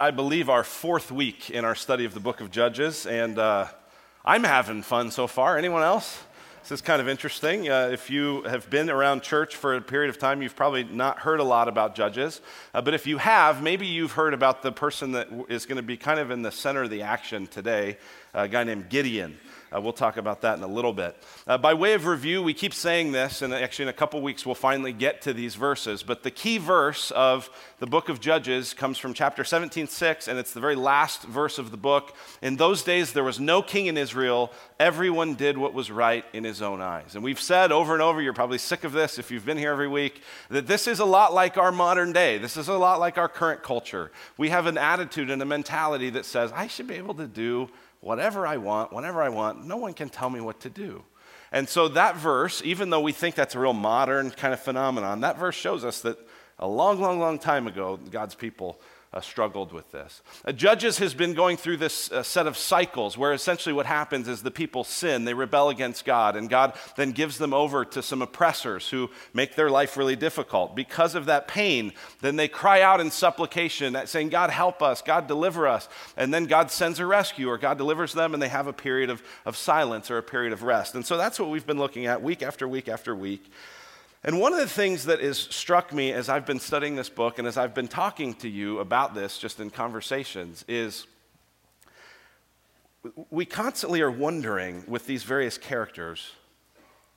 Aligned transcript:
I 0.00 0.12
believe, 0.12 0.48
our 0.48 0.62
fourth 0.62 1.10
week 1.10 1.50
in 1.50 1.64
our 1.64 1.74
study 1.74 2.04
of 2.04 2.14
the 2.14 2.20
book 2.20 2.40
of 2.40 2.52
Judges, 2.52 3.04
and 3.04 3.36
uh, 3.36 3.66
I'm 4.24 4.44
having 4.44 4.82
fun 4.82 5.10
so 5.10 5.26
far. 5.26 5.58
Anyone 5.58 5.82
else? 5.82 6.22
This 6.62 6.70
is 6.70 6.80
kind 6.82 7.02
of 7.02 7.08
interesting. 7.08 7.68
Uh, 7.68 7.88
if 7.92 8.08
you 8.08 8.42
have 8.42 8.70
been 8.70 8.90
around 8.90 9.24
church 9.24 9.56
for 9.56 9.74
a 9.74 9.80
period 9.80 10.08
of 10.08 10.16
time, 10.16 10.40
you've 10.40 10.54
probably 10.54 10.84
not 10.84 11.18
heard 11.18 11.40
a 11.40 11.44
lot 11.44 11.66
about 11.66 11.96
Judges. 11.96 12.40
Uh, 12.72 12.80
but 12.80 12.94
if 12.94 13.08
you 13.08 13.18
have, 13.18 13.60
maybe 13.60 13.88
you've 13.88 14.12
heard 14.12 14.34
about 14.34 14.62
the 14.62 14.70
person 14.70 15.10
that 15.12 15.26
is 15.48 15.66
going 15.66 15.78
to 15.78 15.82
be 15.82 15.96
kind 15.96 16.20
of 16.20 16.30
in 16.30 16.42
the 16.42 16.52
center 16.52 16.84
of 16.84 16.90
the 16.90 17.02
action 17.02 17.48
today, 17.48 17.98
a 18.34 18.46
guy 18.46 18.62
named 18.62 18.90
Gideon. 18.90 19.36
Uh, 19.74 19.80
we'll 19.80 19.92
talk 19.92 20.16
about 20.16 20.40
that 20.40 20.56
in 20.56 20.64
a 20.64 20.68
little 20.68 20.92
bit. 20.92 21.16
Uh, 21.46 21.58
by 21.58 21.74
way 21.74 21.92
of 21.92 22.06
review, 22.06 22.42
we 22.42 22.54
keep 22.54 22.72
saying 22.72 23.12
this, 23.12 23.42
and 23.42 23.52
actually 23.52 23.84
in 23.84 23.88
a 23.88 23.92
couple 23.94 24.20
weeks 24.22 24.46
we'll 24.46 24.54
finally 24.54 24.92
get 24.92 25.20
to 25.22 25.32
these 25.32 25.54
verses. 25.54 26.02
But 26.02 26.22
the 26.22 26.30
key 26.30 26.58
verse 26.58 27.10
of 27.10 27.50
the 27.78 27.86
book 27.86 28.08
of 28.08 28.20
Judges 28.20 28.72
comes 28.72 28.96
from 28.96 29.12
chapter 29.12 29.44
17, 29.44 29.86
6, 29.86 30.28
and 30.28 30.38
it's 30.38 30.52
the 30.52 30.60
very 30.60 30.74
last 30.74 31.22
verse 31.24 31.58
of 31.58 31.70
the 31.70 31.76
book. 31.76 32.16
In 32.40 32.56
those 32.56 32.82
days, 32.82 33.12
there 33.12 33.24
was 33.24 33.38
no 33.38 33.60
king 33.62 33.86
in 33.86 33.96
Israel. 33.96 34.52
Everyone 34.80 35.34
did 35.34 35.58
what 35.58 35.74
was 35.74 35.90
right 35.90 36.24
in 36.32 36.44
his 36.44 36.62
own 36.62 36.80
eyes. 36.80 37.14
And 37.14 37.22
we've 37.22 37.40
said 37.40 37.70
over 37.70 37.92
and 37.92 38.02
over, 38.02 38.22
you're 38.22 38.32
probably 38.32 38.58
sick 38.58 38.84
of 38.84 38.92
this 38.92 39.18
if 39.18 39.30
you've 39.30 39.44
been 39.44 39.58
here 39.58 39.72
every 39.72 39.88
week, 39.88 40.22
that 40.48 40.66
this 40.66 40.86
is 40.86 40.98
a 40.98 41.04
lot 41.04 41.34
like 41.34 41.58
our 41.58 41.72
modern 41.72 42.12
day. 42.12 42.38
This 42.38 42.56
is 42.56 42.68
a 42.68 42.74
lot 42.74 43.00
like 43.00 43.18
our 43.18 43.28
current 43.28 43.62
culture. 43.62 44.10
We 44.36 44.48
have 44.48 44.66
an 44.66 44.78
attitude 44.78 45.30
and 45.30 45.42
a 45.42 45.46
mentality 45.46 46.10
that 46.10 46.24
says, 46.24 46.52
I 46.52 46.68
should 46.68 46.86
be 46.86 46.94
able 46.94 47.14
to 47.14 47.26
do 47.26 47.68
whatever 48.00 48.46
I 48.46 48.56
want, 48.56 48.92
whenever 48.92 49.22
I 49.22 49.28
want. 49.28 49.66
No 49.66 49.76
one 49.76 49.94
can 49.94 50.08
tell 50.08 50.30
me 50.30 50.40
what 50.40 50.60
to 50.60 50.70
do. 50.70 51.04
And 51.50 51.68
so 51.68 51.88
that 51.88 52.16
verse, 52.16 52.62
even 52.64 52.90
though 52.90 53.00
we 53.00 53.12
think 53.12 53.34
that's 53.34 53.54
a 53.54 53.58
real 53.58 53.72
modern 53.72 54.30
kind 54.30 54.52
of 54.52 54.60
phenomenon, 54.60 55.20
that 55.20 55.38
verse 55.38 55.54
shows 55.54 55.84
us 55.84 56.00
that 56.02 56.18
a 56.58 56.68
long, 56.68 57.00
long, 57.00 57.18
long 57.18 57.38
time 57.38 57.66
ago, 57.66 57.96
God's 58.10 58.34
people 58.34 58.80
uh, 59.12 59.20
struggled 59.20 59.72
with 59.72 59.90
this. 59.90 60.22
Uh, 60.44 60.52
Judges 60.52 60.98
has 60.98 61.14
been 61.14 61.32
going 61.32 61.56
through 61.56 61.78
this 61.78 62.12
uh, 62.12 62.22
set 62.22 62.46
of 62.46 62.58
cycles 62.58 63.16
where 63.16 63.32
essentially 63.32 63.72
what 63.72 63.86
happens 63.86 64.28
is 64.28 64.42
the 64.42 64.50
people 64.50 64.84
sin, 64.84 65.24
they 65.24 65.34
rebel 65.34 65.70
against 65.70 66.04
God, 66.04 66.36
and 66.36 66.50
God 66.50 66.74
then 66.96 67.12
gives 67.12 67.38
them 67.38 67.54
over 67.54 67.84
to 67.86 68.02
some 68.02 68.20
oppressors 68.20 68.90
who 68.90 69.08
make 69.32 69.54
their 69.54 69.70
life 69.70 69.96
really 69.96 70.16
difficult. 70.16 70.76
Because 70.76 71.14
of 71.14 71.26
that 71.26 71.48
pain, 71.48 71.92
then 72.20 72.36
they 72.36 72.48
cry 72.48 72.82
out 72.82 73.00
in 73.00 73.10
supplication, 73.10 73.96
saying, 74.06 74.28
God, 74.28 74.50
help 74.50 74.82
us, 74.82 75.00
God, 75.00 75.26
deliver 75.26 75.66
us. 75.66 75.88
And 76.16 76.32
then 76.32 76.44
God 76.44 76.70
sends 76.70 76.98
a 76.98 77.06
rescue, 77.06 77.48
or 77.48 77.56
God 77.56 77.78
delivers 77.78 78.12
them, 78.12 78.34
and 78.34 78.42
they 78.42 78.48
have 78.48 78.66
a 78.66 78.72
period 78.72 79.08
of, 79.08 79.22
of 79.46 79.56
silence 79.56 80.10
or 80.10 80.18
a 80.18 80.22
period 80.22 80.52
of 80.52 80.62
rest. 80.62 80.94
And 80.94 81.04
so 81.04 81.16
that's 81.16 81.40
what 81.40 81.48
we've 81.48 81.66
been 81.66 81.78
looking 81.78 82.06
at 82.06 82.22
week 82.22 82.42
after 82.42 82.68
week 82.68 82.88
after 82.88 83.14
week. 83.14 83.50
And 84.24 84.40
one 84.40 84.52
of 84.52 84.58
the 84.58 84.68
things 84.68 85.04
that 85.04 85.20
has 85.20 85.38
struck 85.38 85.92
me 85.92 86.12
as 86.12 86.28
I've 86.28 86.44
been 86.44 86.58
studying 86.58 86.96
this 86.96 87.08
book 87.08 87.38
and 87.38 87.46
as 87.46 87.56
I've 87.56 87.74
been 87.74 87.88
talking 87.88 88.34
to 88.34 88.48
you 88.48 88.80
about 88.80 89.14
this 89.14 89.38
just 89.38 89.60
in 89.60 89.70
conversations 89.70 90.64
is 90.66 91.06
we 93.30 93.44
constantly 93.44 94.00
are 94.00 94.10
wondering 94.10 94.84
with 94.88 95.06
these 95.06 95.22
various 95.22 95.56
characters 95.56 96.32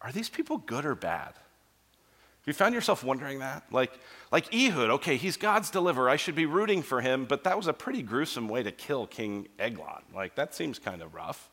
are 0.02 0.12
these 0.12 0.30
people 0.30 0.58
good 0.58 0.86
or 0.86 0.96
bad? 0.96 1.34
Have 1.34 2.48
you 2.48 2.54
found 2.54 2.74
yourself 2.74 3.04
wondering 3.04 3.40
that? 3.40 3.64
Like, 3.72 3.92
like 4.32 4.52
Ehud, 4.52 4.90
okay, 4.90 5.16
he's 5.16 5.38
God's 5.38 5.70
deliverer. 5.70 6.10
I 6.10 6.16
should 6.16 6.34
be 6.34 6.48
rooting 6.48 6.82
for 6.82 7.02
him, 7.02 7.26
but 7.26 7.44
that 7.44 7.56
was 7.56 7.68
a 7.68 7.74
pretty 7.74 8.02
gruesome 8.02 8.48
way 8.48 8.64
to 8.64 8.72
kill 8.72 9.06
King 9.06 9.48
Eglon. 9.60 10.02
Like, 10.14 10.34
that 10.36 10.56
seems 10.56 10.80
kind 10.80 11.04
of 11.04 11.14
rough. 11.14 11.50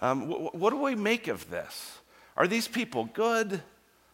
Um, 0.00 0.22
wh- 0.22 0.52
what 0.52 0.70
do 0.70 0.78
we 0.78 0.96
make 0.96 1.28
of 1.28 1.48
this? 1.48 1.98
Are 2.36 2.48
these 2.48 2.66
people 2.66 3.04
good? 3.12 3.62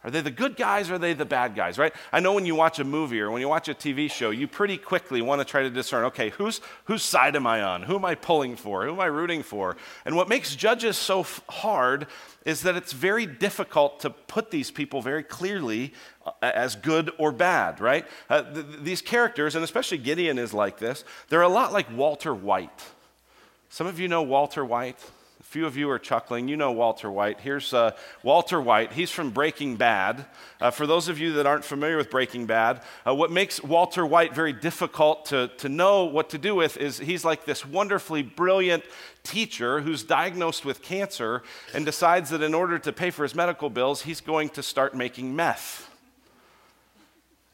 Are 0.07 0.11
they 0.11 0.21
the 0.21 0.31
good 0.31 0.55
guys 0.55 0.89
or 0.89 0.95
are 0.95 0.99
they 0.99 1.15
the 1.15 1.25
bad 1.25 1.57
guys, 1.57 1.79
right? 1.79 1.93
I 2.13 2.21
know 2.21 2.33
when 2.33 2.47
you 2.47 2.55
watch 2.55 2.79
a 2.79 2.85
movie 2.85 3.21
or 3.21 3.33
when 3.33 3.41
you 3.41 3.49
watch 3.49 3.69
a 3.69 3.75
TV 3.75 4.09
show, 4.09 4.31
you 4.31 4.47
pretty 4.47 4.79
quickly 4.79 5.21
want 5.21 5.41
to 5.41 5.45
try 5.45 5.63
to 5.63 5.71
discern 5.71 6.05
okay, 6.05 6.31
whose, 6.31 6.61
whose 6.85 7.03
side 7.03 7.35
am 7.35 7.45
I 7.45 7.61
on? 7.61 7.83
Who 7.83 7.97
am 7.97 8.05
I 8.05 8.15
pulling 8.15 8.55
for? 8.55 8.85
Who 8.85 8.93
am 8.93 9.01
I 9.01 9.07
rooting 9.07 9.43
for? 9.43 9.77
And 10.05 10.15
what 10.15 10.29
makes 10.29 10.55
judges 10.55 10.97
so 10.97 11.21
f- 11.21 11.43
hard 11.49 12.07
is 12.45 12.63
that 12.63 12.77
it's 12.77 12.93
very 12.93 13.27
difficult 13.27 13.99
to 14.01 14.11
put 14.11 14.53
these 14.53 14.71
people 14.71 15.03
very 15.03 15.25
clearly 15.25 15.93
uh, 16.25 16.31
as 16.41 16.77
good 16.77 17.11
or 17.19 17.33
bad, 17.33 17.81
right? 17.81 18.07
Uh, 18.31 18.43
th- 18.43 18.65
these 18.83 19.03
characters, 19.03 19.57
and 19.57 19.65
especially 19.65 19.99
Gideon 19.99 20.39
is 20.39 20.55
like 20.55 20.79
this, 20.79 21.03
they're 21.31 21.43
a 21.43 21.49
lot 21.49 21.73
like 21.73 21.91
Walter 21.93 22.33
White. 22.33 22.85
Some 23.71 23.89
of 23.89 23.99
you 23.99 24.07
know 24.07 24.23
Walter 24.23 24.65
White 24.65 25.01
few 25.47 25.65
of 25.65 25.77
you 25.77 25.89
are 25.89 25.99
chuckling. 25.99 26.49
You 26.49 26.57
know 26.57 26.73
Walter 26.73 27.09
White. 27.09 27.41
Here's 27.41 27.73
uh, 27.73 27.93
Walter 28.25 28.61
White. 28.61 28.93
He's 28.93 29.13
from 29.13 29.31
Breaking 29.31 29.77
Bad. 29.77 30.27
Uh, 30.61 30.73
for 30.73 30.89
those 30.89 31.09
of 31.09 31.21
you 31.21 31.35
that 31.35 31.47
aren't 31.47 31.65
familiar 31.65 31.97
with 31.97 32.11
Breaking 32.11 32.47
Bad, 32.47 32.83
uh, 33.07 33.15
what 33.15 33.31
makes 33.31 33.63
Walter 33.63 34.05
White 34.05 34.35
very 34.35 34.53
difficult 34.53 35.27
to, 35.27 35.49
to 35.59 35.69
know 35.69 36.05
what 36.05 36.31
to 36.31 36.39
do 36.39 36.57
with 36.57 36.77
is 36.77 36.99
he's 36.99 37.25
like 37.25 37.45
this 37.45 37.65
wonderfully 37.65 38.23
brilliant 38.23 38.83
teacher 39.23 39.81
who's 39.81 40.03
diagnosed 40.03 40.65
with 40.65 40.83
cancer 40.83 41.45
and 41.73 41.87
decides 41.87 42.31
that 42.31 42.43
in 42.43 42.53
order 42.53 42.79
to 42.81 42.93
pay 42.93 43.11
for 43.11 43.23
his 43.23 43.35
medical 43.35 43.71
bills, 43.71 44.03
he's 44.03 44.21
going 44.21 44.49
to 44.49 44.65
start 44.65 44.97
making 44.97 45.37
meth. 45.37 45.89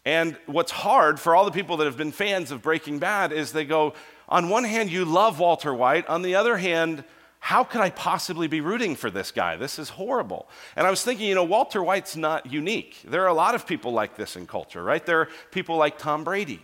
And 0.06 0.38
what's 0.46 0.72
hard 0.72 1.20
for 1.20 1.36
all 1.36 1.44
the 1.44 1.52
people 1.52 1.76
that 1.76 1.84
have 1.84 1.98
been 1.98 2.10
fans 2.10 2.50
of 2.50 2.62
Breaking 2.62 2.98
Bad 2.98 3.32
is 3.32 3.52
they 3.52 3.66
go, 3.66 3.92
on 4.30 4.48
one 4.48 4.64
hand, 4.64 4.90
you 4.90 5.04
love 5.04 5.38
Walter 5.38 5.74
White. 5.74 6.08
On 6.08 6.22
the 6.22 6.36
other 6.36 6.56
hand, 6.56 7.04
how 7.44 7.64
could 7.64 7.80
I 7.80 7.90
possibly 7.90 8.46
be 8.46 8.60
rooting 8.60 8.94
for 8.94 9.10
this 9.10 9.32
guy? 9.32 9.56
This 9.56 9.76
is 9.76 9.88
horrible. 9.88 10.48
And 10.76 10.86
I 10.86 10.90
was 10.90 11.02
thinking, 11.02 11.26
you 11.26 11.34
know, 11.34 11.42
Walter 11.42 11.82
White's 11.82 12.14
not 12.14 12.52
unique. 12.52 12.98
There 13.04 13.24
are 13.24 13.26
a 13.26 13.34
lot 13.34 13.56
of 13.56 13.66
people 13.66 13.92
like 13.92 14.16
this 14.16 14.36
in 14.36 14.46
culture, 14.46 14.80
right? 14.80 15.04
There 15.04 15.22
are 15.22 15.28
people 15.50 15.76
like 15.76 15.98
Tom 15.98 16.22
Brady, 16.22 16.60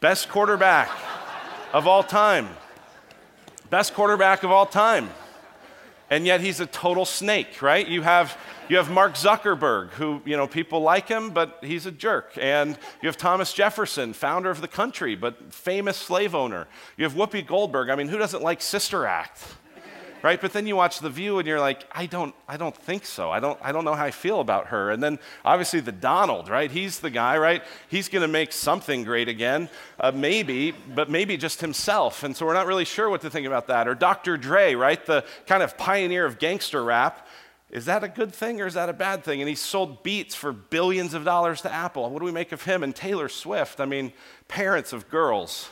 best 0.00 0.28
quarterback 0.28 0.90
of 1.72 1.86
all 1.86 2.02
time, 2.02 2.50
best 3.70 3.94
quarterback 3.94 4.42
of 4.42 4.50
all 4.50 4.66
time. 4.66 5.08
And 6.10 6.26
yet 6.26 6.42
he's 6.42 6.60
a 6.60 6.66
total 6.66 7.06
snake, 7.06 7.62
right? 7.62 7.88
You 7.88 8.02
have, 8.02 8.36
you 8.68 8.76
have 8.76 8.90
Mark 8.90 9.14
Zuckerberg, 9.14 9.92
who, 9.92 10.20
you 10.26 10.36
know, 10.36 10.46
people 10.46 10.82
like 10.82 11.08
him, 11.08 11.30
but 11.30 11.56
he's 11.62 11.86
a 11.86 11.90
jerk. 11.90 12.34
And 12.38 12.78
you 13.00 13.08
have 13.08 13.16
Thomas 13.16 13.54
Jefferson, 13.54 14.12
founder 14.12 14.50
of 14.50 14.60
the 14.60 14.68
country, 14.68 15.16
but 15.16 15.54
famous 15.54 15.96
slave 15.96 16.34
owner. 16.34 16.68
You 16.98 17.04
have 17.04 17.14
Whoopi 17.14 17.46
Goldberg. 17.46 17.88
I 17.88 17.96
mean, 17.96 18.08
who 18.08 18.18
doesn't 18.18 18.42
like 18.42 18.60
Sister 18.60 19.06
Act? 19.06 19.42
Right? 20.22 20.40
But 20.40 20.52
then 20.52 20.66
you 20.66 20.76
watch 20.76 21.00
The 21.00 21.10
View 21.10 21.38
and 21.38 21.48
you're 21.48 21.60
like, 21.60 21.84
I 21.92 22.06
don't, 22.06 22.34
I 22.48 22.56
don't 22.56 22.76
think 22.76 23.04
so. 23.04 23.30
I 23.30 23.40
don't, 23.40 23.58
I 23.62 23.72
don't 23.72 23.84
know 23.84 23.94
how 23.94 24.04
I 24.04 24.10
feel 24.10 24.40
about 24.40 24.68
her. 24.68 24.90
And 24.90 25.02
then 25.02 25.18
obviously 25.44 25.80
the 25.80 25.92
Donald, 25.92 26.48
right? 26.48 26.70
He's 26.70 27.00
the 27.00 27.10
guy, 27.10 27.38
right? 27.38 27.62
He's 27.88 28.08
going 28.08 28.22
to 28.22 28.28
make 28.28 28.52
something 28.52 29.04
great 29.04 29.28
again, 29.28 29.68
uh, 29.98 30.12
maybe, 30.12 30.72
but 30.72 31.10
maybe 31.10 31.36
just 31.36 31.60
himself. 31.60 32.22
And 32.22 32.36
so 32.36 32.46
we're 32.46 32.54
not 32.54 32.66
really 32.66 32.84
sure 32.84 33.10
what 33.10 33.20
to 33.22 33.30
think 33.30 33.46
about 33.46 33.66
that. 33.66 33.88
Or 33.88 33.94
Dr. 33.94 34.36
Dre, 34.36 34.74
right? 34.74 35.04
The 35.04 35.24
kind 35.46 35.62
of 35.62 35.76
pioneer 35.76 36.24
of 36.24 36.38
gangster 36.38 36.82
rap. 36.82 37.26
Is 37.70 37.86
that 37.86 38.04
a 38.04 38.08
good 38.08 38.34
thing 38.34 38.60
or 38.60 38.66
is 38.66 38.74
that 38.74 38.90
a 38.90 38.92
bad 38.92 39.24
thing? 39.24 39.40
And 39.40 39.48
he 39.48 39.54
sold 39.54 40.02
beats 40.02 40.34
for 40.34 40.52
billions 40.52 41.14
of 41.14 41.24
dollars 41.24 41.62
to 41.62 41.72
Apple. 41.72 42.10
What 42.10 42.18
do 42.18 42.26
we 42.26 42.32
make 42.32 42.52
of 42.52 42.62
him? 42.62 42.82
And 42.82 42.94
Taylor 42.94 43.30
Swift, 43.30 43.80
I 43.80 43.86
mean, 43.86 44.12
parents 44.46 44.92
of 44.92 45.08
girls. 45.08 45.70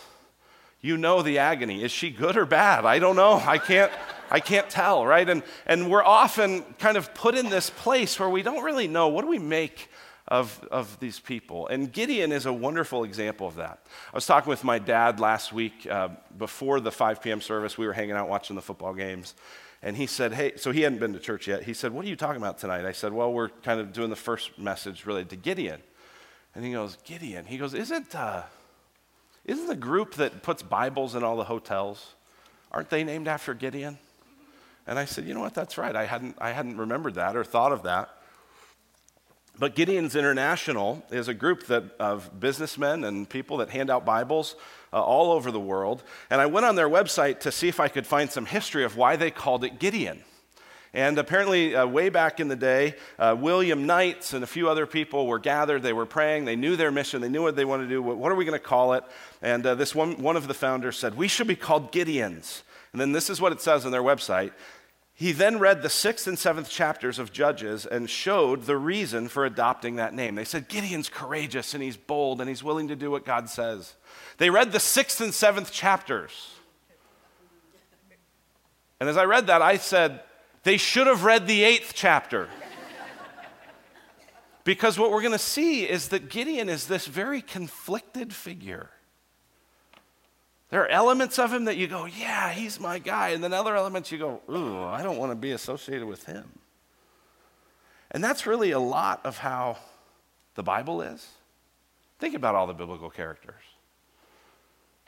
You 0.80 0.96
know 0.96 1.22
the 1.22 1.38
agony. 1.38 1.82
Is 1.82 1.92
she 1.92 2.10
good 2.10 2.36
or 2.36 2.46
bad? 2.46 2.84
I 2.84 2.98
don't 2.98 3.16
know. 3.16 3.34
I 3.34 3.58
can't. 3.58 3.92
I 4.30 4.38
can't 4.38 4.70
tell, 4.70 5.04
right? 5.04 5.28
And, 5.28 5.42
and 5.66 5.91
we're 5.91 6.04
often 6.04 6.62
kind 6.78 6.96
of 6.96 7.12
put 7.14 7.34
in 7.34 7.50
this 7.50 7.68
place 7.68 8.18
where 8.20 8.28
we 8.28 8.42
don't 8.42 8.62
really 8.62 8.86
know 8.86 9.08
what 9.08 9.22
do 9.22 9.28
we 9.28 9.41
make 9.41 9.88
of, 10.28 10.66
of 10.70 10.98
these 11.00 11.18
people. 11.18 11.66
And 11.66 11.92
Gideon 11.92 12.30
is 12.30 12.46
a 12.46 12.52
wonderful 12.52 13.02
example 13.02 13.48
of 13.48 13.56
that. 13.56 13.80
I 14.12 14.16
was 14.16 14.26
talking 14.26 14.48
with 14.48 14.62
my 14.62 14.78
dad 14.78 15.18
last 15.18 15.52
week 15.52 15.86
uh, 15.91 16.10
before 16.38 16.78
the 16.78 16.92
5 16.92 17.20
p.m. 17.20 17.41
service. 17.41 17.76
We 17.76 17.86
were 17.86 17.92
hanging 17.92 18.14
out 18.14 18.28
watching 18.28 18.54
the 18.54 18.62
football 18.62 18.94
games. 18.94 19.34
And 19.82 19.97
he 19.97 20.06
said, 20.06 20.32
Hey, 20.32 20.52
so 20.56 20.70
he 20.70 20.82
hadn't 20.82 21.00
been 21.00 21.12
to 21.14 21.18
church 21.18 21.48
yet. 21.48 21.64
He 21.64 21.74
said, 21.74 21.92
What 21.92 22.04
are 22.04 22.08
you 22.08 22.16
talking 22.16 22.41
about 22.41 22.58
tonight? 22.58 22.84
I 22.84 22.92
said, 22.92 23.12
Well, 23.12 23.32
we're 23.32 23.48
kind 23.48 23.80
of 23.80 23.92
doing 23.92 24.10
the 24.10 24.16
first 24.16 24.56
message 24.58 25.06
related 25.06 25.30
to 25.30 25.36
Gideon. 25.36 25.80
And 26.54 26.64
he 26.64 26.72
goes, 26.72 26.97
Gideon. 27.04 27.47
He 27.47 27.58
goes, 27.58 27.74
Isn't, 27.74 28.14
uh, 28.14 28.42
isn't 29.44 29.66
the 29.66 29.76
group 29.76 30.14
that 30.14 30.42
puts 30.42 30.62
Bibles 30.62 31.14
in 31.14 31.22
all 31.22 31.36
the 31.36 31.44
hotels, 31.44 32.15
aren't 32.70 32.91
they 32.91 33.04
named 33.04 33.28
after 33.28 33.54
Gideon? 33.54 33.98
And 34.86 34.98
I 34.98 35.04
said, 35.04 35.24
you 35.24 35.34
know 35.34 35.41
what, 35.41 35.54
that's 35.54 35.78
right. 35.78 35.94
I 35.94 36.04
hadn't, 36.04 36.36
I 36.38 36.50
hadn't 36.50 36.76
remembered 36.76 37.15
that 37.15 37.36
or 37.36 37.44
thought 37.44 37.72
of 37.72 37.84
that. 37.84 38.10
But 39.59 39.74
Gideon's 39.74 40.16
International 40.16 41.04
is 41.10 41.28
a 41.28 41.34
group 41.34 41.66
that, 41.66 41.84
of 42.00 42.41
businessmen 42.41 43.04
and 43.04 43.28
people 43.28 43.59
that 43.59 43.68
hand 43.68 43.91
out 43.91 44.06
Bibles 44.06 44.56
uh, 44.92 45.03
all 45.03 45.32
over 45.32 45.50
the 45.50 45.60
world. 45.60 46.03
And 46.30 46.41
I 46.41 46.47
went 46.47 46.65
on 46.65 46.76
their 46.76 46.88
website 46.88 47.41
to 47.41 47.53
see 47.53 47.68
if 47.68 47.78
I 47.78 47.88
could 47.88 48.06
find 48.06 48.30
some 48.30 48.47
history 48.47 48.84
of 48.84 48.97
why 48.97 49.16
they 49.16 49.30
called 49.30 49.62
it 49.65 49.78
Gideon. 49.78 50.24
And 50.92 51.19
apparently, 51.19 51.77
uh, 51.77 51.87
way 51.87 52.09
back 52.09 52.41
in 52.41 52.48
the 52.48 52.57
day, 52.57 52.97
uh, 53.19 53.37
William 53.39 53.87
Knights 53.87 54.33
and 54.33 54.42
a 54.42 54.47
few 54.47 54.69
other 54.69 54.87
people 54.87 55.28
were 55.28 55.39
gathered. 55.39 55.83
They 55.83 55.92
were 55.92 56.07
praying. 56.07 56.47
They 56.47 56.57
knew 56.57 56.75
their 56.75 56.91
mission. 56.91 57.21
They 57.21 57.28
knew 57.28 57.42
what 57.42 57.54
they 57.54 57.65
wanted 57.65 57.84
to 57.84 57.89
do. 57.91 58.03
What, 58.03 58.33
are 58.33 58.34
we 58.34 58.45
going 58.45 58.59
to 58.59 58.65
call 58.65 58.95
it? 58.95 59.04
And 59.41 59.65
uh, 59.65 59.77
this 59.77 59.95
one, 59.95 60.21
one 60.21 60.37
of 60.37 60.48
the 60.48 60.54
founders 60.54 60.98
said, 60.98 61.16
We 61.16 61.28
should 61.28 61.47
be 61.47 61.54
called 61.54 61.92
Gideons. 61.92 62.63
And 62.92 63.01
then 63.01 63.13
this 63.13 63.31
is 63.31 63.41
what 63.41 63.53
it 63.53 63.60
says 63.60 63.87
on 63.87 63.92
their 63.92 64.03
website 64.03 64.51
He 65.15 65.31
then 65.31 65.60
read 65.60 65.83
the 65.83 65.89
sixth 65.89 66.27
and 66.27 66.37
seventh 66.37 66.69
chapters 66.69 67.21
of 67.21 67.33
Judges 67.33 67.87
and 67.87 68.10
showed 68.10 68.65
the 68.65 68.77
reason 68.77 69.28
for 69.28 69.45
adopting 69.45 69.95
that 69.97 70.13
name. 70.13 70.34
They 70.34 70.45
said, 70.45 70.66
Gideon's 70.66 71.09
courageous 71.09 71.72
and 71.72 71.84
he's 71.84 71.97
bold 71.97 72.41
and 72.41 72.48
he's 72.48 72.65
willing 72.65 72.89
to 72.89 72.97
do 72.97 73.13
what 73.13 73.25
God 73.25 73.48
says. 73.48 73.95
They 74.39 74.51
read 74.51 74.72
the 74.72 74.81
sixth 74.81 75.21
and 75.21 75.33
seventh 75.33 75.71
chapters. 75.71 76.51
And 78.98 79.09
as 79.09 79.16
I 79.16 79.25
read 79.25 79.47
that, 79.47 79.63
I 79.63 79.77
said, 79.77 80.21
they 80.62 80.77
should 80.77 81.07
have 81.07 81.24
read 81.24 81.47
the 81.47 81.62
eighth 81.65 81.92
chapter. 81.95 82.48
because 84.65 84.98
what 84.98 85.10
we're 85.10 85.22
going 85.22 85.33
to 85.33 85.39
see 85.39 85.84
is 85.84 86.09
that 86.09 86.28
Gideon 86.28 86.68
is 86.68 86.86
this 86.86 87.07
very 87.07 87.41
conflicted 87.41 88.33
figure. 88.34 88.91
There 90.71 90.83
are 90.83 90.89
elements 90.89 91.39
of 91.39 91.53
him 91.53 91.65
that 91.65 91.77
you 91.77 91.89
go, 91.89 92.04
yeah, 92.04 92.51
he's 92.53 92.78
my 92.78 92.98
guy. 92.98 93.30
And 93.30 93.42
then 93.42 93.53
other 93.53 93.74
elements 93.74 94.12
you 94.12 94.18
go, 94.18 94.41
ooh, 94.48 94.84
I 94.84 95.03
don't 95.03 95.18
want 95.18 95.33
to 95.33 95.36
be 95.36 95.51
associated 95.51 96.07
with 96.07 96.24
him. 96.24 96.48
And 98.13 98.22
that's 98.22 98.47
really 98.47 98.71
a 98.71 98.78
lot 98.78 99.21
of 99.24 99.39
how 99.39 99.78
the 100.54 100.63
Bible 100.63 101.03
is. 101.03 101.27
Think 102.18 102.34
about 102.34 102.54
all 102.54 102.66
the 102.66 102.74
biblical 102.74 103.10
characters. 103.10 103.63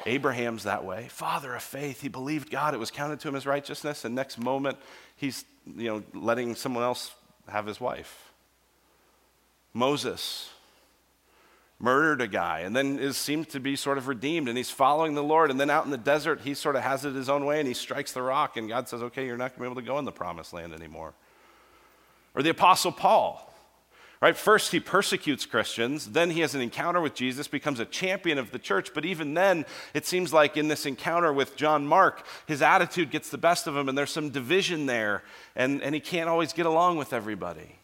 Abraham's 0.05 0.65
that 0.65 0.85
way, 0.85 1.09
father 1.09 1.55
of 1.55 1.63
faith. 1.63 2.01
He 2.01 2.09
believed 2.09 2.51
God, 2.51 2.75
it 2.75 2.79
was 2.79 2.91
counted 2.91 3.21
to 3.21 3.29
him 3.29 3.37
as 3.37 3.47
righteousness, 3.47 4.05
and 4.05 4.15
next 4.15 4.39
moment 4.39 4.79
he's 5.17 5.45
you 5.77 5.89
know 5.89 6.03
letting 6.13 6.55
someone 6.55 6.83
else 6.83 7.15
have 7.49 7.67
his 7.67 7.81
wife. 7.81 8.33
Moses, 9.75 10.51
murdered 11.83 12.21
a 12.21 12.29
guy 12.29 12.61
and 12.61 12.77
then 12.77 12.99
is 13.01 13.17
seems 13.17 13.49
to 13.49 13.59
be 13.59 13.75
sort 13.75 13.99
of 13.99 14.07
redeemed 14.07 14.49
and 14.49 14.57
he's 14.57 14.71
following 14.71 15.15
the 15.15 15.23
Lord. 15.23 15.51
And 15.51 15.59
then 15.59 15.69
out 15.69 15.85
in 15.85 15.91
the 15.91 15.99
desert, 15.99 16.41
he 16.43 16.55
sort 16.55 16.77
of 16.77 16.83
has 16.83 17.05
it 17.05 17.15
his 17.15 17.29
own 17.29 17.45
way 17.45 17.59
and 17.59 17.67
he 17.67 17.75
strikes 17.75 18.13
the 18.13 18.23
rock 18.23 18.57
and 18.57 18.69
God 18.69 18.89
says, 18.89 19.03
okay, 19.03 19.27
you're 19.27 19.37
not 19.37 19.51
going 19.51 19.57
to 19.57 19.61
be 19.63 19.67
able 19.67 19.83
to 19.83 19.87
go 19.87 19.99
in 19.99 20.05
the 20.05 20.13
promised 20.13 20.53
land 20.53 20.73
anymore. 20.73 21.13
Or 22.35 22.43
the 22.43 22.51
Apostle 22.51 22.93
Paul. 22.93 23.52
Right? 24.23 24.37
First, 24.37 24.71
he 24.71 24.79
persecutes 24.79 25.47
Christians. 25.47 26.13
Then 26.13 26.31
he 26.31 26.41
has 26.41 26.55
an 26.55 26.61
encounter 26.61 27.01
with 27.01 27.13
Jesus, 27.13 27.49
becomes 27.49 27.81
a 27.81 27.85
champion 27.85 28.39
of 28.39 28.53
the 28.53 28.59
church. 28.61 28.95
But 28.95 29.05
even 29.05 29.35
then, 29.35 29.67
it 29.95 30.07
seems 30.07 30.33
like 30.33 30.57
in 30.57 30.69
this 30.69 30.87
encounter 30.87 31.33
with 31.33 31.57
John 31.57 31.85
Mark, 31.85 32.25
his 32.47 32.63
attitude 32.63 33.11
gets 33.11 33.31
the 33.31 33.39
best 33.39 33.67
of 33.67 33.77
him, 33.77 33.89
and 33.89 33.99
there's 33.99 34.13
some 34.13 34.31
division 34.31 34.87
there, 34.87 35.25
and, 35.57 35.83
and 35.83 35.93
he 35.93 36.01
can't 36.01 36.29
always 36.29 36.53
get 36.53 36.67
along 36.67 36.99
with 36.99 37.13
everybody. 37.13 37.81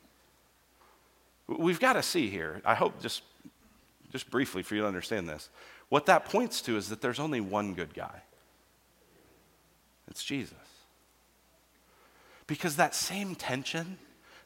We've 1.49 1.81
got 1.81 1.95
to 1.95 2.05
see 2.05 2.31
here. 2.31 2.63
I 2.65 2.75
hope 2.75 3.03
just 3.03 3.23
just 4.13 4.31
briefly 4.31 4.63
for 4.63 4.75
you 4.75 4.83
to 4.83 4.87
understand 4.87 5.29
this. 5.29 5.51
What 5.89 6.07
that 6.07 6.25
points 6.25 6.63
to 6.63 6.77
is 6.77 6.89
that 6.89 7.01
there's 7.01 7.19
only 7.19 7.41
one 7.41 7.75
good 7.75 7.93
guy 7.95 8.23
it's 10.11 10.25
Jesus. 10.25 10.55
Because 12.47 12.77
that 12.77 12.95
same 12.95 13.35
tension, 13.35 13.99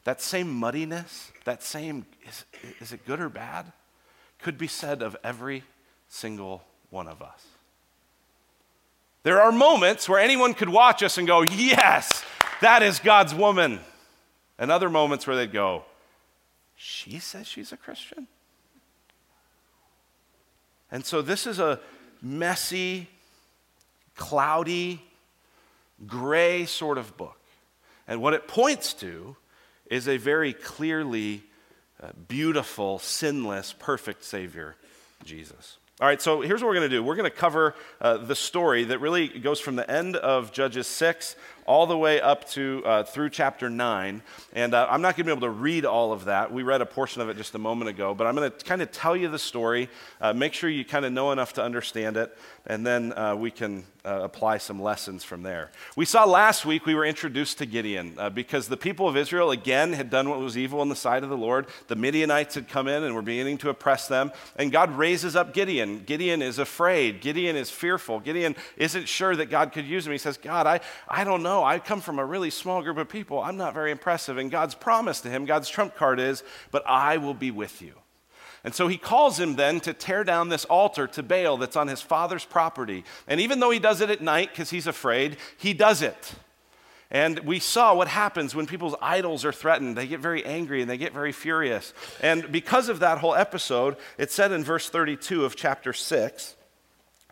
that 0.03 0.21
same 0.21 0.51
muddiness, 0.53 1.31
that 1.45 1.63
same, 1.63 2.05
is, 2.27 2.45
is 2.79 2.91
it 2.91 3.05
good 3.05 3.19
or 3.19 3.29
bad, 3.29 3.71
could 4.39 4.57
be 4.57 4.67
said 4.67 5.01
of 5.01 5.15
every 5.23 5.63
single 6.09 6.63
one 6.89 7.07
of 7.07 7.21
us. 7.21 7.45
There 9.23 9.41
are 9.41 9.51
moments 9.51 10.09
where 10.09 10.19
anyone 10.19 10.53
could 10.53 10.69
watch 10.69 11.01
us 11.01 11.17
and 11.17 11.25
go, 11.25 11.41
Yes, 11.41 12.23
that 12.61 12.83
is 12.83 12.99
God's 12.99 13.33
woman. 13.33 13.79
And 14.59 14.69
other 14.69 14.89
moments 14.89 15.25
where 15.25 15.35
they'd 15.35 15.51
go, 15.51 15.85
She 16.75 17.19
says 17.19 17.47
she's 17.47 17.71
a 17.71 17.77
Christian? 17.77 18.27
And 20.91 21.05
so 21.05 21.21
this 21.21 21.47
is 21.47 21.59
a 21.59 21.79
messy, 22.21 23.07
cloudy, 24.15 25.01
gray 26.05 26.65
sort 26.65 26.97
of 26.97 27.15
book. 27.17 27.39
And 28.07 28.21
what 28.21 28.33
it 28.33 28.47
points 28.47 28.93
to 28.95 29.35
is 29.93 30.07
a 30.07 30.17
very 30.17 30.53
clearly 30.53 31.43
uh, 32.01 32.07
beautiful, 32.27 32.97
sinless, 32.97 33.73
perfect 33.77 34.23
Savior, 34.23 34.75
Jesus. 35.23 35.77
All 36.01 36.07
right, 36.07 36.19
so 36.19 36.41
here's 36.41 36.63
what 36.63 36.69
we're 36.69 36.73
going 36.73 36.89
to 36.89 36.95
do. 36.95 37.03
We're 37.03 37.15
going 37.15 37.29
to 37.29 37.37
cover 37.37 37.75
uh, 38.01 38.17
the 38.17 38.35
story 38.35 38.85
that 38.85 38.97
really 38.97 39.27
goes 39.27 39.59
from 39.59 39.75
the 39.75 39.89
end 39.89 40.15
of 40.15 40.51
Judges 40.51 40.87
6 40.87 41.35
all 41.67 41.85
the 41.85 41.97
way 41.97 42.19
up 42.19 42.49
to 42.49 42.81
uh, 42.83 43.03
through 43.03 43.29
chapter 43.29 43.69
9. 43.69 44.23
And 44.53 44.73
uh, 44.73 44.87
I'm 44.89 45.03
not 45.03 45.15
going 45.15 45.27
to 45.27 45.35
be 45.35 45.37
able 45.37 45.47
to 45.47 45.61
read 45.61 45.85
all 45.85 46.11
of 46.11 46.25
that. 46.25 46.51
We 46.51 46.63
read 46.63 46.81
a 46.81 46.87
portion 46.87 47.21
of 47.21 47.29
it 47.29 47.37
just 47.37 47.53
a 47.53 47.59
moment 47.59 47.89
ago, 47.89 48.15
but 48.15 48.25
I'm 48.25 48.35
going 48.35 48.51
to 48.51 48.65
kind 48.65 48.81
of 48.81 48.91
tell 48.91 49.15
you 49.15 49.29
the 49.29 49.37
story, 49.37 49.87
uh, 50.19 50.33
make 50.33 50.53
sure 50.53 50.71
you 50.71 50.83
kind 50.83 51.05
of 51.05 51.13
know 51.13 51.31
enough 51.31 51.53
to 51.53 51.63
understand 51.63 52.17
it, 52.17 52.35
and 52.65 52.85
then 52.85 53.13
uh, 53.17 53.35
we 53.35 53.51
can 53.51 53.85
uh, 54.05 54.19
apply 54.23 54.57
some 54.57 54.81
lessons 54.81 55.23
from 55.23 55.43
there. 55.43 55.71
We 55.95 56.03
saw 56.03 56.25
last 56.25 56.65
week 56.65 56.85
we 56.85 56.93
were 56.93 57.05
introduced 57.05 57.59
to 57.59 57.65
Gideon 57.65 58.15
uh, 58.17 58.29
because 58.29 58.67
the 58.67 58.75
people 58.75 59.07
of 59.07 59.15
Israel 59.15 59.51
again 59.51 59.93
had 59.93 60.09
done 60.09 60.29
what 60.29 60.39
was 60.39 60.57
evil 60.57 60.81
in 60.81 60.89
the 60.89 60.95
sight 60.95 61.23
of 61.23 61.29
the 61.29 61.37
Lord. 61.37 61.67
The 61.87 61.95
Midianites 61.95 62.55
had 62.55 62.67
come 62.67 62.89
in 62.89 63.03
and 63.03 63.15
were 63.15 63.21
beginning 63.21 63.59
to 63.59 63.69
oppress 63.69 64.09
them, 64.09 64.33
and 64.57 64.71
God 64.71 64.91
raises 64.97 65.35
up 65.37 65.53
Gideon. 65.53 66.03
Gideon 66.05 66.41
is 66.41 66.59
afraid, 66.59 67.21
Gideon 67.21 67.55
is 67.55 67.69
fearful, 67.69 68.19
Gideon 68.19 68.55
isn't 68.75 69.07
sure 69.07 69.35
that 69.35 69.49
God 69.49 69.71
could 69.71 69.85
use 69.85 70.05
him. 70.05 70.11
He 70.11 70.17
says, 70.17 70.37
God, 70.37 70.67
I, 70.67 70.81
I 71.07 71.23
don't 71.23 71.41
know 71.41 71.53
know, 71.53 71.63
I 71.63 71.77
come 71.79 72.01
from 72.01 72.19
a 72.19 72.25
really 72.25 72.49
small 72.49 72.81
group 72.81 72.97
of 72.97 73.07
people. 73.07 73.39
I'm 73.39 73.57
not 73.57 73.73
very 73.73 73.91
impressive. 73.91 74.37
And 74.37 74.49
God's 74.49 74.75
promise 74.75 75.21
to 75.21 75.29
him, 75.29 75.45
God's 75.45 75.69
trump 75.69 75.95
card 75.95 76.19
is, 76.19 76.43
but 76.71 76.83
I 76.87 77.17
will 77.17 77.35
be 77.35 77.51
with 77.51 77.81
you. 77.81 77.93
And 78.63 78.73
so 78.73 78.87
he 78.87 78.97
calls 78.97 79.39
him 79.39 79.55
then 79.55 79.79
to 79.81 79.93
tear 79.93 80.23
down 80.23 80.49
this 80.49 80.65
altar 80.65 81.07
to 81.07 81.23
Baal 81.23 81.57
that's 81.57 81.75
on 81.75 81.87
his 81.87 82.01
father's 82.01 82.45
property. 82.45 83.03
And 83.27 83.41
even 83.41 83.59
though 83.59 83.71
he 83.71 83.79
does 83.79 83.99
it 83.99 84.09
at 84.09 84.21
night 84.21 84.49
because 84.51 84.69
he's 84.69 84.87
afraid, 84.87 85.37
he 85.57 85.73
does 85.73 86.01
it. 86.01 86.33
And 87.11 87.39
we 87.39 87.59
saw 87.59 87.93
what 87.93 88.07
happens 88.07 88.55
when 88.55 88.65
people's 88.65 88.95
idols 89.01 89.45
are 89.45 89.51
threatened. 89.51 89.97
They 89.97 90.07
get 90.07 90.19
very 90.19 90.43
angry 90.45 90.81
and 90.81 90.89
they 90.89 90.97
get 90.97 91.13
very 91.13 91.31
furious. 91.31 91.93
And 92.21 92.51
because 92.51 92.89
of 92.89 92.99
that 92.99 93.19
whole 93.19 93.35
episode, 93.35 93.97
it 94.17 94.31
said 94.31 94.51
in 94.51 94.63
verse 94.63 94.89
32 94.89 95.45
of 95.45 95.55
chapter 95.55 95.93
6, 95.93 96.55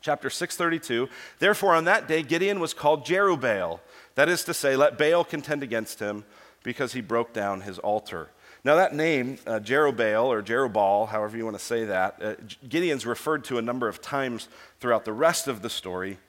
chapter 0.01 0.30
632, 0.30 1.10
therefore 1.39 1.75
on 1.75 1.86
that 1.86 2.07
day 2.07 2.22
Gideon 2.22 2.60
was 2.60 2.74
called 2.74 3.06
Jerubbaal 3.06 3.80
that 4.16 4.30
is 4.30 4.44
to 4.45 4.54
say, 4.54 4.75
let 4.75 4.98
Baal 4.98 5.24
contend 5.24 5.63
against 5.63 6.00
him 6.00 6.25
because 6.63 6.94
he 6.94 7.01
broke 7.01 7.34
down 7.34 7.62
his 7.62 7.80
altar. 7.80 8.30
Now, 8.63 8.75
that 8.75 8.94
name, 8.94 9.38
uh, 9.48 9.60
Jerubbaal 9.60 10.25
or 10.25 10.44
Jerubbaal, 10.44 11.10
however 11.10 11.36
you 11.36 11.46
want 11.46 11.58
to 11.58 11.63
say 11.63 11.86
that, 11.86 12.22
uh, 12.22 12.36
Gideon's 12.68 13.06
referred 13.06 13.44
to 13.46 13.58
a 13.58 13.62
number 13.62 13.88
of 13.88 14.02
times 14.02 14.48
throughout 14.80 15.04
the 15.04 15.13
rest 15.13 15.48
of 15.48 15.62
the 15.62 15.69
story 15.69 16.19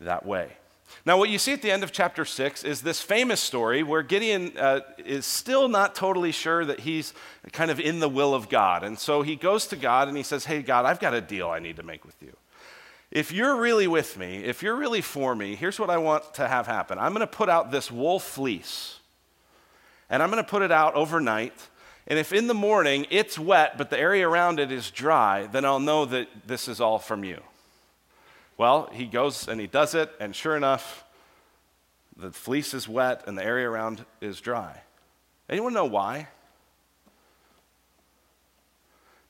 that 0.00 0.24
way. 0.24 0.52
Now, 1.04 1.18
what 1.18 1.30
you 1.30 1.38
see 1.38 1.52
at 1.52 1.62
the 1.62 1.70
end 1.70 1.82
of 1.82 1.90
chapter 1.90 2.24
6 2.24 2.64
is 2.64 2.82
this 2.82 3.00
famous 3.00 3.40
story 3.40 3.82
where 3.82 4.02
Gideon 4.02 4.52
uh, 4.58 4.80
is 4.98 5.26
still 5.26 5.66
not 5.66 5.94
totally 5.94 6.32
sure 6.32 6.64
that 6.64 6.80
he's 6.80 7.14
kind 7.52 7.70
of 7.70 7.80
in 7.80 7.98
the 7.98 8.08
will 8.08 8.34
of 8.34 8.48
God. 8.48 8.84
And 8.84 8.98
so 8.98 9.22
he 9.22 9.34
goes 9.34 9.66
to 9.68 9.76
God 9.76 10.06
and 10.06 10.16
he 10.16 10.22
says, 10.22 10.44
Hey, 10.44 10.62
God, 10.62 10.84
I've 10.84 11.00
got 11.00 11.14
a 11.14 11.20
deal 11.20 11.48
I 11.48 11.58
need 11.58 11.76
to 11.76 11.82
make 11.82 12.04
with 12.04 12.16
you 12.22 12.36
if 13.12 13.30
you're 13.30 13.56
really 13.56 13.86
with 13.86 14.16
me, 14.16 14.38
if 14.42 14.62
you're 14.62 14.74
really 14.74 15.02
for 15.02 15.36
me, 15.36 15.54
here's 15.54 15.78
what 15.78 15.90
I 15.90 15.98
want 15.98 16.34
to 16.34 16.48
have 16.48 16.66
happen. 16.66 16.98
I'm 16.98 17.12
going 17.12 17.20
to 17.20 17.26
put 17.26 17.50
out 17.50 17.70
this 17.70 17.92
wool 17.92 18.18
fleece, 18.18 18.98
and 20.08 20.22
I'm 20.22 20.30
going 20.30 20.42
to 20.42 20.48
put 20.48 20.62
it 20.62 20.72
out 20.72 20.94
overnight. 20.94 21.52
And 22.06 22.18
if 22.18 22.32
in 22.32 22.46
the 22.46 22.54
morning 22.54 23.06
it's 23.10 23.38
wet, 23.38 23.78
but 23.78 23.90
the 23.90 23.98
area 23.98 24.28
around 24.28 24.58
it 24.58 24.72
is 24.72 24.90
dry, 24.90 25.46
then 25.46 25.64
I'll 25.64 25.80
know 25.80 26.04
that 26.06 26.28
this 26.46 26.68
is 26.68 26.80
all 26.80 26.98
from 26.98 27.24
you. 27.24 27.40
Well, 28.56 28.90
he 28.92 29.06
goes 29.06 29.48
and 29.48 29.60
he 29.60 29.66
does 29.66 29.94
it, 29.94 30.10
and 30.20 30.34
sure 30.34 30.56
enough, 30.56 31.04
the 32.16 32.30
fleece 32.30 32.74
is 32.74 32.88
wet 32.88 33.24
and 33.26 33.36
the 33.36 33.44
area 33.44 33.68
around 33.68 34.04
is 34.20 34.40
dry. 34.40 34.82
Anyone 35.48 35.72
know 35.72 35.86
why? 35.86 36.28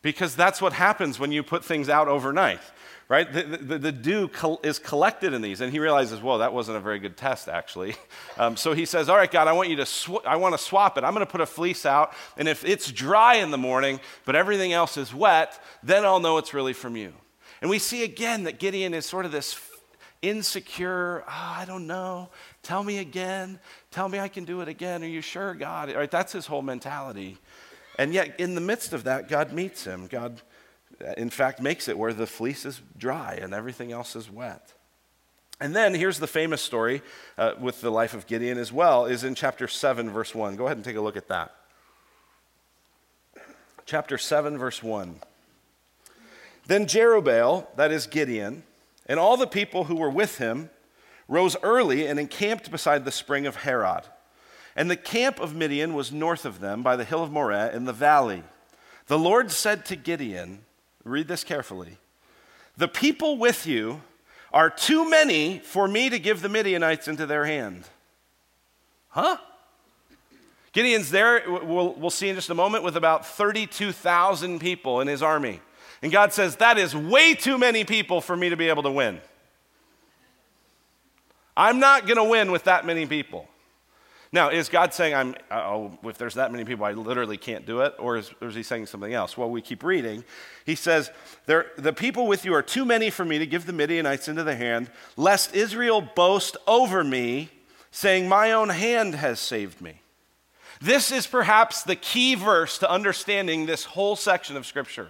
Because 0.03 0.35
that's 0.35 0.61
what 0.61 0.73
happens 0.73 1.19
when 1.19 1.31
you 1.31 1.43
put 1.43 1.65
things 1.65 1.89
out 1.89 2.09
overnight 2.09 2.61
right? 3.09 3.31
The, 3.33 3.43
the, 3.43 3.79
the 3.79 3.93
dew 3.93 4.29
col- 4.29 4.61
is 4.63 4.79
collected 4.79 5.33
in 5.33 5.43
these. 5.43 5.61
And 5.61 5.73
he 5.73 5.79
realizes, 5.79 6.21
whoa, 6.21 6.39
that 6.39 6.53
wasn't 6.53 6.79
a 6.79 6.81
very 6.81 6.99
good 6.99 7.17
test, 7.17 7.49
actually. 7.49 7.95
Um, 8.39 8.57
so 8.57 8.73
he 8.73 8.87
says, 8.87 9.11
all 9.11 9.17
right, 9.17 9.31
God, 9.31 9.47
I 9.47 9.53
want 9.53 9.69
you 9.69 9.77
to, 9.77 9.85
sw- 9.85 10.25
I 10.27 10.37
want 10.37 10.55
to 10.55 10.59
swap 10.59 10.97
it. 10.97 11.05
I'm 11.05 11.13
going 11.13 11.25
to 11.25 11.31
put 11.31 11.43
a 11.43 11.47
fleece 11.47 11.85
out. 11.85 12.15
And 12.39 12.49
if 12.49 12.65
it's 12.65 12.91
dry 12.91 13.35
in 13.35 13.51
the 13.51 13.59
morning, 13.59 14.01
but 14.25 14.35
everything 14.35 14.73
else 14.73 14.97
is 14.97 15.15
wet, 15.15 15.63
then 15.83 16.07
I'll 16.07 16.19
know 16.19 16.39
it's 16.39 16.55
really 16.55 16.73
from 16.73 16.97
you. 16.97 17.13
And 17.61 17.69
we 17.69 17.79
see 17.79 18.05
again 18.05 18.45
that 18.45 18.59
Gideon 18.59 18.95
is 18.95 19.05
sort 19.05 19.27
of 19.27 19.33
this 19.33 19.61
insecure, 20.23 21.25
oh, 21.27 21.55
I 21.59 21.65
don't 21.67 21.87
know. 21.87 22.31
Tell 22.63 22.83
me 22.83 22.99
again. 22.99 23.59
Tell 23.91 24.09
me 24.09 24.19
I 24.19 24.29
can 24.29 24.45
do 24.45 24.63
it 24.63 24.69
again. 24.69 25.03
Are 25.03 25.09
you 25.09 25.21
sure, 25.21 25.55
God? 25.55 25.91
All 25.91 25.97
right, 25.97 26.11
that's 26.11 26.33
his 26.33 26.47
whole 26.47 26.63
mentality. 26.63 27.39
And 27.99 28.15
yet, 28.15 28.41
in 28.41 28.55
the 28.55 28.61
midst 28.61 28.93
of 28.93 29.05
that, 29.05 29.29
God 29.29 29.53
meets 29.53 29.85
him. 29.85 30.07
God 30.07 30.41
in 31.17 31.31
fact, 31.31 31.61
makes 31.61 31.89
it 31.89 31.99
where 31.99 32.13
the 32.13 32.27
fleece 32.27 32.65
is 32.65 32.81
dry 32.97 33.39
and 33.41 33.55
everything 33.55 33.93
else 33.93 34.17
is 34.17 34.31
wet. 34.31 34.75
And 35.61 35.77
then 35.77 35.95
here's 35.95 36.19
the 36.19 36.27
famous 36.27 36.61
story 36.61 37.03
uh, 37.39 37.53
with 37.61 37.81
the 37.81 37.91
life 37.91 38.15
of 38.15 38.27
Gideon 38.27 38.59
as 38.59 38.73
well, 38.73 39.07
is 39.07 39.23
in 39.23 39.35
chapter 39.35 39.69
7, 39.69 40.11
verse 40.11 40.35
1. 40.35 40.57
Go 40.57 40.67
ahead 40.67 40.77
and 40.77 40.85
take 40.85 40.97
a 40.97 41.01
look 41.01 41.17
at 41.17 41.29
that. 41.29 41.55
Chapter 43.87 44.19
7, 44.19 44.59
verse 44.59 44.83
1. 44.83 45.21
Then 46.67 46.87
Jerubbaal, 46.87 47.67
that 47.77 47.93
is 47.93 48.07
Gideon, 48.07 48.65
and 49.07 49.19
all 49.19 49.37
the 49.37 49.47
people 49.47 49.85
who 49.85 49.97
were 49.97 50.11
with 50.11 50.39
him 50.39 50.71
rose 51.29 51.57
early 51.63 52.07
and 52.07 52.19
encamped 52.19 52.71
beside 52.71 53.05
the 53.05 53.13
spring 53.13 53.47
of 53.47 53.57
Harod. 53.57 54.05
And 54.75 54.91
the 54.91 54.97
camp 54.97 55.41
of 55.41 55.55
Midian 55.55 55.95
was 55.95 56.13
north 56.13 56.45
of 56.45 56.61
them 56.61 56.83
by 56.83 56.97
the 56.97 57.05
hill 57.05 57.23
of 57.23 57.31
Moreh 57.31 57.71
in 57.73 57.85
the 57.85 57.93
valley. 57.93 58.43
The 59.07 59.19
Lord 59.19 59.51
said 59.51 59.85
to 59.87 59.97
Gideon, 59.97 60.65
read 61.05 61.29
this 61.29 61.45
carefully, 61.45 61.99
the 62.77 62.89
people 62.89 63.37
with 63.39 63.67
you 63.67 64.01
are 64.53 64.71
too 64.71 65.09
many 65.09 65.59
for 65.59 65.89
me 65.89 66.11
to 66.11 66.19
give 66.19 66.43
the 66.43 66.49
Midianites 66.49 67.09
into 67.09 67.27
their 67.27 67.45
hand. 67.45 67.85
Huh? 69.09 69.37
Gideon's 70.73 71.11
there, 71.11 71.43
we'll, 71.47 71.93
we'll 71.95 72.11
see 72.11 72.29
in 72.29 72.35
just 72.35 72.51
a 72.51 72.55
moment, 72.55 72.83
with 72.83 72.97
about 72.97 73.27
32,000 73.27 74.59
people 74.59 75.01
in 75.01 75.09
his 75.09 75.23
army. 75.23 75.61
And 76.03 76.11
God 76.11 76.33
says, 76.33 76.57
That 76.57 76.79
is 76.79 76.97
way 76.97 77.35
too 77.35 77.59
many 77.59 77.85
people 77.85 78.21
for 78.21 78.37
me 78.37 78.49
to 78.49 78.57
be 78.57 78.69
able 78.69 78.83
to 78.85 78.91
win. 78.91 79.21
I'm 81.57 81.79
not 81.79 82.07
going 82.07 82.17
to 82.17 82.25
win 82.25 82.51
with 82.51 82.65
that 82.65 82.87
many 82.87 83.05
people. 83.07 83.49
Now, 84.35 84.49
is 84.49 84.71
God 84.71 84.95
saying, 84.95 85.15
I'm, 85.15 85.35
oh, 85.51 85.99
if 86.05 86.17
there's 86.17 86.35
that 86.35 86.51
many 86.51 86.65
people, 86.65 86.87
I 86.87 86.93
literally 86.93 87.37
can't 87.37 87.67
do 87.67 87.83
it? 87.83 87.95
Or 87.99 88.17
is, 88.17 88.31
or 88.41 88.49
is 88.49 88.55
he 88.55 88.63
saying 88.63 88.87
something 88.87 89.13
else? 89.13 89.37
Well, 89.37 89.51
we 89.51 89.61
keep 89.61 89.85
reading. 89.85 90.25
He 90.65 90.75
says, 90.75 91.11
The 91.47 91.95
people 91.95 92.27
with 92.27 92.47
you 92.47 92.55
are 92.55 92.63
too 92.63 92.87
many 92.87 93.11
for 93.11 93.27
me 93.27 93.39
to 93.39 93.47
give 93.47 93.67
the 93.67 93.75
Midianites 93.75 94.29
into 94.29 94.43
the 94.43 94.57
hand, 94.57 94.91
lest 95.19 95.55
Israel 95.55 96.01
boast 96.01 96.57
over 96.67 97.05
me, 97.05 97.51
saying, 97.91 98.27
My 98.27 98.53
own 98.53 98.71
hand 98.71 99.17
has 99.17 99.39
saved 99.39 99.83
me. 99.83 100.01
This 100.81 101.13
is 101.13 101.27
perhaps 101.27 101.83
the 101.83 101.95
key 101.95 102.35
verse 102.35 102.79
to 102.79 102.91
understanding 102.91 103.67
this 103.67 103.85
whole 103.85 104.17
section 104.17 104.57
of 104.57 104.67
Scripture. 104.67 105.09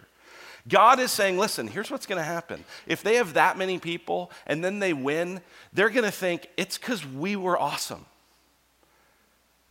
God 0.68 1.00
is 1.00 1.10
saying, 1.10 1.38
listen, 1.38 1.66
here's 1.66 1.90
what's 1.90 2.06
going 2.06 2.18
to 2.18 2.24
happen. 2.24 2.64
If 2.86 3.02
they 3.02 3.16
have 3.16 3.34
that 3.34 3.58
many 3.58 3.78
people 3.78 4.30
and 4.46 4.62
then 4.62 4.78
they 4.78 4.92
win, 4.92 5.40
they're 5.72 5.90
going 5.90 6.04
to 6.04 6.12
think 6.12 6.48
it's 6.56 6.78
because 6.78 7.04
we 7.06 7.34
were 7.36 7.58
awesome. 7.58 8.04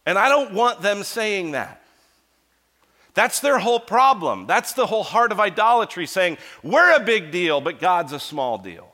And 0.06 0.18
I 0.18 0.30
don't 0.30 0.54
want 0.54 0.82
them 0.82 1.04
saying 1.04 1.52
that. 1.52 1.82
That's 3.14 3.40
their 3.40 3.60
whole 3.60 3.80
problem. 3.80 4.48
That's 4.48 4.74
the 4.74 4.86
whole 4.86 5.04
heart 5.04 5.32
of 5.32 5.40
idolatry, 5.40 6.08
saying, 6.08 6.38
we're 6.64 6.96
a 6.96 7.00
big 7.00 7.32
deal, 7.32 7.62
but 7.62 7.80
God's 7.80 8.14
a 8.14 8.20
small 8.20 8.58
deal. 8.58 8.91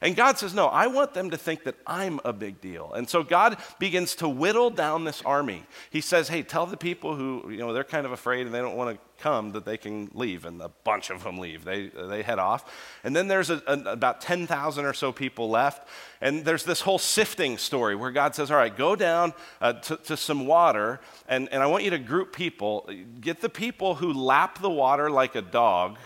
And 0.00 0.14
God 0.14 0.38
says, 0.38 0.54
No, 0.54 0.66
I 0.66 0.86
want 0.88 1.14
them 1.14 1.30
to 1.30 1.36
think 1.36 1.64
that 1.64 1.76
I'm 1.86 2.20
a 2.24 2.32
big 2.32 2.60
deal. 2.60 2.92
And 2.92 3.08
so 3.08 3.22
God 3.22 3.56
begins 3.78 4.14
to 4.16 4.28
whittle 4.28 4.70
down 4.70 5.04
this 5.04 5.22
army. 5.22 5.64
He 5.90 6.00
says, 6.00 6.28
Hey, 6.28 6.42
tell 6.42 6.66
the 6.66 6.76
people 6.76 7.16
who, 7.16 7.50
you 7.50 7.58
know, 7.58 7.72
they're 7.72 7.84
kind 7.84 8.04
of 8.04 8.12
afraid 8.12 8.46
and 8.46 8.54
they 8.54 8.60
don't 8.60 8.76
want 8.76 8.96
to 8.96 9.22
come 9.22 9.52
that 9.52 9.64
they 9.64 9.78
can 9.78 10.10
leave. 10.12 10.44
And 10.44 10.60
a 10.60 10.68
bunch 10.84 11.08
of 11.10 11.24
them 11.24 11.38
leave. 11.38 11.64
They, 11.64 11.88
they 11.88 12.22
head 12.22 12.38
off. 12.38 12.70
And 13.04 13.16
then 13.16 13.28
there's 13.28 13.48
a, 13.48 13.62
a, 13.66 13.92
about 13.92 14.20
10,000 14.20 14.84
or 14.84 14.92
so 14.92 15.12
people 15.12 15.48
left. 15.48 15.88
And 16.20 16.44
there's 16.44 16.64
this 16.64 16.82
whole 16.82 16.98
sifting 16.98 17.56
story 17.56 17.96
where 17.96 18.10
God 18.10 18.34
says, 18.34 18.50
All 18.50 18.58
right, 18.58 18.76
go 18.76 18.96
down 18.96 19.32
uh, 19.60 19.74
to, 19.74 19.96
to 19.96 20.16
some 20.16 20.46
water, 20.46 21.00
and, 21.28 21.48
and 21.50 21.62
I 21.62 21.66
want 21.66 21.84
you 21.84 21.90
to 21.90 21.98
group 21.98 22.34
people. 22.34 22.88
Get 23.20 23.40
the 23.40 23.48
people 23.48 23.94
who 23.94 24.12
lap 24.12 24.60
the 24.60 24.70
water 24.70 25.10
like 25.10 25.34
a 25.34 25.42
dog, 25.42 25.96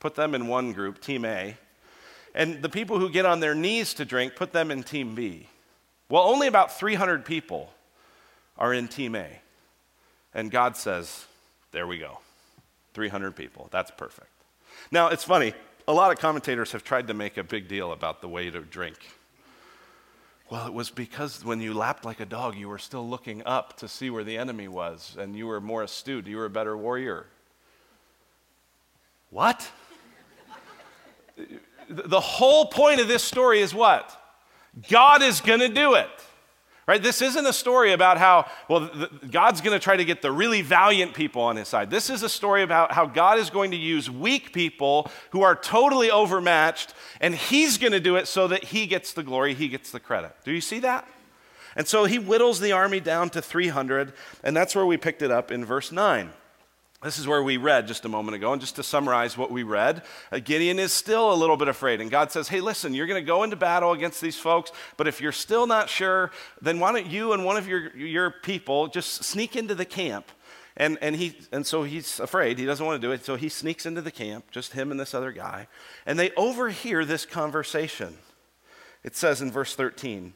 put 0.00 0.14
them 0.14 0.34
in 0.34 0.46
one 0.46 0.72
group, 0.72 1.00
team 1.00 1.24
A 1.24 1.56
and 2.36 2.62
the 2.62 2.68
people 2.68 3.00
who 3.00 3.10
get 3.10 3.26
on 3.26 3.40
their 3.40 3.54
knees 3.54 3.94
to 3.94 4.04
drink, 4.04 4.36
put 4.36 4.52
them 4.52 4.70
in 4.70 4.82
Team 4.82 5.14
B. 5.14 5.48
Well, 6.08 6.22
only 6.22 6.46
about 6.46 6.78
300 6.78 7.24
people 7.24 7.72
are 8.58 8.72
in 8.72 8.86
Team 8.86 9.16
A. 9.16 9.26
And 10.34 10.50
God 10.50 10.76
says, 10.76 11.26
there 11.72 11.86
we 11.86 11.98
go 11.98 12.18
300 12.94 13.34
people. 13.34 13.68
That's 13.72 13.90
perfect. 13.90 14.28
Now, 14.90 15.08
it's 15.08 15.24
funny. 15.24 15.54
A 15.88 15.92
lot 15.92 16.12
of 16.12 16.18
commentators 16.18 16.72
have 16.72 16.84
tried 16.84 17.06
to 17.08 17.14
make 17.14 17.36
a 17.36 17.42
big 17.42 17.68
deal 17.68 17.92
about 17.92 18.20
the 18.20 18.28
way 18.28 18.50
to 18.50 18.60
drink. 18.60 18.96
Well, 20.50 20.66
it 20.66 20.72
was 20.72 20.90
because 20.90 21.44
when 21.44 21.60
you 21.60 21.74
lapped 21.74 22.04
like 22.04 22.20
a 22.20 22.26
dog, 22.26 22.54
you 22.54 22.68
were 22.68 22.78
still 22.78 23.08
looking 23.08 23.42
up 23.44 23.78
to 23.78 23.88
see 23.88 24.10
where 24.10 24.24
the 24.24 24.36
enemy 24.38 24.68
was, 24.68 25.16
and 25.18 25.34
you 25.34 25.46
were 25.46 25.60
more 25.60 25.82
astute. 25.82 26.26
You 26.26 26.36
were 26.36 26.44
a 26.44 26.50
better 26.50 26.76
warrior. 26.76 27.26
What? 29.30 29.68
The 31.88 32.20
whole 32.20 32.66
point 32.66 33.00
of 33.00 33.08
this 33.08 33.22
story 33.22 33.60
is 33.60 33.74
what? 33.74 34.16
God 34.88 35.22
is 35.22 35.40
going 35.40 35.60
to 35.60 35.68
do 35.68 35.94
it. 35.94 36.08
Right? 36.86 37.02
This 37.02 37.20
isn't 37.20 37.44
a 37.44 37.52
story 37.52 37.92
about 37.92 38.16
how, 38.16 38.48
well, 38.68 38.80
the, 38.80 39.10
God's 39.28 39.60
going 39.60 39.76
to 39.76 39.82
try 39.82 39.96
to 39.96 40.04
get 40.04 40.22
the 40.22 40.30
really 40.30 40.62
valiant 40.62 41.14
people 41.14 41.42
on 41.42 41.56
his 41.56 41.66
side. 41.66 41.90
This 41.90 42.10
is 42.10 42.22
a 42.22 42.28
story 42.28 42.62
about 42.62 42.92
how 42.92 43.06
God 43.06 43.40
is 43.40 43.50
going 43.50 43.72
to 43.72 43.76
use 43.76 44.08
weak 44.08 44.52
people 44.52 45.10
who 45.30 45.42
are 45.42 45.56
totally 45.56 46.12
overmatched, 46.12 46.94
and 47.20 47.34
he's 47.34 47.76
going 47.76 47.92
to 47.92 47.98
do 47.98 48.14
it 48.14 48.28
so 48.28 48.46
that 48.46 48.62
he 48.62 48.86
gets 48.86 49.12
the 49.12 49.24
glory, 49.24 49.52
he 49.52 49.66
gets 49.66 49.90
the 49.90 49.98
credit. 49.98 50.36
Do 50.44 50.52
you 50.52 50.60
see 50.60 50.78
that? 50.78 51.08
And 51.74 51.88
so 51.88 52.04
he 52.04 52.18
whittles 52.18 52.60
the 52.60 52.70
army 52.70 53.00
down 53.00 53.30
to 53.30 53.42
300, 53.42 54.12
and 54.44 54.56
that's 54.56 54.76
where 54.76 54.86
we 54.86 54.96
picked 54.96 55.22
it 55.22 55.32
up 55.32 55.50
in 55.50 55.64
verse 55.64 55.90
9. 55.90 56.30
This 57.02 57.18
is 57.18 57.28
where 57.28 57.42
we 57.42 57.58
read 57.58 57.86
just 57.86 58.06
a 58.06 58.08
moment 58.08 58.36
ago. 58.36 58.52
And 58.52 58.60
just 58.60 58.76
to 58.76 58.82
summarize 58.82 59.36
what 59.36 59.50
we 59.50 59.62
read, 59.62 60.02
uh, 60.32 60.38
Gideon 60.38 60.78
is 60.78 60.92
still 60.92 61.32
a 61.32 61.36
little 61.36 61.56
bit 61.56 61.68
afraid. 61.68 62.00
And 62.00 62.10
God 62.10 62.32
says, 62.32 62.48
Hey, 62.48 62.60
listen, 62.60 62.94
you're 62.94 63.06
going 63.06 63.22
to 63.22 63.26
go 63.26 63.42
into 63.42 63.56
battle 63.56 63.92
against 63.92 64.20
these 64.20 64.38
folks, 64.38 64.72
but 64.96 65.06
if 65.06 65.20
you're 65.20 65.32
still 65.32 65.66
not 65.66 65.90
sure, 65.90 66.30
then 66.62 66.80
why 66.80 66.92
don't 66.92 67.06
you 67.06 67.32
and 67.32 67.44
one 67.44 67.58
of 67.58 67.68
your, 67.68 67.94
your 67.94 68.30
people 68.30 68.88
just 68.88 69.24
sneak 69.24 69.56
into 69.56 69.74
the 69.74 69.84
camp? 69.84 70.30
And, 70.78 70.98
and, 71.00 71.16
he, 71.16 71.38
and 71.52 71.66
so 71.66 71.84
he's 71.84 72.20
afraid. 72.20 72.58
He 72.58 72.66
doesn't 72.66 72.84
want 72.84 73.00
to 73.00 73.06
do 73.06 73.12
it. 73.12 73.24
So 73.24 73.36
he 73.36 73.48
sneaks 73.48 73.86
into 73.86 74.02
the 74.02 74.10
camp, 74.10 74.50
just 74.50 74.72
him 74.72 74.90
and 74.90 75.00
this 75.00 75.14
other 75.14 75.32
guy. 75.32 75.68
And 76.04 76.18
they 76.18 76.32
overhear 76.32 77.04
this 77.04 77.24
conversation. 77.24 78.18
It 79.02 79.16
says 79.16 79.40
in 79.40 79.50
verse 79.50 79.74
13 79.74 80.34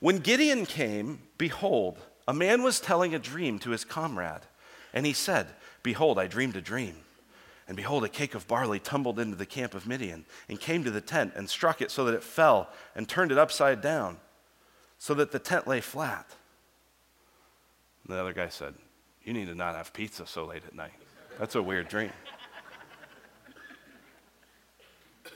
When 0.00 0.18
Gideon 0.18 0.66
came, 0.66 1.20
behold, 1.36 1.98
a 2.28 2.34
man 2.34 2.62
was 2.62 2.80
telling 2.80 3.14
a 3.14 3.18
dream 3.18 3.58
to 3.60 3.70
his 3.70 3.84
comrade. 3.84 4.42
And 4.94 5.06
he 5.06 5.12
said, 5.12 5.48
Behold, 5.82 6.18
I 6.18 6.26
dreamed 6.26 6.56
a 6.56 6.60
dream. 6.60 6.96
And 7.68 7.76
behold, 7.76 8.04
a 8.04 8.08
cake 8.08 8.34
of 8.34 8.48
barley 8.48 8.78
tumbled 8.78 9.18
into 9.18 9.36
the 9.36 9.46
camp 9.46 9.74
of 9.74 9.86
Midian 9.86 10.24
and 10.48 10.60
came 10.60 10.84
to 10.84 10.90
the 10.90 11.00
tent 11.00 11.32
and 11.36 11.48
struck 11.48 11.80
it 11.80 11.90
so 11.90 12.04
that 12.04 12.14
it 12.14 12.22
fell 12.22 12.68
and 12.94 13.08
turned 13.08 13.32
it 13.32 13.38
upside 13.38 13.80
down 13.80 14.18
so 14.98 15.14
that 15.14 15.32
the 15.32 15.38
tent 15.38 15.66
lay 15.66 15.80
flat. 15.80 16.26
And 18.04 18.14
the 18.14 18.20
other 18.20 18.32
guy 18.32 18.48
said, 18.48 18.74
You 19.24 19.32
need 19.32 19.46
to 19.46 19.54
not 19.54 19.74
have 19.74 19.92
pizza 19.92 20.26
so 20.26 20.44
late 20.44 20.62
at 20.66 20.74
night. 20.74 20.92
That's 21.38 21.54
a 21.54 21.62
weird 21.62 21.88
dream. 21.88 22.12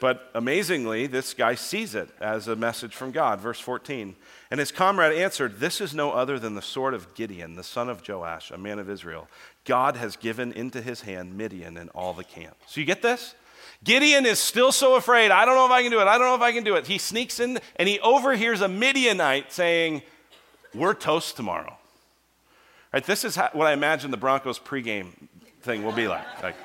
But 0.01 0.31
amazingly, 0.35 1.07
this 1.07 1.35
guy 1.35 1.55
sees 1.55 1.95
it 1.95 2.09
as 2.21 2.49
a 2.49 2.57
message 2.57 2.95
from 2.95 3.13
God. 3.13 3.41
Verse 3.41 3.61
14. 3.61 4.17
And 4.51 4.61
his 4.61 4.71
comrade 4.71 5.17
answered, 5.17 5.59
This 5.59 5.81
is 5.81 5.95
no 5.95 6.13
other 6.13 6.39
than 6.39 6.55
the 6.55 6.63
sword 6.63 6.95
of 6.95 7.15
Gideon, 7.15 7.57
the 7.57 7.65
son 7.65 7.89
of 7.89 8.07
Joash, 8.07 8.51
a 8.51 8.59
man 8.59 8.79
of 8.79 8.91
Israel. 8.91 9.29
God 9.65 9.97
has 9.97 10.17
given 10.17 10.53
into 10.53 10.81
his 10.81 11.03
hand 11.03 11.37
Midian 11.37 11.77
and 11.77 11.91
all 11.91 12.13
the 12.13 12.25
camp. 12.25 12.57
So 12.67 12.81
you 12.81 12.87
get 12.87 13.03
this? 13.03 13.35
Gideon 13.83 14.27
is 14.27 14.39
still 14.39 14.73
so 14.73 14.97
afraid. 14.97 15.31
I 15.31 15.45
don't 15.45 15.55
know 15.55 15.67
if 15.67 15.73
I 15.73 15.83
can 15.83 15.91
do 15.91 16.01
it. 16.01 16.07
I 16.07 16.19
don't 16.19 16.29
know 16.29 16.35
if 16.35 16.41
I 16.41 16.53
can 16.53 16.65
do 16.65 16.77
it. 16.77 16.87
He 16.87 16.99
sneaks 16.99 17.41
in 17.41 17.59
and 17.77 17.89
he 17.89 18.01
overhears 18.01 18.61
a 18.61 18.69
Midianite 18.69 19.53
saying, 19.53 20.03
We're 20.75 20.95
toast 20.95 21.37
tomorrow. 21.37 21.77
Right, 22.93 23.05
this 23.05 23.25
is 23.25 23.37
how, 23.37 23.51
what 23.53 23.67
I 23.67 23.73
imagine 23.73 24.11
the 24.11 24.17
Broncos 24.17 24.59
pregame 24.59 25.09
thing 25.63 25.85
will 25.85 25.93
be 25.93 26.09
like. 26.09 26.43
like 26.43 26.57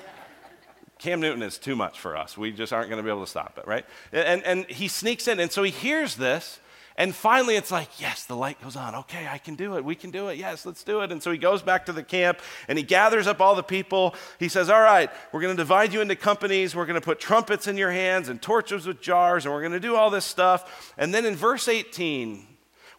Cam 1.02 1.20
Newton 1.20 1.42
is 1.42 1.58
too 1.58 1.76
much 1.76 2.00
for 2.00 2.16
us. 2.16 2.38
We 2.38 2.52
just 2.52 2.72
aren't 2.72 2.90
going 2.90 2.98
to 2.98 3.04
be 3.04 3.10
able 3.10 3.26
to 3.26 3.30
stop 3.30 3.58
it, 3.58 3.66
right? 3.66 3.86
And, 4.14 4.44
and 4.44 4.66
he 4.68 4.88
sneaks 4.88 5.28
in, 5.28 5.40
and 5.40 5.52
so 5.52 5.64
he 5.64 5.72
hears 5.72 6.16
this, 6.16 6.60
and 6.96 7.16
finally 7.16 7.56
it's 7.56 7.72
like, 7.72 8.00
yes, 8.00 8.26
the 8.26 8.36
light 8.36 8.62
goes 8.62 8.76
on. 8.76 8.94
Okay, 8.94 9.28
I 9.28 9.40
can 9.40 9.56
do 9.56 9.78
it. 9.78 9.84
We 9.84 9.96
can 9.96 10.12
do 10.12 10.28
it. 10.28 10.38
Yes, 10.38 10.64
let's 10.64 10.84
do 10.84 11.02
it. 11.02 11.12
And 11.12 11.24
so 11.24 11.32
he 11.32 11.40
goes 11.40 11.64
back 11.64 11.88
to 11.88 11.92
the 11.92 12.04
camp, 12.04 12.40
and 12.68 12.78
he 12.78 12.84
gathers 12.84 13.26
up 13.26 13.42
all 13.42 13.56
the 13.56 13.64
people. 13.64 14.14
He 14.38 14.48
says, 14.48 14.70
All 14.70 14.80
right, 14.80 15.10
we're 15.32 15.42
going 15.42 15.56
to 15.56 15.60
divide 15.60 15.92
you 15.92 16.02
into 16.02 16.16
companies. 16.16 16.76
We're 16.76 16.86
going 16.86 17.02
to 17.02 17.06
put 17.06 17.20
trumpets 17.20 17.66
in 17.66 17.78
your 17.78 17.92
hands 17.92 18.30
and 18.30 18.40
torches 18.40 18.86
with 18.86 19.02
jars, 19.02 19.46
and 19.46 19.54
we're 19.56 19.62
going 19.62 19.72
to 19.72 19.80
do 19.80 19.96
all 19.96 20.12
this 20.12 20.26
stuff. 20.26 20.94
And 21.00 21.12
then 21.12 21.26
in 21.26 21.36
verse 21.36 21.68
18, 21.68 22.46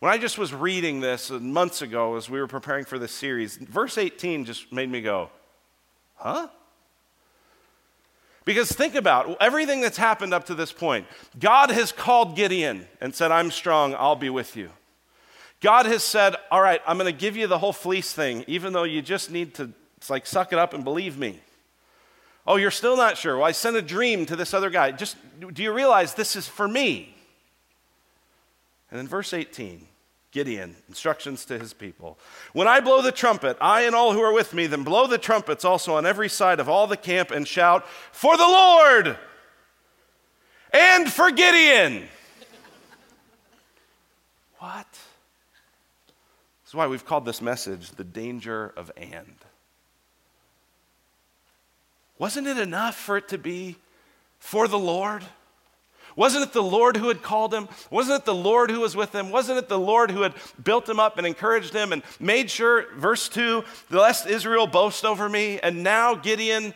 when 0.01 0.11
I 0.11 0.19
just 0.19 0.39
was 0.39 0.53
reading 0.53 0.99
this 0.99 1.31
months 1.31 1.83
ago 1.83 2.17
as 2.17 2.29
we 2.29 2.41
were 2.41 2.49
preparing 2.49 2.85
for 2.85 2.99
this 2.99 3.13
series, 3.13 3.59
verse 3.59 3.97
18 3.97 4.45
just 4.45 4.73
made 4.73 4.91
me 4.91 5.03
go, 5.03 5.31
Huh? 6.17 6.49
Because 8.45 8.73
think 8.73 8.95
about 8.95 9.37
everything 9.41 9.81
that's 9.81 9.97
happened 9.97 10.35
up 10.35 10.47
to 10.47 10.55
this 10.55 10.73
point. 10.73 11.07
God 11.39 11.71
has 11.71 11.93
called 11.93 12.35
Gideon 12.37 12.87
and 13.01 13.15
said, 13.15 13.31
I'm 13.31 13.51
strong, 13.51 13.95
I'll 13.95 14.17
be 14.17 14.31
with 14.31 14.57
you. 14.57 14.71
God 15.61 15.87
has 15.87 16.03
said, 16.03 16.35
All 16.51 16.61
right, 16.61 16.81
I'm 16.87 16.99
going 16.99 17.13
to 17.13 17.19
give 17.19 17.37
you 17.37 17.47
the 17.47 17.59
whole 17.59 17.73
fleece 17.73 18.13
thing, 18.13 18.45
even 18.49 18.73
though 18.73 18.83
you 18.83 19.01
just 19.01 19.31
need 19.31 19.55
to, 19.55 19.71
like, 20.09 20.27
suck 20.27 20.53
it 20.53 20.59
up 20.59 20.75
and 20.75 20.83
believe 20.83 21.17
me. 21.17 21.41
Oh, 22.45 22.57
you're 22.57 22.73
still 22.73 22.97
not 22.97 23.17
sure? 23.17 23.37
Well, 23.37 23.47
I 23.47 23.53
sent 23.53 23.77
a 23.77 23.83
dream 23.83 24.27
to 24.27 24.35
this 24.35 24.53
other 24.53 24.71
guy. 24.71 24.91
Just, 24.91 25.17
do 25.39 25.63
you 25.63 25.73
realize 25.73 26.15
this 26.15 26.35
is 26.35 26.49
for 26.49 26.67
me? 26.67 27.15
And 28.91 28.99
then 28.99 29.07
verse 29.07 29.33
18, 29.33 29.87
Gideon, 30.33 30.75
instructions 30.89 31.45
to 31.45 31.59
his 31.59 31.75
people. 31.75 32.19
When 32.55 32.67
I 32.67 32.81
blow 32.81 33.03
the 33.03 33.13
trumpet, 33.13 33.59
I 33.61 33.83
and 33.83 33.95
all 33.95 34.15
who 34.15 34.23
are 34.23 34.33
with 34.33 34.55
me, 34.55 34.67
then 34.67 34.83
blow 34.83 35.07
the 35.07 35.19
trumpets 35.19 35.63
also 35.63 35.95
on 35.95 36.07
every 36.07 36.31
side 36.31 36.59
of 36.59 36.71
all 36.71 36.87
the 36.87 36.97
camp 36.97 37.31
and 37.31 37.47
shout, 37.47 37.87
For 38.13 38.37
the 38.39 38.47
Lord 38.47 39.19
and 40.73 41.13
for 41.13 41.31
Gideon. 41.31 42.09
what? 44.59 44.91
This 44.91 46.69
is 46.69 46.75
why 46.75 46.87
we've 46.87 47.05
called 47.05 47.27
this 47.27 47.43
message 47.43 47.91
the 47.91 48.05
danger 48.05 48.73
of 48.75 48.91
and. 48.97 49.37
Wasn't 52.19 52.47
it 52.47 52.59
enough 52.59 52.97
for 52.97 53.19
it 53.19 53.29
to 53.29 53.39
be 53.39 53.77
for 54.39 54.67
the 54.67 54.79
Lord? 54.79 55.23
Wasn't 56.17 56.43
it 56.43 56.53
the 56.53 56.63
Lord 56.63 56.97
who 56.97 57.09
had 57.09 57.23
called 57.23 57.55
him? 57.55 57.69
Wasn't 57.91 58.21
it 58.21 58.25
the 58.25 58.35
Lord 58.35 58.71
who 58.71 58.81
was 58.81 58.97
with 58.97 59.15
him? 59.15 59.31
Wasn't 59.31 59.59
it 59.59 59.69
the 59.69 59.79
Lord 59.79 60.11
who 60.11 60.23
had 60.23 60.35
built 60.63 60.89
him 60.89 61.01
up 61.01 61.19
and 61.19 61.27
encouraged 61.27 61.73
him 61.73 61.93
and 61.93 62.03
made 62.21 62.51
sure, 62.51 62.87
verse 62.97 63.29
2, 63.29 63.65
lest 63.91 64.27
Israel 64.27 64.67
boast 64.67 65.05
over 65.05 65.29
me? 65.29 65.59
And 65.61 65.83
now 65.83 66.15
Gideon 66.15 66.75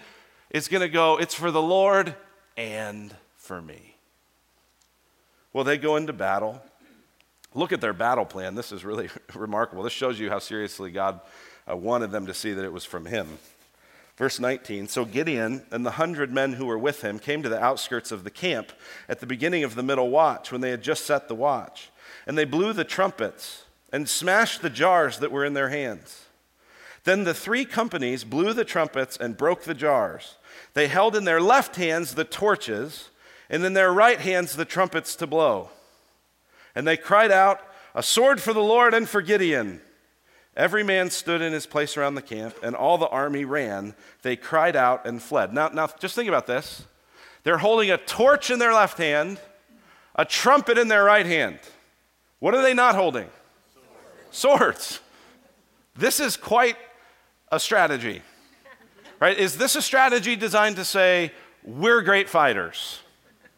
is 0.50 0.69
going 0.69 0.83
to 0.83 0.88
go, 0.88 1.19
it's 1.19 1.35
for 1.35 1.50
the 1.50 1.62
Lord 1.62 2.14
and 2.57 3.14
for 3.37 3.61
me. 3.61 3.97
Well, 5.52 5.64
they 5.64 5.78
go 5.78 5.97
into 5.97 6.12
battle. 6.12 6.62
Look 7.55 7.73
at 7.73 7.81
their 7.81 7.95
battle 7.95 8.26
plan. 8.26 8.55
This 8.55 8.73
is 8.73 8.85
really 8.85 9.09
remarkable. 9.35 9.83
This 9.83 9.93
shows 9.93 10.21
you 10.21 10.28
how 10.28 10.38
seriously 10.38 10.90
God 10.90 11.21
uh, 11.71 11.76
wanted 11.76 12.11
them 12.11 12.26
to 12.26 12.35
see 12.35 12.52
that 12.52 12.64
it 12.64 12.73
was 12.73 12.85
from 12.85 13.07
him. 13.07 13.38
Verse 14.17 14.41
19 14.41 14.89
So 14.89 15.05
Gideon 15.05 15.65
and 15.71 15.85
the 15.85 15.93
hundred 15.93 16.33
men 16.33 16.55
who 16.55 16.67
were 16.67 16.79
with 16.79 17.03
him 17.03 17.19
came 17.19 17.43
to 17.43 17.49
the 17.49 17.63
outskirts 17.63 18.11
of 18.11 18.25
the 18.25 18.31
camp 18.31 18.73
at 19.09 19.21
the 19.21 19.27
beginning 19.27 19.65
of 19.65 19.75
the 19.75 19.83
middle 19.83 20.11
watch 20.11 20.51
when 20.51 20.61
they 20.61 20.71
had 20.71 20.83
just 20.83 21.05
set 21.05 21.29
the 21.29 21.35
watch. 21.35 21.91
And 22.27 22.37
they 22.37 22.45
blew 22.45 22.73
the 22.73 22.85
trumpets 22.85 23.65
and 23.93 24.09
smashed 24.09 24.63
the 24.63 24.71
jars 24.71 25.19
that 25.19 25.31
were 25.31 25.45
in 25.45 25.55
their 25.55 25.69
hands. 25.69 26.25
Then 27.05 27.23
the 27.23 27.35
three 27.35 27.65
companies 27.65 28.25
blew 28.25 28.53
the 28.53 28.65
trumpets 28.65 29.17
and 29.17 29.37
broke 29.37 29.63
the 29.63 29.75
jars. 29.75 30.37
They 30.75 30.89
held 30.89 31.15
in 31.15 31.25
their 31.25 31.41
left 31.41 31.77
hands 31.77 32.15
the 32.15 32.25
torches, 32.25 33.11
and 33.49 33.65
in 33.65 33.75
their 33.75 33.93
right 33.93 34.19
hands 34.19 34.57
the 34.57 34.65
trumpets 34.65 35.15
to 35.17 35.27
blow. 35.27 35.71
And 36.75 36.85
they 36.85 36.97
cried 36.97 37.31
out, 37.31 37.61
A 37.95 38.03
sword 38.03 38.41
for 38.41 38.53
the 38.53 38.63
Lord 38.63 38.93
and 38.93 39.09
for 39.09 39.23
Gideon. 39.23 39.81
Every 40.57 40.83
man 40.83 41.11
stood 41.11 41.43
in 41.43 41.53
his 41.53 41.67
place 41.67 41.97
around 41.97 42.15
the 42.15 42.23
camp, 42.23 42.57
and 42.63 42.75
all 42.75 42.97
the 42.97 43.09
army 43.09 43.45
ran. 43.45 43.95
They 44.23 44.37
cried 44.37 44.75
out 44.75 45.07
and 45.07 45.23
fled. 45.23 45.53
Now, 45.53 45.69
now 45.69 45.89
just 45.99 46.15
think 46.15 46.29
about 46.29 46.47
this. 46.47 46.85
They're 47.43 47.59
holding 47.59 47.91
a 47.91 47.99
torch 47.99 48.51
in 48.51 48.59
their 48.59 48.73
left 48.73 48.97
hand, 48.97 49.39
a 50.15 50.25
trumpet 50.25 50.79
in 50.79 50.89
their 50.89 51.05
right 51.05 51.27
hand. 51.27 51.59
What 52.39 52.55
are 52.55 52.63
they 52.63 52.75
not 52.75 52.95
holding? 52.95 53.29
Swords. 54.31 54.59
Swords. 54.59 55.01
This 55.95 56.21
is 56.21 56.37
quite 56.37 56.77
a 57.53 57.61
strategy, 57.61 58.23
right? 59.21 59.39
Is 59.39 59.59
this 59.59 59.77
a 59.77 59.83
strategy 59.83 60.37
designed 60.37 60.77
to 60.77 60.85
say, 60.85 61.33
we're 61.65 62.03
great 62.03 62.29
fighters? 62.29 63.01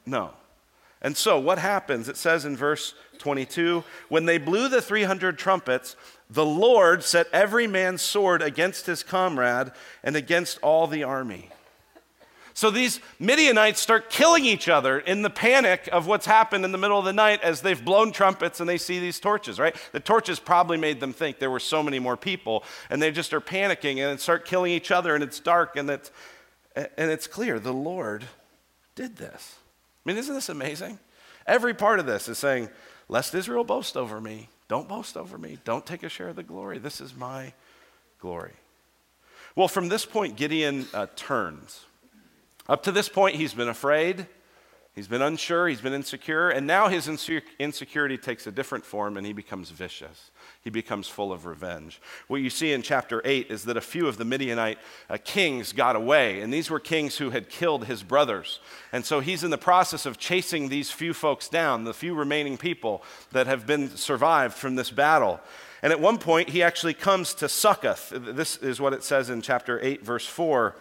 No. 0.05 0.31
And 1.01 1.17
so, 1.17 1.39
what 1.39 1.59
happens? 1.59 2.09
It 2.09 2.17
says 2.17 2.45
in 2.45 2.57
verse 2.57 2.95
22 3.19 3.85
when 4.09 4.25
they 4.25 4.39
blew 4.39 4.69
the 4.69 4.83
300 4.83 5.39
trumpets, 5.39 5.97
the 6.31 6.45
Lord 6.45 7.03
set 7.03 7.27
every 7.33 7.67
man's 7.67 8.03
sword 8.03 8.43
against 8.43 8.87
his 8.87 9.03
comrade 9.03 9.73
and 10.03 10.17
against 10.17 10.59
all 10.63 10.87
the 10.87 11.03
army. 11.03 11.51
So 12.59 12.73
these 12.73 12.99
Midianites 13.21 13.81
start 13.81 14.11
killing 14.11 14.45
each 14.45 14.69
other 14.69 14.99
in 14.99 15.23
the 15.23 15.31
panic 15.31 15.89
of 15.93 16.09
what's 16.09 16.27
happened 16.27 16.65
in 16.65 16.73
the 16.73 16.79
middle 16.79 16.99
of 16.99 17.05
the 17.05 17.13
night 17.13 17.41
as 17.41 17.61
they've 17.61 17.85
blown 17.85 18.11
trumpets 18.11 18.59
and 18.59 18.69
they 18.69 18.79
see 18.79 18.99
these 18.99 19.21
torches, 19.21 19.61
right? 19.61 19.77
The 19.93 20.01
torches 20.01 20.41
probably 20.41 20.77
made 20.77 20.99
them 20.99 21.13
think 21.13 21.39
there 21.39 21.53
were 21.53 21.61
so 21.61 21.85
many 21.85 22.01
more 22.01 22.17
people 22.17 22.65
and 22.91 23.01
they 23.01 23.13
just 23.13 23.33
are 23.33 23.41
panicking 23.41 23.99
and 23.99 24.19
start 24.19 24.45
killing 24.45 24.73
each 24.73 24.91
other 24.91 25.15
and 25.15 25.23
it's 25.23 25.39
dark 25.39 25.77
and 25.77 25.89
it's, 25.89 26.11
and 26.75 27.13
it's 27.13 27.29
clear 27.29 27.61
the 27.61 27.73
Lord 27.73 28.25
did 28.97 29.19
this. 29.19 29.59
I 30.05 30.11
mean, 30.11 30.19
isn't 30.19 30.35
this 30.35 30.49
amazing? 30.49 30.99
Every 31.47 31.75
part 31.75 32.01
of 32.01 32.07
this 32.07 32.29
is 32.29 32.39
saying, 32.39 32.71
Lest 33.09 33.37
Israel 33.37 33.63
boast 33.63 33.97
over 33.97 34.21
me. 34.21 34.49
Don't 34.69 34.89
boast 34.89 35.17
over 35.17 35.39
me. 35.39 35.59
Don't 35.65 35.85
take 35.85 36.03
a 36.03 36.09
share 36.09 36.29
of 36.29 36.37
the 36.37 36.43
glory. 36.43 36.79
This 36.79 37.01
is 37.01 37.17
my 37.17 37.53
glory. 38.21 38.53
Well, 39.57 39.69
from 39.69 39.89
this 39.89 40.05
point, 40.05 40.37
Gideon 40.37 40.87
uh, 40.93 41.07
turns. 41.17 41.87
Up 42.69 42.83
to 42.83 42.93
this 42.93 43.09
point, 43.09 43.37
he's 43.37 43.55
been 43.55 43.69
afraid. 43.69 44.27
He's 44.99 45.07
been 45.07 45.23
unsure, 45.23 45.69
he's 45.69 45.81
been 45.81 45.93
insecure, 45.93 46.49
and 46.49 46.67
now 46.67 46.89
his 46.89 47.07
insecurity 47.07 48.19
takes 48.19 48.49
a 48.49 48.51
different 48.51 48.85
form 48.85 49.17
and 49.17 49.25
he 49.25 49.33
becomes 49.33 49.71
vicious. 49.71 50.33
He 50.65 50.71
becomes 50.71 51.07
full 51.07 51.33
of 51.33 51.47
revenge. 51.47 52.01
What 52.27 52.41
you 52.41 52.51
see 52.51 52.73
in 52.73 52.83
chapter 52.83 53.23
8 53.25 53.49
is 53.49 53.63
that 53.67 53.77
a 53.77 53.81
few 53.81 54.09
of 54.09 54.17
the 54.17 54.25
Midianite 54.25 54.79
uh, 55.09 55.19
kings 55.23 55.73
got 55.73 55.95
away, 55.95 56.41
and 56.41 56.53
these 56.53 56.69
were 56.69 56.81
kings 56.81 57.17
who 57.17 57.31
had 57.31 57.49
killed 57.49 57.85
his 57.85 58.03
brothers. 58.03 58.59
And 58.91 59.05
so 59.05 59.21
he's 59.21 59.45
in 59.45 59.51
the 59.53 59.57
process 59.57 60.05
of 60.05 60.19
chasing 60.19 60.69
these 60.69 60.91
few 60.91 61.15
folks 61.15 61.49
down, 61.49 61.85
the 61.85 61.95
few 61.95 62.13
remaining 62.13 62.57
people 62.57 63.05
that 63.31 63.47
have 63.47 63.69
been 63.69 63.97
survived 63.97 64.55
from 64.55 64.75
this 64.75 64.91
battle. 64.91 65.39
And 65.81 65.93
at 65.93 66.01
one 66.01 66.19
point, 66.19 66.49
he 66.49 66.61
actually 66.61 66.95
comes 66.95 67.35
to 67.35 67.49
Succoth. 67.49 68.13
This 68.13 68.57
is 68.57 68.81
what 68.81 68.95
it 68.95 69.05
says 69.05 69.31
in 69.31 69.43
chapter 69.43 69.79
8, 69.81 70.05
verse 70.05 70.27
4. 70.27 70.75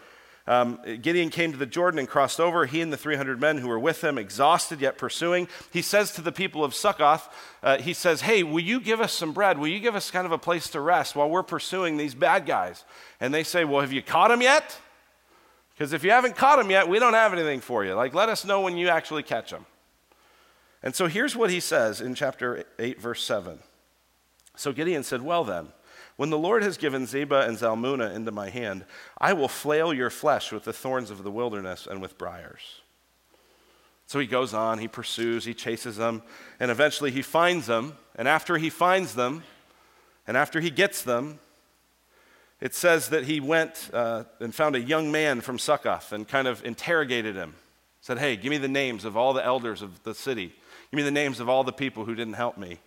Um, 0.47 0.79
Gideon 1.01 1.29
came 1.29 1.51
to 1.51 1.57
the 1.57 1.65
Jordan 1.65 1.99
and 1.99 2.07
crossed 2.07 2.39
over, 2.39 2.65
he 2.65 2.79
and 2.79 2.91
the 2.91 2.97
300 2.97 3.39
men 3.39 3.57
who 3.57 3.67
were 3.67 3.79
with 3.79 4.01
him, 4.01 4.17
exhausted 4.17 4.79
yet 4.79 4.97
pursuing. 4.97 5.49
He 5.71 5.81
says 5.81 6.13
to 6.13 6.21
the 6.21 6.31
people 6.31 6.63
of 6.63 6.73
Succoth, 6.73 7.27
uh, 7.61 7.79
he 7.79 7.93
says, 7.93 8.21
Hey, 8.21 8.43
will 8.43 8.61
you 8.61 8.79
give 8.79 9.01
us 9.01 9.11
some 9.11 9.33
bread? 9.33 9.59
Will 9.59 9.67
you 9.67 9.81
give 9.81 9.95
us 9.95 10.09
kind 10.09 10.25
of 10.25 10.31
a 10.31 10.37
place 10.37 10.69
to 10.69 10.79
rest 10.79 11.15
while 11.15 11.29
we're 11.29 11.43
pursuing 11.43 11.97
these 11.97 12.15
bad 12.15 12.45
guys? 12.45 12.85
And 13.19 13.33
they 13.33 13.43
say, 13.43 13.65
Well, 13.65 13.81
have 13.81 13.91
you 13.91 14.01
caught 14.01 14.29
them 14.29 14.41
yet? 14.41 14.79
Because 15.73 15.91
if 15.91 16.03
you 16.03 16.11
haven't 16.11 16.35
caught 16.35 16.57
them 16.57 16.71
yet, 16.71 16.87
we 16.87 16.97
don't 16.97 17.13
have 17.13 17.33
anything 17.33 17.59
for 17.59 17.85
you. 17.85 17.93
Like, 17.93 18.13
let 18.13 18.29
us 18.29 18.45
know 18.45 18.61
when 18.61 18.77
you 18.77 18.87
actually 18.87 19.23
catch 19.23 19.51
them. 19.51 19.65
And 20.81 20.95
so 20.95 21.07
here's 21.07 21.35
what 21.35 21.49
he 21.49 21.59
says 21.59 22.01
in 22.01 22.15
chapter 22.15 22.63
8, 22.79 22.99
verse 23.01 23.21
7. 23.23 23.59
So 24.55 24.71
Gideon 24.71 25.03
said, 25.03 25.21
Well, 25.21 25.43
then, 25.43 25.67
when 26.17 26.31
the 26.31 26.37
Lord 26.37 26.63
has 26.63 26.77
given 26.77 27.05
Zebah 27.05 27.47
and 27.47 27.57
Zalmunna 27.57 28.13
into 28.13 28.31
my 28.31 28.49
hand, 28.49 28.85
I 29.19 29.33
will 29.33 29.47
flail 29.47 29.93
your 29.93 30.09
flesh 30.09 30.51
with 30.51 30.63
the 30.63 30.73
thorns 30.73 31.11
of 31.11 31.23
the 31.23 31.31
wilderness 31.31 31.87
and 31.89 32.01
with 32.01 32.17
briars. 32.17 32.81
So 34.07 34.19
he 34.19 34.25
goes 34.25 34.53
on, 34.53 34.79
he 34.79 34.87
pursues, 34.87 35.45
he 35.45 35.53
chases 35.53 35.97
them, 35.97 36.23
and 36.59 36.71
eventually 36.71 37.11
he 37.11 37.21
finds 37.21 37.67
them. 37.67 37.97
And 38.15 38.27
after 38.27 38.57
he 38.57 38.69
finds 38.69 39.13
them, 39.13 39.43
and 40.25 40.35
after 40.35 40.59
he 40.59 40.71
gets 40.71 41.03
them, 41.03 41.39
it 42.59 42.73
says 42.73 43.09
that 43.09 43.25
he 43.25 43.39
went 43.39 43.89
uh, 43.93 44.23
and 44.39 44.55
found 44.55 44.75
a 44.75 44.81
young 44.81 45.11
man 45.11 45.41
from 45.41 45.59
Succoth 45.59 46.11
and 46.11 46.27
kind 46.27 46.47
of 46.47 46.65
interrogated 46.65 47.35
him. 47.35 47.53
Said, 48.01 48.17
Hey, 48.17 48.35
give 48.37 48.49
me 48.49 48.57
the 48.57 48.67
names 48.67 49.05
of 49.05 49.15
all 49.15 49.33
the 49.33 49.45
elders 49.45 49.83
of 49.83 50.01
the 50.03 50.15
city. 50.15 50.47
Give 50.89 50.97
me 50.97 51.03
the 51.03 51.11
names 51.11 51.39
of 51.39 51.49
all 51.49 51.63
the 51.63 51.73
people 51.73 52.05
who 52.05 52.15
didn't 52.15 52.33
help 52.33 52.57
me. 52.57 52.79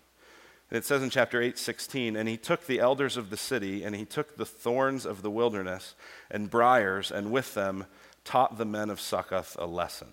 And 0.71 0.79
it 0.79 0.85
says 0.85 1.03
in 1.03 1.11
chapter 1.11 1.43
8, 1.43 1.59
16, 1.59 2.15
and 2.15 2.29
he 2.29 2.37
took 2.37 2.67
the 2.67 2.79
elders 2.79 3.17
of 3.17 3.31
the 3.31 3.37
city, 3.37 3.83
and 3.83 3.97
he 3.97 4.05
took 4.05 4.37
the 4.37 4.47
thorns 4.47 5.05
of 5.05 5.23
the 5.23 5.31
wilderness 5.31 5.97
and 6.31 6.49
briars, 6.49 7.11
and 7.11 7.33
with 7.33 7.55
them 7.55 7.87
taught 8.25 8.57
the 8.57 8.65
men 8.65 8.89
of 8.89 9.01
Succoth 9.01 9.57
a 9.59 9.67
lesson. 9.67 10.09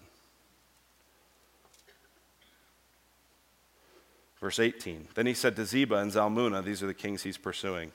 Verse 4.39 4.59
18 4.59 5.09
Then 5.13 5.27
he 5.27 5.35
said 5.35 5.55
to 5.55 5.63
Zebah 5.63 6.01
and 6.01 6.11
Zalmunna, 6.11 6.63
these 6.63 6.81
are 6.81 6.87
the 6.87 6.93
kings 6.95 7.21
he's 7.21 7.37
pursuing, 7.37 7.91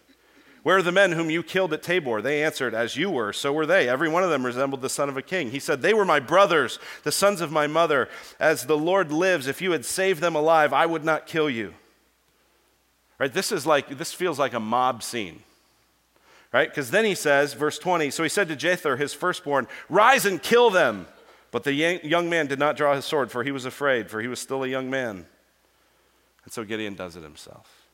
Where 0.62 0.76
are 0.76 0.82
the 0.82 0.92
men 0.92 1.12
whom 1.12 1.30
you 1.30 1.42
killed 1.42 1.72
at 1.72 1.82
Tabor? 1.82 2.22
They 2.22 2.44
answered, 2.44 2.74
As 2.74 2.96
you 2.96 3.10
were, 3.10 3.32
so 3.32 3.52
were 3.52 3.66
they. 3.66 3.88
Every 3.88 4.08
one 4.08 4.22
of 4.22 4.30
them 4.30 4.46
resembled 4.46 4.82
the 4.82 4.88
son 4.88 5.08
of 5.08 5.16
a 5.16 5.22
king. 5.22 5.50
He 5.50 5.58
said, 5.58 5.82
They 5.82 5.94
were 5.94 6.04
my 6.04 6.20
brothers, 6.20 6.78
the 7.02 7.10
sons 7.10 7.40
of 7.40 7.50
my 7.50 7.66
mother. 7.66 8.08
As 8.38 8.66
the 8.66 8.78
Lord 8.78 9.10
lives, 9.10 9.48
if 9.48 9.60
you 9.60 9.72
had 9.72 9.84
saved 9.84 10.20
them 10.20 10.36
alive, 10.36 10.72
I 10.72 10.86
would 10.86 11.04
not 11.04 11.26
kill 11.26 11.50
you. 11.50 11.74
Right? 13.22 13.32
This 13.32 13.52
is 13.52 13.64
like 13.64 13.96
this 13.98 14.12
feels 14.12 14.36
like 14.40 14.52
a 14.52 14.58
mob 14.58 15.00
scene. 15.00 15.44
Right? 16.52 16.68
Because 16.68 16.90
then 16.90 17.04
he 17.04 17.14
says, 17.14 17.54
verse 17.54 17.78
20, 17.78 18.10
so 18.10 18.24
he 18.24 18.28
said 18.28 18.48
to 18.48 18.56
Jether, 18.56 18.98
his 18.98 19.14
firstborn, 19.14 19.68
Rise 19.88 20.26
and 20.26 20.42
kill 20.42 20.70
them. 20.70 21.06
But 21.52 21.62
the 21.62 21.72
young 21.72 22.28
man 22.28 22.48
did 22.48 22.58
not 22.58 22.76
draw 22.76 22.96
his 22.96 23.04
sword, 23.04 23.30
for 23.30 23.44
he 23.44 23.52
was 23.52 23.64
afraid, 23.64 24.10
for 24.10 24.20
he 24.20 24.26
was 24.26 24.40
still 24.40 24.64
a 24.64 24.66
young 24.66 24.90
man. 24.90 25.24
And 26.42 26.52
so 26.52 26.64
Gideon 26.64 26.96
does 26.96 27.14
it 27.14 27.22
himself. 27.22 27.86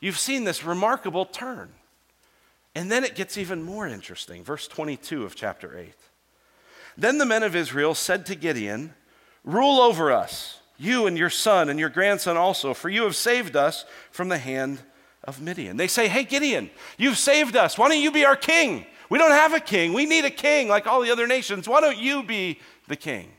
You've 0.00 0.18
seen 0.18 0.42
this 0.42 0.64
remarkable 0.64 1.24
turn. 1.24 1.74
And 2.74 2.90
then 2.90 3.04
it 3.04 3.14
gets 3.14 3.38
even 3.38 3.62
more 3.62 3.86
interesting. 3.86 4.42
Verse 4.42 4.66
22 4.66 5.24
of 5.24 5.36
chapter 5.36 5.78
8. 5.78 5.94
Then 6.98 7.18
the 7.18 7.24
men 7.24 7.44
of 7.44 7.54
Israel 7.54 7.94
said 7.94 8.26
to 8.26 8.34
Gideon, 8.34 8.94
Rule 9.44 9.78
over 9.78 10.10
us 10.10 10.58
you 10.76 11.06
and 11.06 11.16
your 11.16 11.30
son 11.30 11.68
and 11.68 11.78
your 11.78 11.88
grandson 11.88 12.36
also, 12.36 12.74
for 12.74 12.88
you 12.88 13.04
have 13.04 13.16
saved 13.16 13.56
us 13.56 13.84
from 14.10 14.28
the 14.28 14.38
hand 14.38 14.80
of 15.22 15.40
Midian. 15.40 15.76
They 15.76 15.88
say, 15.88 16.08
Hey, 16.08 16.24
Gideon, 16.24 16.70
you've 16.98 17.18
saved 17.18 17.56
us. 17.56 17.78
Why 17.78 17.88
don't 17.88 18.00
you 18.00 18.10
be 18.10 18.24
our 18.24 18.36
king? 18.36 18.86
We 19.08 19.18
don't 19.18 19.30
have 19.30 19.54
a 19.54 19.60
king. 19.60 19.92
We 19.92 20.06
need 20.06 20.24
a 20.24 20.30
king 20.30 20.68
like 20.68 20.86
all 20.86 21.02
the 21.02 21.10
other 21.10 21.26
nations. 21.26 21.68
Why 21.68 21.80
don't 21.80 21.98
you 21.98 22.22
be 22.22 22.58
the 22.88 22.96
king? 22.96 23.30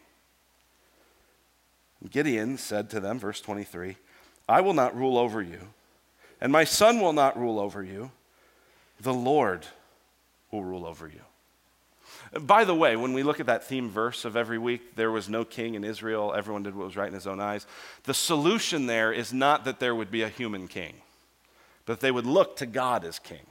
Gideon 2.09 2.57
said 2.57 2.89
to 2.91 2.99
them, 2.99 3.19
verse 3.19 3.41
23, 3.41 3.97
I 4.47 4.61
will 4.61 4.73
not 4.73 4.95
rule 4.95 5.17
over 5.17 5.41
you, 5.41 5.59
and 6.39 6.51
my 6.51 6.63
son 6.63 6.99
will 6.99 7.13
not 7.13 7.39
rule 7.39 7.59
over 7.59 7.83
you. 7.83 8.11
The 9.01 9.13
Lord 9.13 9.65
will 10.51 10.63
rule 10.63 10.85
over 10.85 11.07
you. 11.07 11.21
By 12.39 12.65
the 12.65 12.75
way, 12.75 12.95
when 12.95 13.13
we 13.13 13.23
look 13.23 13.39
at 13.39 13.45
that 13.45 13.63
theme 13.63 13.89
verse 13.89 14.25
of 14.25 14.35
every 14.35 14.57
week, 14.57 14.95
there 14.95 15.09
was 15.11 15.29
no 15.29 15.45
king 15.45 15.75
in 15.75 15.83
Israel, 15.83 16.33
everyone 16.35 16.63
did 16.63 16.75
what 16.75 16.85
was 16.85 16.97
right 16.97 17.07
in 17.07 17.13
his 17.13 17.27
own 17.27 17.39
eyes. 17.39 17.65
The 18.03 18.13
solution 18.13 18.87
there 18.87 19.13
is 19.13 19.31
not 19.31 19.63
that 19.65 19.79
there 19.79 19.95
would 19.95 20.11
be 20.11 20.21
a 20.21 20.29
human 20.29 20.67
king. 20.67 20.95
but 21.85 21.99
they 21.99 22.11
would 22.11 22.25
look 22.25 22.57
to 22.57 22.65
God 22.65 23.05
as 23.05 23.19
king. 23.19 23.45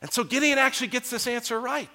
And 0.00 0.12
so 0.12 0.22
Gideon 0.24 0.58
actually 0.58 0.88
gets 0.88 1.10
this 1.10 1.26
answer 1.26 1.60
right. 1.60 1.90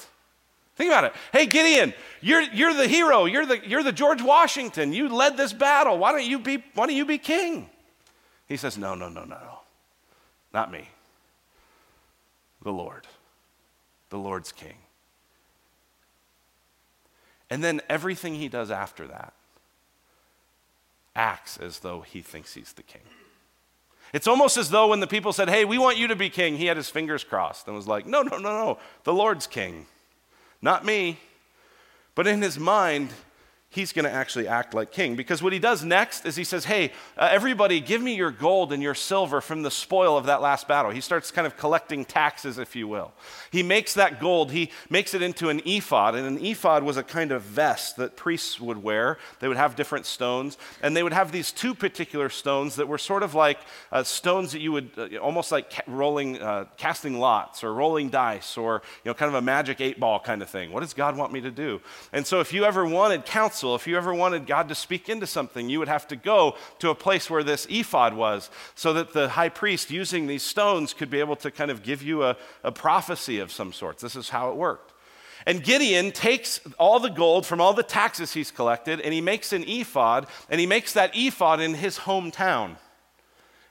Think 0.75 0.89
about 0.91 1.05
it. 1.05 1.13
Hey, 1.31 1.45
Gideon, 1.45 1.93
you're, 2.19 2.41
you're 2.41 2.73
the 2.73 2.87
hero. 2.87 3.25
You're 3.25 3.45
the, 3.45 3.65
you're 3.67 3.83
the 3.83 3.91
George 3.91 4.21
Washington. 4.21 4.91
You 4.91 5.07
led 5.07 5.37
this 5.37 5.53
battle. 5.53 5.97
Why 5.97 6.11
don't, 6.11 6.25
you 6.25 6.39
be, 6.39 6.63
why 6.73 6.87
don't 6.87 6.95
you 6.95 7.05
be 7.05 7.17
king? 7.17 7.69
He 8.47 8.57
says, 8.57 8.77
No, 8.77 8.95
no, 8.95 9.07
no, 9.07 9.23
no, 9.23 9.35
no. 9.37 9.59
Not 10.53 10.71
me. 10.71 10.89
The 12.63 12.71
Lord. 12.71 13.07
The 14.09 14.17
Lord's 14.17 14.51
king. 14.51 14.75
And 17.53 17.63
then 17.63 17.81
everything 17.87 18.33
he 18.33 18.47
does 18.47 18.71
after 18.71 19.05
that 19.05 19.31
acts 21.15 21.55
as 21.57 21.81
though 21.81 22.01
he 22.01 22.23
thinks 22.23 22.55
he's 22.55 22.73
the 22.73 22.81
king. 22.81 23.03
It's 24.11 24.25
almost 24.25 24.57
as 24.57 24.71
though 24.71 24.87
when 24.87 25.01
the 25.01 25.05
people 25.05 25.31
said, 25.33 25.51
Hey, 25.51 25.63
we 25.63 25.77
want 25.77 25.99
you 25.99 26.07
to 26.07 26.15
be 26.15 26.31
king, 26.31 26.57
he 26.57 26.65
had 26.65 26.77
his 26.77 26.89
fingers 26.89 27.23
crossed 27.23 27.67
and 27.67 27.75
was 27.75 27.87
like, 27.87 28.07
No, 28.07 28.23
no, 28.23 28.39
no, 28.39 28.49
no. 28.49 28.79
The 29.03 29.13
Lord's 29.13 29.45
king. 29.45 29.85
Not 30.63 30.83
me. 30.83 31.19
But 32.15 32.25
in 32.25 32.41
his 32.41 32.57
mind, 32.57 33.11
he's 33.73 33.91
going 33.91 34.05
to 34.05 34.11
actually 34.11 34.47
act 34.47 34.75
like 34.75 34.91
king. 34.91 35.15
Because 35.15 35.41
what 35.41 35.51
he 35.51 35.57
does 35.57 35.83
next 35.83 36.25
is 36.25 36.35
he 36.35 36.43
says, 36.43 36.65
Hey, 36.65 36.91
uh, 37.17 37.27
everybody, 37.31 37.79
give 37.79 38.01
me 38.01 38.15
your 38.15 38.29
gold 38.29 38.71
and 38.71 38.83
your 38.83 38.93
silver 38.93 39.41
from 39.41 39.63
the 39.63 39.71
spoil 39.71 40.15
of 40.15 40.27
that 40.27 40.41
last 40.41 40.67
battle. 40.67 40.91
He 40.91 41.01
starts 41.01 41.31
kind 41.31 41.47
of 41.47 41.57
collecting 41.57 42.05
taxes, 42.05 42.59
if 42.59 42.75
you 42.75 42.87
will. 42.87 43.13
He 43.51 43.63
makes 43.63 43.95
that 43.95 44.19
gold, 44.19 44.51
he 44.51 44.69
makes 44.91 45.15
it 45.15 45.23
into 45.23 45.49
an 45.49 45.61
ephod. 45.65 46.13
And 46.13 46.27
an 46.27 46.45
ephod 46.45 46.83
was 46.83 46.97
a 46.97 47.03
kind 47.03 47.31
of 47.31 47.41
vest 47.41 47.97
that 47.97 48.15
priests 48.15 48.59
would 48.59 48.83
wear. 48.83 49.17
They 49.39 49.47
would 49.47 49.57
have 49.57 49.75
different 49.75 50.05
stones. 50.05 50.57
And 50.83 50.95
they 50.95 51.01
would 51.01 51.13
have 51.13 51.31
these 51.31 51.51
two 51.51 51.73
particular 51.73 52.29
stones 52.29 52.75
that 52.75 52.87
were 52.87 52.99
sort 52.99 53.23
of 53.23 53.33
like 53.33 53.57
uh, 53.91 54.03
stones 54.03 54.51
that 54.51 54.61
you 54.61 54.71
would 54.71 54.91
uh, 54.97 55.17
almost 55.17 55.51
like 55.51 55.71
ca- 55.71 55.81
rolling, 55.87 56.39
uh, 56.39 56.65
casting 56.77 57.17
lots 57.17 57.63
or 57.63 57.73
rolling 57.73 58.09
dice 58.09 58.55
or, 58.55 58.83
you 59.03 59.09
know, 59.09 59.15
kind 59.15 59.29
of 59.29 59.35
a 59.35 59.41
magic 59.41 59.81
eight 59.81 59.99
ball 59.99 60.19
kind 60.19 60.43
of 60.43 60.49
thing. 60.49 60.71
What 60.71 60.81
does 60.81 60.93
God 60.93 61.17
want 61.17 61.33
me 61.33 61.41
to 61.41 61.51
do? 61.51 61.81
And 62.11 62.27
so 62.27 62.39
if 62.39 62.53
you 62.53 62.65
ever 62.65 62.85
wanted 62.85 63.25
counsel, 63.25 63.62
If 63.63 63.87
you 63.87 63.97
ever 63.97 64.13
wanted 64.13 64.45
God 64.45 64.69
to 64.69 64.75
speak 64.75 65.09
into 65.09 65.25
something, 65.25 65.69
you 65.69 65.79
would 65.79 65.87
have 65.87 66.07
to 66.09 66.15
go 66.15 66.55
to 66.79 66.89
a 66.89 66.95
place 66.95 67.29
where 67.29 67.43
this 67.43 67.65
ephod 67.69 68.13
was 68.13 68.49
so 68.75 68.93
that 68.93 69.13
the 69.13 69.29
high 69.29 69.49
priest, 69.49 69.89
using 69.89 70.27
these 70.27 70.43
stones, 70.43 70.93
could 70.93 71.09
be 71.09 71.19
able 71.19 71.37
to 71.37 71.49
kind 71.49 71.71
of 71.71 71.83
give 71.83 72.03
you 72.03 72.23
a, 72.23 72.35
a 72.63 72.71
prophecy 72.71 73.39
of 73.39 73.51
some 73.51 73.71
sorts. 73.71 74.01
This 74.01 74.15
is 74.15 74.29
how 74.29 74.49
it 74.49 74.55
worked. 74.55 74.91
And 75.45 75.63
Gideon 75.63 76.11
takes 76.11 76.59
all 76.77 76.99
the 76.99 77.09
gold 77.09 77.45
from 77.45 77.59
all 77.59 77.73
the 77.73 77.83
taxes 77.83 78.33
he's 78.33 78.51
collected 78.51 79.01
and 79.01 79.13
he 79.13 79.21
makes 79.21 79.51
an 79.51 79.63
ephod, 79.67 80.27
and 80.49 80.59
he 80.59 80.67
makes 80.67 80.93
that 80.93 81.11
ephod 81.15 81.59
in 81.59 81.73
his 81.73 81.99
hometown. 81.99 82.75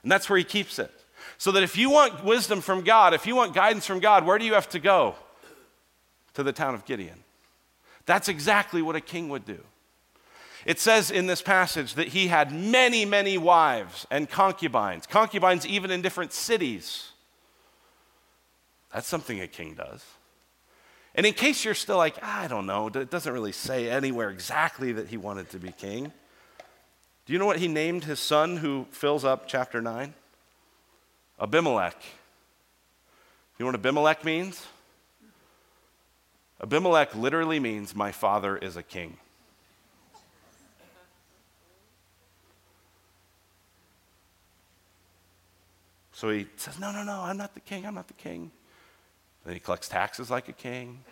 And 0.03 0.11
that's 0.11 0.29
where 0.29 0.37
he 0.37 0.43
keeps 0.43 0.79
it. 0.79 0.91
So 1.37 1.51
that 1.53 1.63
if 1.63 1.77
you 1.77 1.89
want 1.89 2.23
wisdom 2.23 2.61
from 2.61 2.83
God, 2.83 3.13
if 3.13 3.25
you 3.25 3.35
want 3.35 3.53
guidance 3.53 3.85
from 3.85 3.99
God, 3.99 4.25
where 4.25 4.37
do 4.37 4.45
you 4.45 4.53
have 4.53 4.69
to 4.69 4.79
go? 4.79 5.15
To 6.35 6.43
the 6.43 6.53
town 6.53 6.73
of 6.73 6.85
Gideon. 6.85 7.23
That's 8.05 8.27
exactly 8.27 8.81
what 8.81 8.95
a 8.95 9.01
king 9.01 9.29
would 9.29 9.45
do. 9.45 9.59
It 10.65 10.79
says 10.79 11.11
in 11.11 11.27
this 11.27 11.41
passage 11.41 11.95
that 11.95 12.09
he 12.09 12.27
had 12.27 12.53
many, 12.53 13.05
many 13.05 13.37
wives 13.37 14.07
and 14.09 14.29
concubines, 14.29 15.05
concubines 15.05 15.65
even 15.65 15.91
in 15.91 16.01
different 16.01 16.31
cities. 16.31 17.11
That's 18.93 19.07
something 19.07 19.41
a 19.41 19.47
king 19.47 19.73
does. 19.73 20.03
And 21.15 21.25
in 21.25 21.33
case 21.33 21.63
you're 21.63 21.73
still 21.73 21.97
like, 21.97 22.21
I 22.23 22.47
don't 22.47 22.65
know, 22.65 22.87
it 22.87 23.09
doesn't 23.09 23.31
really 23.31 23.51
say 23.51 23.89
anywhere 23.89 24.29
exactly 24.29 24.93
that 24.93 25.09
he 25.09 25.17
wanted 25.17 25.49
to 25.51 25.59
be 25.59 25.71
king. 25.71 26.11
Do 27.25 27.33
you 27.33 27.39
know 27.39 27.45
what 27.45 27.59
he 27.59 27.67
named 27.67 28.03
his 28.05 28.19
son 28.19 28.57
who 28.57 28.87
fills 28.91 29.23
up 29.23 29.47
chapter 29.47 29.81
9? 29.81 30.13
Abimelech. 31.39 31.95
You 33.57 33.65
know 33.65 33.67
what 33.67 33.75
Abimelech 33.75 34.25
means? 34.25 34.65
Abimelech 36.61 37.15
literally 37.15 37.59
means, 37.59 37.95
My 37.95 38.11
father 38.11 38.57
is 38.57 38.75
a 38.77 38.83
king. 38.83 39.17
So 46.13 46.29
he 46.29 46.47
says, 46.55 46.79
No, 46.79 46.91
no, 46.91 47.03
no, 47.03 47.19
I'm 47.19 47.37
not 47.37 47.53
the 47.53 47.59
king, 47.59 47.85
I'm 47.85 47.95
not 47.95 48.07
the 48.07 48.13
king. 48.13 48.51
Then 49.43 49.55
he 49.55 49.59
collects 49.59 49.89
taxes 49.89 50.31
like 50.31 50.47
a 50.47 50.53
king, 50.53 51.03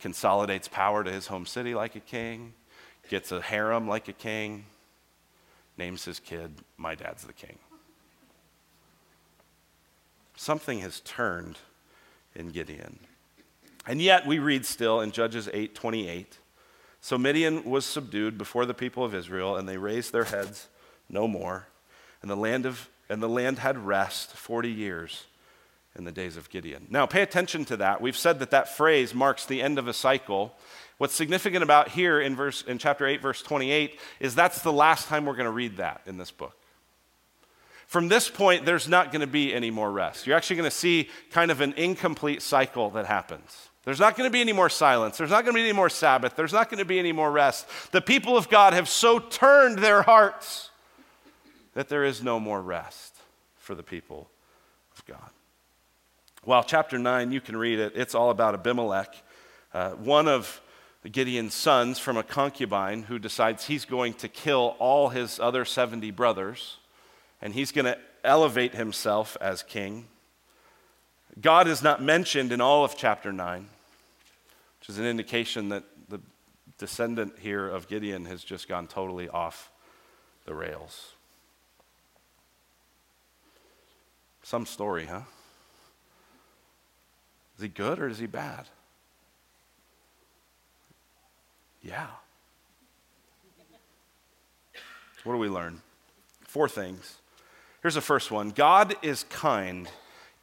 consolidates 0.00 0.66
power 0.66 1.04
to 1.04 1.12
his 1.12 1.28
home 1.28 1.46
city 1.46 1.74
like 1.74 1.94
a 1.94 2.00
king, 2.00 2.54
gets 3.08 3.30
a 3.30 3.40
harem 3.40 3.86
like 3.86 4.08
a 4.08 4.12
king, 4.12 4.64
names 5.76 6.04
his 6.04 6.18
kid, 6.18 6.50
My 6.76 6.94
dad's 6.94 7.24
the 7.24 7.32
king. 7.32 7.58
Something 10.34 10.80
has 10.80 11.00
turned 11.00 11.58
in 12.34 12.50
Gideon. 12.50 12.98
And 13.86 14.00
yet 14.02 14.26
we 14.26 14.38
read 14.38 14.64
still 14.66 15.00
in 15.00 15.12
Judges 15.12 15.48
8 15.52 15.74
28. 15.74 16.38
So 17.00 17.16
Midian 17.16 17.64
was 17.64 17.84
subdued 17.84 18.36
before 18.38 18.66
the 18.66 18.74
people 18.74 19.04
of 19.04 19.14
Israel, 19.14 19.56
and 19.56 19.68
they 19.68 19.76
raised 19.76 20.12
their 20.12 20.24
heads 20.24 20.68
no 21.08 21.28
more. 21.28 21.68
And 22.22 22.30
the 22.30 22.36
land 22.36 22.66
of 22.66 22.88
and 23.08 23.22
the 23.22 23.28
land 23.28 23.58
had 23.58 23.78
rest 23.78 24.30
40 24.32 24.70
years 24.70 25.24
in 25.96 26.04
the 26.04 26.12
days 26.12 26.36
of 26.36 26.50
Gideon. 26.50 26.86
Now, 26.90 27.06
pay 27.06 27.22
attention 27.22 27.64
to 27.66 27.76
that. 27.78 28.00
We've 28.00 28.16
said 28.16 28.38
that 28.38 28.50
that 28.50 28.76
phrase 28.76 29.14
marks 29.14 29.46
the 29.46 29.62
end 29.62 29.78
of 29.78 29.88
a 29.88 29.92
cycle. 29.92 30.54
What's 30.98 31.14
significant 31.14 31.62
about 31.62 31.88
here 31.88 32.20
in, 32.20 32.36
verse, 32.36 32.62
in 32.62 32.78
chapter 32.78 33.06
8, 33.06 33.20
verse 33.20 33.42
28, 33.42 33.98
is 34.20 34.34
that's 34.34 34.62
the 34.62 34.72
last 34.72 35.08
time 35.08 35.26
we're 35.26 35.34
going 35.34 35.46
to 35.46 35.50
read 35.50 35.78
that 35.78 36.02
in 36.06 36.18
this 36.18 36.30
book. 36.30 36.56
From 37.86 38.08
this 38.08 38.28
point, 38.28 38.66
there's 38.66 38.86
not 38.86 39.10
going 39.10 39.22
to 39.22 39.26
be 39.26 39.54
any 39.54 39.70
more 39.70 39.90
rest. 39.90 40.26
You're 40.26 40.36
actually 40.36 40.56
going 40.56 40.70
to 40.70 40.76
see 40.76 41.08
kind 41.30 41.50
of 41.50 41.62
an 41.62 41.72
incomplete 41.72 42.42
cycle 42.42 42.90
that 42.90 43.06
happens. 43.06 43.68
There's 43.84 43.98
not 43.98 44.14
going 44.14 44.28
to 44.28 44.32
be 44.32 44.42
any 44.42 44.52
more 44.52 44.68
silence. 44.68 45.16
There's 45.16 45.30
not 45.30 45.44
going 45.44 45.54
to 45.54 45.58
be 45.58 45.64
any 45.64 45.72
more 45.72 45.88
Sabbath. 45.88 46.36
There's 46.36 46.52
not 46.52 46.68
going 46.68 46.78
to 46.78 46.84
be 46.84 46.98
any 46.98 47.12
more 47.12 47.30
rest. 47.30 47.66
The 47.90 48.02
people 48.02 48.36
of 48.36 48.50
God 48.50 48.74
have 48.74 48.90
so 48.90 49.18
turned 49.18 49.78
their 49.78 50.02
hearts 50.02 50.68
that 51.78 51.88
there 51.88 52.02
is 52.02 52.24
no 52.24 52.40
more 52.40 52.60
rest 52.60 53.14
for 53.56 53.76
the 53.76 53.84
people 53.84 54.28
of 54.96 55.06
God. 55.06 55.30
Well, 56.44 56.64
chapter 56.64 56.98
9, 56.98 57.30
you 57.30 57.40
can 57.40 57.56
read 57.56 57.78
it. 57.78 57.92
It's 57.94 58.16
all 58.16 58.30
about 58.30 58.54
Abimelech, 58.54 59.14
uh, 59.72 59.90
one 59.90 60.26
of 60.26 60.60
Gideon's 61.08 61.54
sons 61.54 62.00
from 62.00 62.16
a 62.16 62.24
concubine 62.24 63.04
who 63.04 63.20
decides 63.20 63.66
he's 63.66 63.84
going 63.84 64.14
to 64.14 64.26
kill 64.26 64.74
all 64.80 65.10
his 65.10 65.38
other 65.38 65.64
70 65.64 66.10
brothers 66.10 66.78
and 67.40 67.54
he's 67.54 67.70
going 67.70 67.84
to 67.84 67.96
elevate 68.24 68.74
himself 68.74 69.36
as 69.40 69.62
king. 69.62 70.08
God 71.40 71.68
is 71.68 71.80
not 71.80 72.02
mentioned 72.02 72.50
in 72.50 72.60
all 72.60 72.84
of 72.84 72.96
chapter 72.96 73.32
9, 73.32 73.68
which 74.80 74.88
is 74.88 74.98
an 74.98 75.06
indication 75.06 75.68
that 75.68 75.84
the 76.08 76.18
descendant 76.76 77.34
here 77.38 77.68
of 77.68 77.86
Gideon 77.86 78.24
has 78.24 78.42
just 78.42 78.66
gone 78.66 78.88
totally 78.88 79.28
off 79.28 79.70
the 80.44 80.56
rails. 80.56 81.12
Some 84.48 84.64
story, 84.64 85.04
huh? 85.04 85.20
Is 87.56 87.60
he 87.64 87.68
good 87.68 87.98
or 87.98 88.08
is 88.08 88.18
he 88.18 88.24
bad? 88.24 88.64
Yeah. 91.82 92.06
What 95.24 95.34
do 95.34 95.38
we 95.38 95.50
learn? 95.50 95.82
Four 96.40 96.66
things. 96.66 97.18
Here's 97.82 97.96
the 97.96 98.00
first 98.00 98.30
one 98.30 98.48
God 98.48 98.94
is 99.02 99.24
kind 99.24 99.86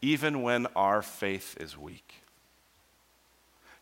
even 0.04 0.44
when 0.44 0.68
our 0.76 1.02
faith 1.02 1.58
is 1.60 1.76
weak. 1.76 2.25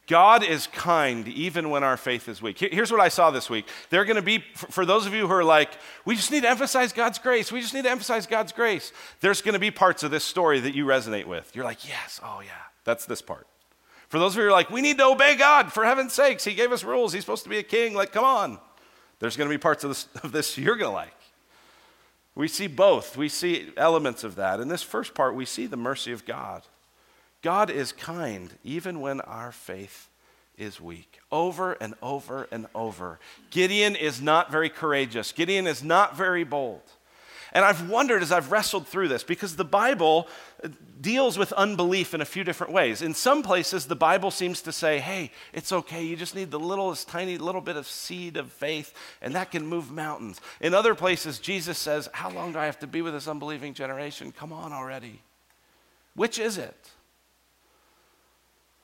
God 0.08 0.44
is 0.44 0.68
kind 0.68 1.28
even 1.30 1.70
when 1.70 1.84
our 1.84 1.96
faith 1.96 2.28
is 2.28 2.42
weak. 2.42 2.60
Here's 2.60 2.92
what 2.92 3.00
I 3.00 3.08
saw 3.08 3.32
this 3.32 3.50
week. 3.50 3.66
There 3.90 4.02
are 4.02 4.06
going 4.06 4.18
to 4.18 4.22
be, 4.22 4.44
for 4.54 4.86
those 4.86 5.06
of 5.06 5.14
you 5.14 5.28
who 5.28 5.34
are 5.34 5.46
like, 5.46 5.72
we 6.04 6.16
just 6.16 6.30
need 6.30 6.42
to 6.42 6.50
emphasize 6.50 6.92
God's 6.92 7.20
grace. 7.20 7.52
We 7.52 7.62
just 7.62 7.74
need 7.74 7.84
to 7.84 7.90
emphasize 7.90 8.28
God's 8.28 8.52
grace. 8.52 8.92
There's 9.22 9.42
going 9.42 9.54
to 9.54 9.60
be 9.60 9.72
parts 9.72 10.04
of 10.04 10.12
this 10.12 10.26
story 10.26 10.60
that 10.60 10.76
you 10.76 10.86
resonate 10.86 11.26
with. 11.26 11.56
You're 11.56 11.64
like, 11.64 11.88
yes, 11.88 12.20
oh 12.24 12.42
yeah, 12.42 12.52
that's 12.84 13.06
this 13.06 13.22
part. 13.22 13.48
For 14.10 14.20
those 14.20 14.34
of 14.34 14.38
you 14.38 14.44
who 14.44 14.50
are 14.50 14.52
like, 14.52 14.70
we 14.70 14.82
need 14.82 14.98
to 14.98 15.06
obey 15.06 15.36
God 15.36 15.72
for 15.72 15.86
heaven's 15.86 16.14
sakes. 16.14 16.44
He 16.44 16.54
gave 16.54 16.72
us 16.72 16.84
rules. 16.84 17.14
He's 17.14 17.24
supposed 17.24 17.46
to 17.46 17.50
be 17.50 17.58
a 17.58 17.64
king. 17.64 17.94
Like, 17.94 18.12
come 18.12 18.26
on. 18.26 18.60
There's 19.20 19.38
going 19.38 19.50
to 19.50 19.54
be 19.54 19.60
parts 19.60 19.86
of 19.86 19.90
this, 19.90 20.08
of 20.22 20.34
this 20.34 20.58
you're 20.60 20.76
going 20.76 20.92
to 20.92 20.96
like. 20.96 21.16
We 22.36 22.48
see 22.48 22.68
both. 22.68 23.16
We 23.16 23.30
see 23.30 23.72
elements 23.78 24.24
of 24.24 24.36
that. 24.36 24.60
In 24.60 24.68
this 24.68 24.84
first 24.84 25.14
part, 25.14 25.34
we 25.34 25.46
see 25.46 25.66
the 25.66 25.78
mercy 25.78 26.12
of 26.12 26.26
God. 26.26 26.64
God 27.44 27.70
is 27.70 27.92
kind 27.92 28.52
even 28.64 29.02
when 29.02 29.22
our 29.22 29.52
faith 29.52 30.10
is 30.58 30.82
weak. 30.82 31.20
Over 31.32 31.74
and 31.74 31.94
over 32.02 32.48
and 32.52 32.68
over. 32.74 33.20
Gideon 33.52 33.96
is 33.96 34.22
not 34.22 34.52
very 34.52 34.70
courageous, 34.70 35.32
Gideon 35.32 35.68
is 35.68 35.84
not 35.84 36.18
very 36.18 36.44
bold. 36.44 36.82
And 37.56 37.64
I've 37.64 37.88
wondered 37.88 38.24
as 38.24 38.32
I've 38.32 38.52
wrestled 38.52 38.88
through 38.88 39.10
this 39.10 39.24
because 39.24 39.56
the 39.56 39.64
Bible 39.64 40.28
deals 41.00 41.38
with 41.38 41.54
unbelief 41.54 42.16
in 42.16 42.22
a 42.22 42.26
few 42.26 42.44
different 42.44 42.74
ways. 42.74 43.04
In 43.04 43.14
some 43.14 43.44
places, 43.44 43.86
the 43.86 43.96
Bible 43.96 44.32
seems 44.32 44.64
to 44.64 44.72
say, 44.72 45.00
hey, 45.00 45.30
it's 45.54 45.72
okay. 45.72 46.04
You 46.04 46.16
just 46.16 46.34
need 46.34 46.50
the 46.50 46.60
littlest 46.60 47.10
tiny 47.10 47.38
little 47.38 47.62
bit 47.62 47.76
of 47.76 47.86
seed 47.86 48.38
of 48.38 48.52
faith, 48.52 48.96
and 49.22 49.36
that 49.36 49.52
can 49.52 49.68
move 49.68 49.92
mountains. 49.92 50.42
In 50.62 50.74
other 50.74 50.96
places, 50.96 51.38
Jesus 51.38 51.78
says, 51.78 52.10
how 52.12 52.32
long 52.32 52.54
do 52.54 52.60
I 52.60 52.66
have 52.66 52.80
to 52.80 52.88
be 52.88 53.04
with 53.04 53.14
this 53.14 53.28
unbelieving 53.28 53.76
generation? 53.76 54.32
Come 54.32 54.52
on 54.52 54.74
already. 54.74 55.22
Which 56.16 56.40
is 56.40 56.58
it? 56.58 56.90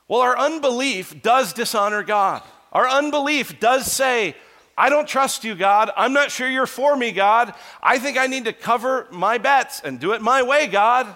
Well, 0.10 0.20
our 0.20 0.38
unbelief 0.38 1.22
does 1.22 1.54
dishonor 1.54 2.04
God. 2.04 2.42
Our 2.74 2.90
unbelief 2.90 3.62
does 3.62 3.90
say, 3.90 4.36
I 4.78 4.90
don't 4.90 5.08
trust 5.08 5.44
you, 5.44 5.56
God. 5.56 5.92
I'm 5.96 6.14
not 6.14 6.32
sure 6.32 6.50
you're 6.50 6.66
for 6.66 6.96
me, 6.96 7.12
God. 7.12 7.54
I 7.82 8.00
think 8.00 8.18
I 8.18 8.28
need 8.28 8.46
to 8.46 8.54
cover 8.54 9.08
my 9.12 9.38
bets 9.38 9.82
and 9.82 10.00
do 10.00 10.12
it 10.14 10.22
my 10.22 10.44
way, 10.44 10.68
God. 10.68 11.08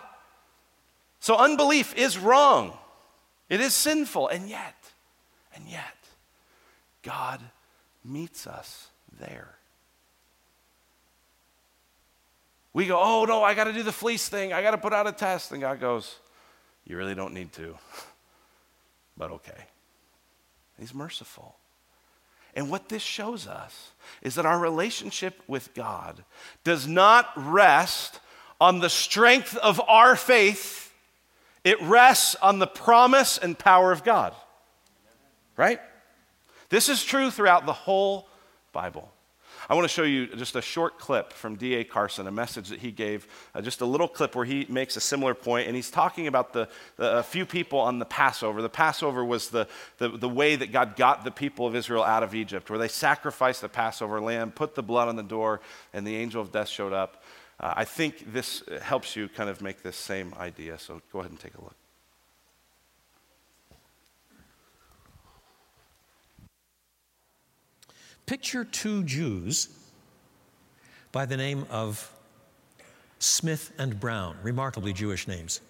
So 1.20 1.38
unbelief 1.38 1.96
is 1.96 2.18
wrong. 2.18 2.78
It 3.50 3.62
is 3.62 3.74
sinful. 3.74 4.28
And 4.28 4.50
yet, 4.50 4.76
and 5.56 5.66
yet, 5.68 5.96
God 7.02 7.40
meets 8.04 8.46
us 8.48 8.90
there. 9.20 9.56
We 12.74 12.88
go, 12.88 13.00
oh 13.02 13.26
no, 13.26 13.44
I 13.44 13.54
got 13.54 13.66
to 13.66 13.74
do 13.74 13.84
the 13.84 13.92
fleece 13.92 14.28
thing. 14.28 14.52
I 14.52 14.62
got 14.62 14.72
to 14.72 14.78
put 14.78 14.94
out 14.94 15.08
a 15.08 15.12
test. 15.12 15.52
And 15.52 15.62
God 15.62 15.80
goes, 15.80 16.18
you 16.86 16.98
really 16.98 17.16
don't 17.16 17.34
need 17.34 17.54
to, 17.54 17.78
but 19.18 19.32
okay. 19.32 19.68
He's 20.80 20.94
merciful. 20.94 21.56
And 22.56 22.70
what 22.70 22.90
this 22.90 23.02
shows 23.02 23.48
us 23.48 23.92
is 24.22 24.36
that 24.36 24.46
our 24.46 24.60
relationship 24.60 25.42
with 25.48 25.74
God 25.74 26.24
does 26.64 26.88
not 26.88 27.30
rest 27.36 28.20
on 28.62 28.80
the 28.80 28.90
strength 28.90 29.58
of 29.58 29.82
our 29.88 30.16
faith, 30.16 30.94
it 31.64 31.82
rests 31.82 32.36
on 32.36 32.60
the 32.60 32.68
promise 32.68 33.38
and 33.38 33.58
power 33.58 33.92
of 33.92 34.04
God. 34.04 34.34
Right? 35.58 35.80
This 36.70 36.90
is 36.90 37.04
true 37.04 37.30
throughout 37.30 37.66
the 37.66 37.74
whole 37.74 38.28
Bible. 38.72 39.12
I 39.70 39.76
want 39.76 39.86
to 39.86 39.94
show 39.94 40.04
you 40.04 40.28
just 40.28 40.56
a 40.56 40.62
short 40.62 41.00
clip 41.00 41.32
from 41.32 41.56
D.A. 41.56 41.84
Carson, 41.84 42.28
a 42.28 42.32
message 42.32 42.70
that 42.70 42.80
he 42.80 42.92
gave, 42.92 43.28
uh, 43.56 43.62
just 43.62 43.82
a 43.82 43.86
little 43.86 44.08
clip 44.08 44.36
where 44.36 44.46
he 44.46 44.66
makes 44.70 44.98
a 44.98 45.00
similar 45.00 45.34
point, 45.34 45.68
and 45.68 45.76
he's 45.76 45.90
talking 45.90 46.28
about 46.28 46.54
the, 46.54 46.68
the, 46.98 47.20
a 47.20 47.24
few 47.24 47.46
people 47.46 47.80
on 47.80 48.00
the 48.00 48.06
Passover. 48.06 48.62
The 48.62 48.70
Passover 48.70 49.24
was 49.24 49.50
the, 49.50 49.68
the, 49.98 50.10
the 50.10 50.30
way 50.30 50.56
that 50.56 50.72
God 50.72 50.96
got 50.96 51.24
the 51.24 51.32
people 51.32 51.66
of 51.66 51.76
Israel 51.76 52.04
out 52.04 52.24
of 52.24 52.36
Egypt, 52.36 52.70
where 52.70 52.80
they 52.80 52.88
sacrificed 52.88 53.62
the 53.62 53.70
Passover 53.70 54.20
lamb, 54.20 54.52
put 54.52 54.76
the 54.76 54.84
blood 54.84 55.08
on 55.08 55.16
the 55.16 55.24
door, 55.24 55.62
and 55.94 56.06
the 56.06 56.16
angel 56.16 56.42
of 56.42 56.52
death 56.52 56.68
showed 56.68 56.94
up. 56.94 57.24
Uh, 57.60 57.74
I 57.78 57.86
think 57.86 58.34
this 58.34 58.64
helps 58.82 59.16
you 59.16 59.30
kind 59.30 59.50
of 59.50 59.62
make 59.62 59.84
this 59.84 59.96
same 59.96 60.34
idea, 60.40 60.78
so 60.78 61.02
go 61.12 61.20
ahead 61.20 61.32
and 61.32 61.40
take 61.40 61.56
a 61.56 61.62
look. 61.62 61.76
Picture 68.26 68.64
two 68.64 69.04
Jews 69.04 69.70
by 71.12 71.26
the 71.26 71.38
name 71.38 71.66
of 71.70 72.12
Smith 73.20 73.72
and 73.78 74.00
Brown, 74.00 74.38
remarkably 74.44 74.94
Jewish 74.94 75.28
names. 75.28 75.62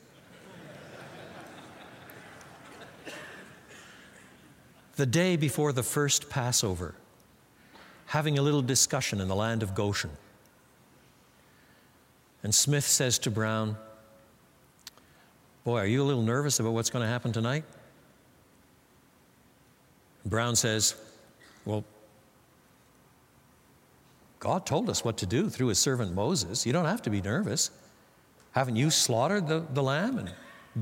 the 4.95 5.05
day 5.05 5.35
before 5.35 5.73
the 5.73 5.83
first 5.83 6.29
Passover, 6.29 6.93
having 8.05 8.37
a 8.37 8.41
little 8.41 8.61
discussion 8.61 9.19
in 9.19 9.27
the 9.27 9.35
land 9.35 9.63
of 9.63 9.73
Goshen. 9.73 10.11
And 12.43 12.53
Smith 12.53 12.85
says 12.85 13.17
to 13.19 13.31
Brown, 13.31 13.75
Boy, 15.63 15.79
are 15.79 15.85
you 15.85 16.03
a 16.03 16.05
little 16.05 16.21
nervous 16.21 16.59
about 16.59 16.73
what's 16.73 16.89
going 16.89 17.03
to 17.03 17.09
happen 17.09 17.31
tonight? 17.31 17.63
Brown 20.25 20.55
says, 20.55 20.95
Well, 21.65 21.83
God 24.43 24.65
told 24.65 24.89
us 24.89 25.05
what 25.05 25.15
to 25.19 25.25
do 25.25 25.49
through 25.49 25.67
his 25.67 25.79
servant 25.79 26.13
Moses. 26.13 26.65
You 26.65 26.73
don't 26.73 26.83
have 26.83 27.01
to 27.03 27.09
be 27.09 27.21
nervous. 27.21 27.71
Haven't 28.51 28.75
you 28.75 28.89
slaughtered 28.89 29.47
the, 29.47 29.65
the 29.73 29.81
lamb 29.81 30.17
and 30.17 30.33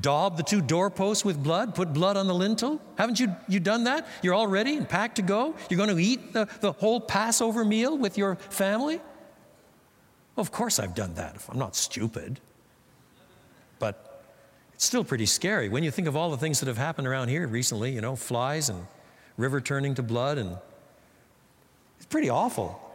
daubed 0.02 0.38
the 0.38 0.44
two 0.44 0.62
doorposts 0.62 1.24
with 1.24 1.44
blood, 1.44 1.76
put 1.76 1.94
blood 1.94 2.18
on 2.18 2.26
the 2.26 2.34
lintel? 2.34 2.82
Haven't 2.98 3.20
you, 3.20 3.36
you 3.48 3.60
done 3.60 3.84
that? 3.84 4.08
You're 4.24 4.34
all 4.34 4.48
ready 4.48 4.78
and 4.78 4.90
packed 4.90 5.18
to 5.18 5.22
go? 5.22 5.54
You're 5.70 5.78
going 5.78 5.96
to 5.96 6.02
eat 6.02 6.34
the, 6.34 6.50
the 6.60 6.72
whole 6.72 7.00
Passover 7.00 7.64
meal 7.64 7.96
with 7.96 8.18
your 8.18 8.36
family? 8.36 8.96
Well, 10.36 10.42
of 10.42 10.52
course 10.52 10.80
I've 10.80 10.96
done 10.96 11.14
that. 11.14 11.38
I'm 11.48 11.60
not 11.60 11.76
stupid. 11.76 12.40
But 13.78 14.24
it's 14.74 14.86
still 14.86 15.04
pretty 15.04 15.28
scary 15.28 15.70
when 15.70 15.84
you 15.84 15.92
think 15.92 16.08
of 16.08 16.16
all 16.16 16.32
the 16.32 16.38
things 16.38 16.62
that 16.62 16.68
have 16.68 16.80
happened 16.80 17.08
around 17.08 17.28
here 17.28 17.46
recently, 17.46 17.92
you 17.92 18.02
know, 18.02 18.16
flies 18.16 18.70
and 18.70 18.88
river 19.38 19.62
turning 19.62 19.94
to 19.94 20.02
blood, 20.02 20.40
and 20.40 20.58
it's 21.98 22.08
pretty 22.08 22.32
awful. 22.32 22.88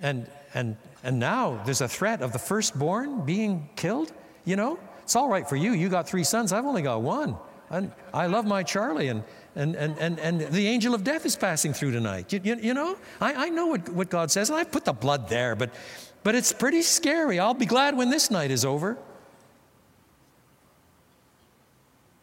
And, 0.00 0.28
and, 0.54 0.76
and 1.04 1.18
now 1.18 1.62
there's 1.64 1.80
a 1.80 1.88
threat 1.88 2.22
of 2.22 2.32
the 2.32 2.38
firstborn 2.38 3.24
being 3.24 3.68
killed. 3.76 4.12
You 4.44 4.56
know, 4.56 4.78
it's 5.02 5.16
all 5.16 5.28
right 5.28 5.48
for 5.48 5.56
you. 5.56 5.72
You 5.72 5.88
got 5.88 6.08
three 6.08 6.24
sons. 6.24 6.52
I've 6.52 6.64
only 6.66 6.82
got 6.82 7.02
one. 7.02 7.36
And 7.70 7.92
I 8.12 8.26
love 8.26 8.46
my 8.46 8.64
Charlie, 8.64 9.08
and, 9.08 9.22
and, 9.54 9.76
and, 9.76 9.96
and, 9.98 10.18
and 10.18 10.40
the 10.40 10.66
angel 10.66 10.92
of 10.92 11.04
death 11.04 11.24
is 11.24 11.36
passing 11.36 11.72
through 11.72 11.92
tonight. 11.92 12.32
You, 12.32 12.40
you, 12.42 12.56
you 12.56 12.74
know, 12.74 12.96
I, 13.20 13.46
I 13.46 13.48
know 13.48 13.68
what, 13.68 13.88
what 13.90 14.10
God 14.10 14.30
says, 14.32 14.50
and 14.50 14.58
I 14.58 14.64
put 14.64 14.84
the 14.84 14.92
blood 14.92 15.28
there, 15.28 15.54
but, 15.54 15.70
but 16.24 16.34
it's 16.34 16.52
pretty 16.52 16.82
scary. 16.82 17.38
I'll 17.38 17.54
be 17.54 17.66
glad 17.66 17.96
when 17.96 18.10
this 18.10 18.28
night 18.28 18.50
is 18.50 18.64
over. 18.64 18.98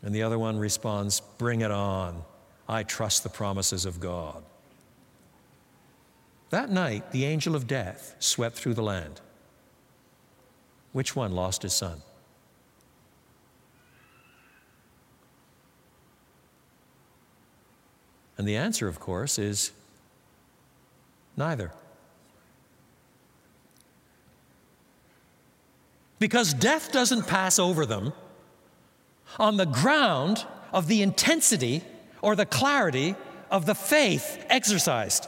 And 0.03 0.13
the 0.13 0.23
other 0.23 0.37
one 0.37 0.57
responds, 0.57 1.21
Bring 1.37 1.61
it 1.61 1.71
on. 1.71 2.23
I 2.67 2.83
trust 2.83 3.23
the 3.23 3.29
promises 3.29 3.85
of 3.85 4.01
God. 4.01 4.43
That 6.49 6.69
night, 6.69 7.11
the 7.11 7.25
angel 7.25 7.55
of 7.55 7.67
death 7.67 8.15
swept 8.19 8.55
through 8.55 8.75
the 8.75 8.83
land. 8.83 9.21
Which 10.93 11.15
one 11.15 11.33
lost 11.33 11.61
his 11.63 11.73
son? 11.73 12.01
And 18.37 18.47
the 18.47 18.55
answer, 18.55 18.87
of 18.87 18.99
course, 18.99 19.39
is 19.39 19.71
neither. 21.35 21.71
Because 26.19 26.53
death 26.53 26.91
doesn't 26.91 27.27
pass 27.27 27.59
over 27.59 27.85
them 27.85 28.13
on 29.37 29.57
the 29.57 29.65
ground 29.65 30.45
of 30.71 30.87
the 30.87 31.01
intensity 31.01 31.83
or 32.21 32.35
the 32.35 32.45
clarity 32.45 33.15
of 33.51 33.65
the 33.65 33.75
faith 33.75 34.45
exercised 34.49 35.27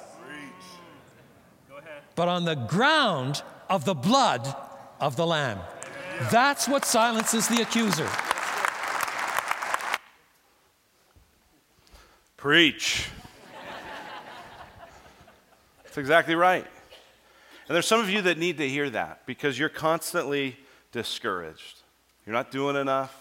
but 2.19 2.27
on 2.27 2.43
the 2.43 2.55
ground 2.55 3.41
of 3.69 3.85
the 3.85 3.93
blood 3.93 4.53
of 4.99 5.15
the 5.15 5.25
Lamb. 5.25 5.57
That's 6.29 6.67
what 6.67 6.83
silences 6.83 7.47
the 7.47 7.61
accuser. 7.61 8.09
Preach. 12.35 13.07
That's 15.85 15.97
exactly 15.97 16.35
right. 16.35 16.65
And 17.69 17.73
there's 17.73 17.87
some 17.87 18.01
of 18.01 18.09
you 18.09 18.21
that 18.23 18.37
need 18.37 18.57
to 18.57 18.67
hear 18.67 18.89
that 18.89 19.25
because 19.25 19.57
you're 19.57 19.69
constantly 19.69 20.57
discouraged. 20.91 21.83
You're 22.25 22.35
not 22.35 22.51
doing 22.51 22.75
enough. 22.75 23.15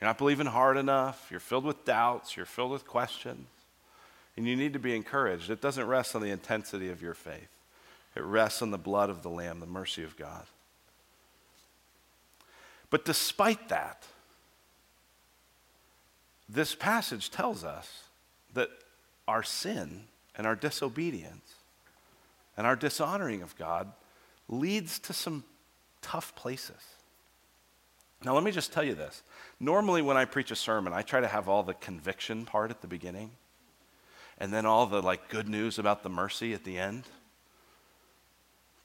You're 0.00 0.08
not 0.08 0.18
believing 0.18 0.46
hard 0.46 0.78
enough. 0.78 1.28
You're 1.30 1.38
filled 1.38 1.64
with 1.64 1.84
doubts. 1.84 2.36
You're 2.36 2.44
filled 2.44 2.72
with 2.72 2.88
questions. 2.88 3.46
And 4.36 4.48
you 4.48 4.56
need 4.56 4.72
to 4.72 4.80
be 4.80 4.96
encouraged. 4.96 5.48
It 5.48 5.60
doesn't 5.60 5.86
rest 5.86 6.16
on 6.16 6.22
the 6.22 6.30
intensity 6.30 6.90
of 6.90 7.00
your 7.00 7.14
faith. 7.14 7.53
It 8.16 8.22
rests 8.22 8.62
on 8.62 8.70
the 8.70 8.78
blood 8.78 9.10
of 9.10 9.22
the 9.22 9.30
Lamb, 9.30 9.60
the 9.60 9.66
mercy 9.66 10.04
of 10.04 10.16
God. 10.16 10.46
But 12.90 13.04
despite 13.04 13.68
that, 13.68 14.04
this 16.48 16.74
passage 16.74 17.30
tells 17.30 17.64
us 17.64 18.04
that 18.52 18.70
our 19.26 19.42
sin 19.42 20.04
and 20.36 20.46
our 20.46 20.54
disobedience 20.54 21.54
and 22.56 22.66
our 22.66 22.76
dishonoring 22.76 23.42
of 23.42 23.56
God 23.56 23.90
leads 24.48 24.98
to 25.00 25.12
some 25.12 25.42
tough 26.02 26.34
places. 26.36 26.76
Now, 28.24 28.34
let 28.34 28.44
me 28.44 28.52
just 28.52 28.72
tell 28.72 28.84
you 28.84 28.94
this. 28.94 29.22
Normally, 29.58 30.02
when 30.02 30.16
I 30.16 30.24
preach 30.24 30.50
a 30.50 30.56
sermon, 30.56 30.92
I 30.92 31.02
try 31.02 31.20
to 31.20 31.28
have 31.28 31.48
all 31.48 31.62
the 31.62 31.74
conviction 31.74 32.44
part 32.44 32.70
at 32.70 32.80
the 32.80 32.86
beginning 32.86 33.32
and 34.38 34.52
then 34.52 34.66
all 34.66 34.86
the 34.86 35.02
like 35.02 35.28
good 35.28 35.48
news 35.48 35.78
about 35.78 36.02
the 36.02 36.08
mercy 36.08 36.54
at 36.54 36.64
the 36.64 36.78
end 36.78 37.04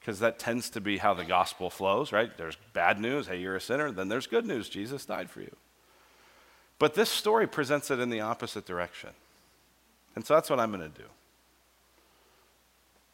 because 0.09 0.21
that 0.21 0.39
tends 0.39 0.71
to 0.71 0.81
be 0.81 0.97
how 0.97 1.13
the 1.13 1.23
gospel 1.23 1.69
flows, 1.69 2.11
right? 2.11 2.35
There's 2.35 2.57
bad 2.73 2.99
news, 2.99 3.27
hey, 3.27 3.37
you're 3.37 3.55
a 3.55 3.61
sinner. 3.61 3.91
Then 3.91 4.07
there's 4.07 4.25
good 4.25 4.43
news, 4.43 4.67
Jesus 4.67 5.05
died 5.05 5.29
for 5.29 5.41
you. 5.41 5.55
But 6.79 6.95
this 6.95 7.11
story 7.11 7.45
presents 7.45 7.91
it 7.91 7.99
in 7.99 8.09
the 8.09 8.19
opposite 8.19 8.65
direction. 8.65 9.11
And 10.15 10.25
so 10.25 10.33
that's 10.33 10.49
what 10.49 10.59
I'm 10.59 10.71
going 10.71 10.81
to 10.91 10.97
do. 10.97 11.07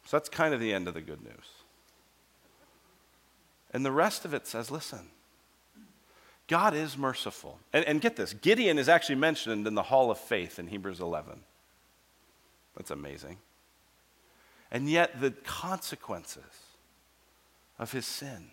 So 0.06 0.16
that's 0.16 0.30
kind 0.30 0.54
of 0.54 0.60
the 0.60 0.72
end 0.72 0.88
of 0.88 0.94
the 0.94 1.02
good 1.02 1.22
news. 1.22 1.44
And 3.74 3.84
the 3.84 3.92
rest 3.92 4.24
of 4.24 4.32
it 4.32 4.46
says, 4.46 4.70
listen, 4.70 5.08
God 6.48 6.72
is 6.72 6.96
merciful. 6.96 7.58
And, 7.74 7.84
and, 7.84 8.00
get 8.00 8.16
this 8.16 8.32
Gideon 8.32 8.78
is 8.78 8.88
actually 8.88 9.16
mentioned 9.16 9.66
in 9.66 9.74
the 9.74 9.82
hall 9.82 10.10
of 10.10 10.16
faith 10.16 10.58
in 10.58 10.68
Hebrews 10.68 11.00
11. 11.00 11.40
That's 12.74 12.90
amazing. 12.90 13.36
And 14.70 14.88
yet, 14.88 15.20
the 15.20 15.32
consequences 15.32 16.65
of 17.78 17.92
his 17.92 18.06
sin 18.06 18.50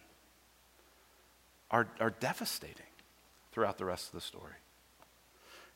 are, 1.71 1.87
are 1.99 2.11
devastating. 2.11 2.85
throughout 3.51 3.77
the 3.77 3.85
rest 3.85 4.07
of 4.07 4.13
the 4.13 4.21
story. 4.21 4.53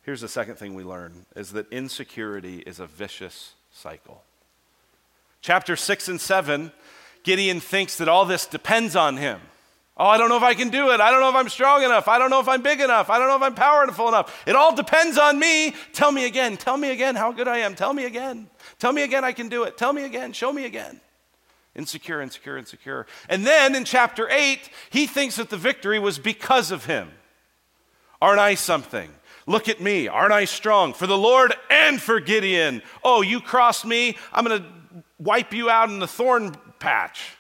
Here's 0.02 0.22
the 0.22 0.28
second 0.28 0.56
thing 0.56 0.74
we 0.74 0.84
learn 0.84 1.26
is 1.36 1.52
that 1.52 1.72
insecurity 1.72 2.60
is 2.60 2.80
a 2.80 2.88
vicious 2.88 3.54
cycle. 3.72 4.24
Chapter 5.42 5.76
6 5.76 6.08
and 6.08 6.20
7, 6.20 6.72
Gideon 7.24 7.60
thinks 7.60 7.98
that 7.98 8.10
all 8.10 8.26
this 8.26 8.48
depends 8.48 8.96
on 8.96 9.18
him. 9.18 9.42
Oh, 9.96 10.06
I 10.06 10.18
don't 10.18 10.30
know 10.30 10.38
if 10.38 10.44
I 10.44 10.54
can 10.54 10.70
do 10.70 10.92
it. 10.92 11.02
I 11.02 11.10
don't 11.12 11.22
know 11.22 11.30
if 11.30 11.36
I'm 11.36 11.50
strong 11.50 11.84
enough. 11.84 12.08
I 12.08 12.20
don't 12.20 12.30
know 12.30 12.40
if 12.40 12.48
I'm 12.48 12.62
big 12.62 12.80
enough. 12.80 13.10
I 13.10 13.18
don't 13.18 13.28
know 13.28 13.36
if 13.36 13.42
I'm 13.42 13.56
powerful 13.56 14.08
enough. 14.08 14.44
It 14.48 14.56
all 14.56 14.76
depends 14.76 15.18
on 15.18 15.40
me. 15.40 15.74
Tell 15.92 16.12
me 16.12 16.26
again. 16.26 16.56
Tell 16.56 16.78
me 16.78 16.92
again 16.92 17.16
how 17.16 17.32
good 17.32 17.48
I 17.48 17.60
am. 17.60 17.76
Tell 17.76 17.94
me 17.94 18.06
again. 18.06 18.48
Tell 18.80 18.94
me 18.94 19.02
again 19.02 19.24
I 19.24 19.32
can 19.32 19.50
do 19.50 19.64
it. 19.64 19.78
Tell 19.78 19.92
me 19.94 20.06
again. 20.06 20.34
Show 20.34 20.54
me 20.54 20.66
again. 20.66 21.02
Insecure, 21.78 22.22
insecure, 22.22 22.58
insecure. 22.58 23.06
And 23.30 23.46
then 23.46 23.76
in 23.76 23.86
chapter 23.86 24.28
8, 24.30 24.70
he 24.90 25.06
thinks 25.06 25.36
that 25.36 25.50
the 25.50 25.58
victory 25.58 26.00
was 26.00 26.18
because 26.18 26.72
of 26.72 26.86
him. 26.86 27.12
Aren't 28.20 28.40
I 28.40 28.56
something? 28.56 29.12
Look 29.46 29.70
at 29.70 29.80
me. 29.80 30.08
Aren't 30.08 30.34
I 30.34 30.46
strong? 30.46 30.94
For 30.94 31.08
the 31.08 31.18
Lord 31.18 31.54
and 31.70 32.02
for 32.02 32.20
Gideon. 32.20 32.82
Oh, 33.04 33.22
you 33.22 33.40
crossed 33.40 33.86
me. 33.86 34.18
I'm 34.34 34.44
going 34.44 34.62
to 34.62 35.04
wipe 35.20 35.54
you 35.54 35.70
out 35.70 35.90
in 35.90 36.00
the 36.00 36.08
thorn 36.08 36.56
patch. 36.80 37.36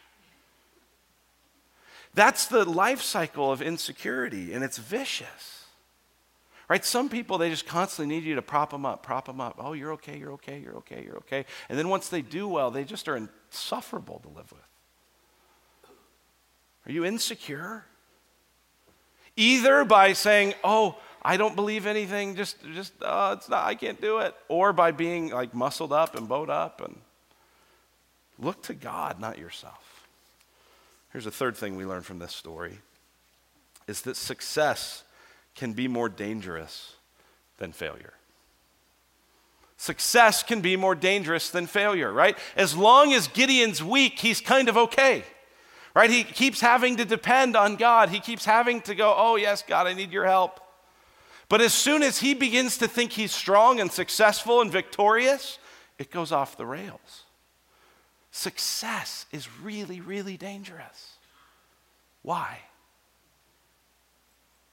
That's 2.13 2.45
the 2.47 2.63
life 2.63 3.01
cycle 3.01 3.51
of 3.51 3.61
insecurity, 3.61 4.53
and 4.53 4.63
it's 4.63 4.77
vicious. 4.77 5.65
Right? 6.69 6.83
Some 6.83 7.09
people, 7.09 7.37
they 7.37 7.49
just 7.49 7.65
constantly 7.65 8.13
need 8.15 8.23
you 8.23 8.35
to 8.35 8.41
prop 8.41 8.71
them 8.71 8.85
up, 8.85 9.03
prop 9.03 9.25
them 9.25 9.39
up. 9.39 9.55
Oh, 9.57 9.73
you're 9.73 9.93
okay, 9.93 10.17
you're 10.17 10.33
okay, 10.33 10.59
you're 10.59 10.75
okay, 10.77 11.03
you're 11.03 11.17
okay. 11.17 11.45
And 11.69 11.77
then 11.79 11.89
once 11.89 12.09
they 12.09 12.21
do 12.21 12.47
well, 12.47 12.71
they 12.71 12.83
just 12.83 13.07
are 13.07 13.29
insufferable 13.49 14.19
to 14.23 14.29
live 14.29 14.51
with. 14.51 14.61
Are 16.85 16.91
you 16.91 17.05
insecure? 17.05 17.85
Either 19.35 19.83
by 19.83 20.13
saying, 20.13 20.53
oh, 20.63 20.97
I 21.21 21.37
don't 21.37 21.55
believe 21.55 21.85
anything, 21.85 22.35
just, 22.35 22.57
just, 22.73 22.93
uh, 23.01 23.35
it's 23.37 23.49
not, 23.49 23.65
I 23.65 23.75
can't 23.75 23.99
do 23.99 24.19
it. 24.19 24.33
Or 24.47 24.71
by 24.73 24.91
being 24.91 25.29
like 25.29 25.53
muscled 25.53 25.91
up 25.91 26.15
and 26.15 26.27
bowed 26.27 26.49
up 26.49 26.81
and 26.81 26.97
look 28.39 28.63
to 28.63 28.73
God, 28.73 29.19
not 29.19 29.37
yourself. 29.37 30.07
Here's 31.11 31.25
a 31.25 31.31
third 31.31 31.57
thing 31.57 31.75
we 31.75 31.85
learn 31.85 32.01
from 32.01 32.19
this 32.19 32.33
story 32.33 32.79
is 33.87 34.01
that 34.01 34.17
success 34.17 35.03
can 35.55 35.73
be 35.73 35.87
more 35.87 36.09
dangerous 36.09 36.95
than 37.57 37.71
failure. 37.71 38.13
Success 39.77 40.41
can 40.41 40.59
be 40.59 40.75
more 40.75 40.95
dangerous 40.95 41.49
than 41.49 41.67
failure, 41.67 42.11
right? 42.11 42.37
As 42.55 42.75
long 42.75 43.13
as 43.13 43.27
Gideon's 43.27 43.83
weak, 43.83 44.19
he's 44.19 44.41
kind 44.41 44.69
of 44.69 44.77
okay. 44.77 45.23
Right? 45.95 46.09
He 46.09 46.23
keeps 46.23 46.61
having 46.61 46.97
to 46.97 47.05
depend 47.05 47.55
on 47.55 47.75
God. 47.75 48.09
He 48.09 48.19
keeps 48.19 48.45
having 48.45 48.81
to 48.81 48.95
go, 48.95 49.13
"Oh, 49.15 49.35
yes, 49.35 49.63
God, 49.65 49.87
I 49.87 49.93
need 49.93 50.11
your 50.11 50.25
help." 50.25 50.59
But 51.49 51.61
as 51.61 51.73
soon 51.73 52.03
as 52.03 52.19
he 52.19 52.33
begins 52.33 52.77
to 52.79 52.87
think 52.87 53.13
he's 53.13 53.31
strong 53.31 53.79
and 53.79 53.91
successful 53.91 54.61
and 54.61 54.71
victorious, 54.71 55.59
it 55.97 56.11
goes 56.11 56.31
off 56.31 56.57
the 56.57 56.65
rails. 56.65 57.23
Success 58.31 59.25
is 59.31 59.47
really, 59.61 60.01
really 60.01 60.37
dangerous. 60.37 61.13
Why? 62.21 62.59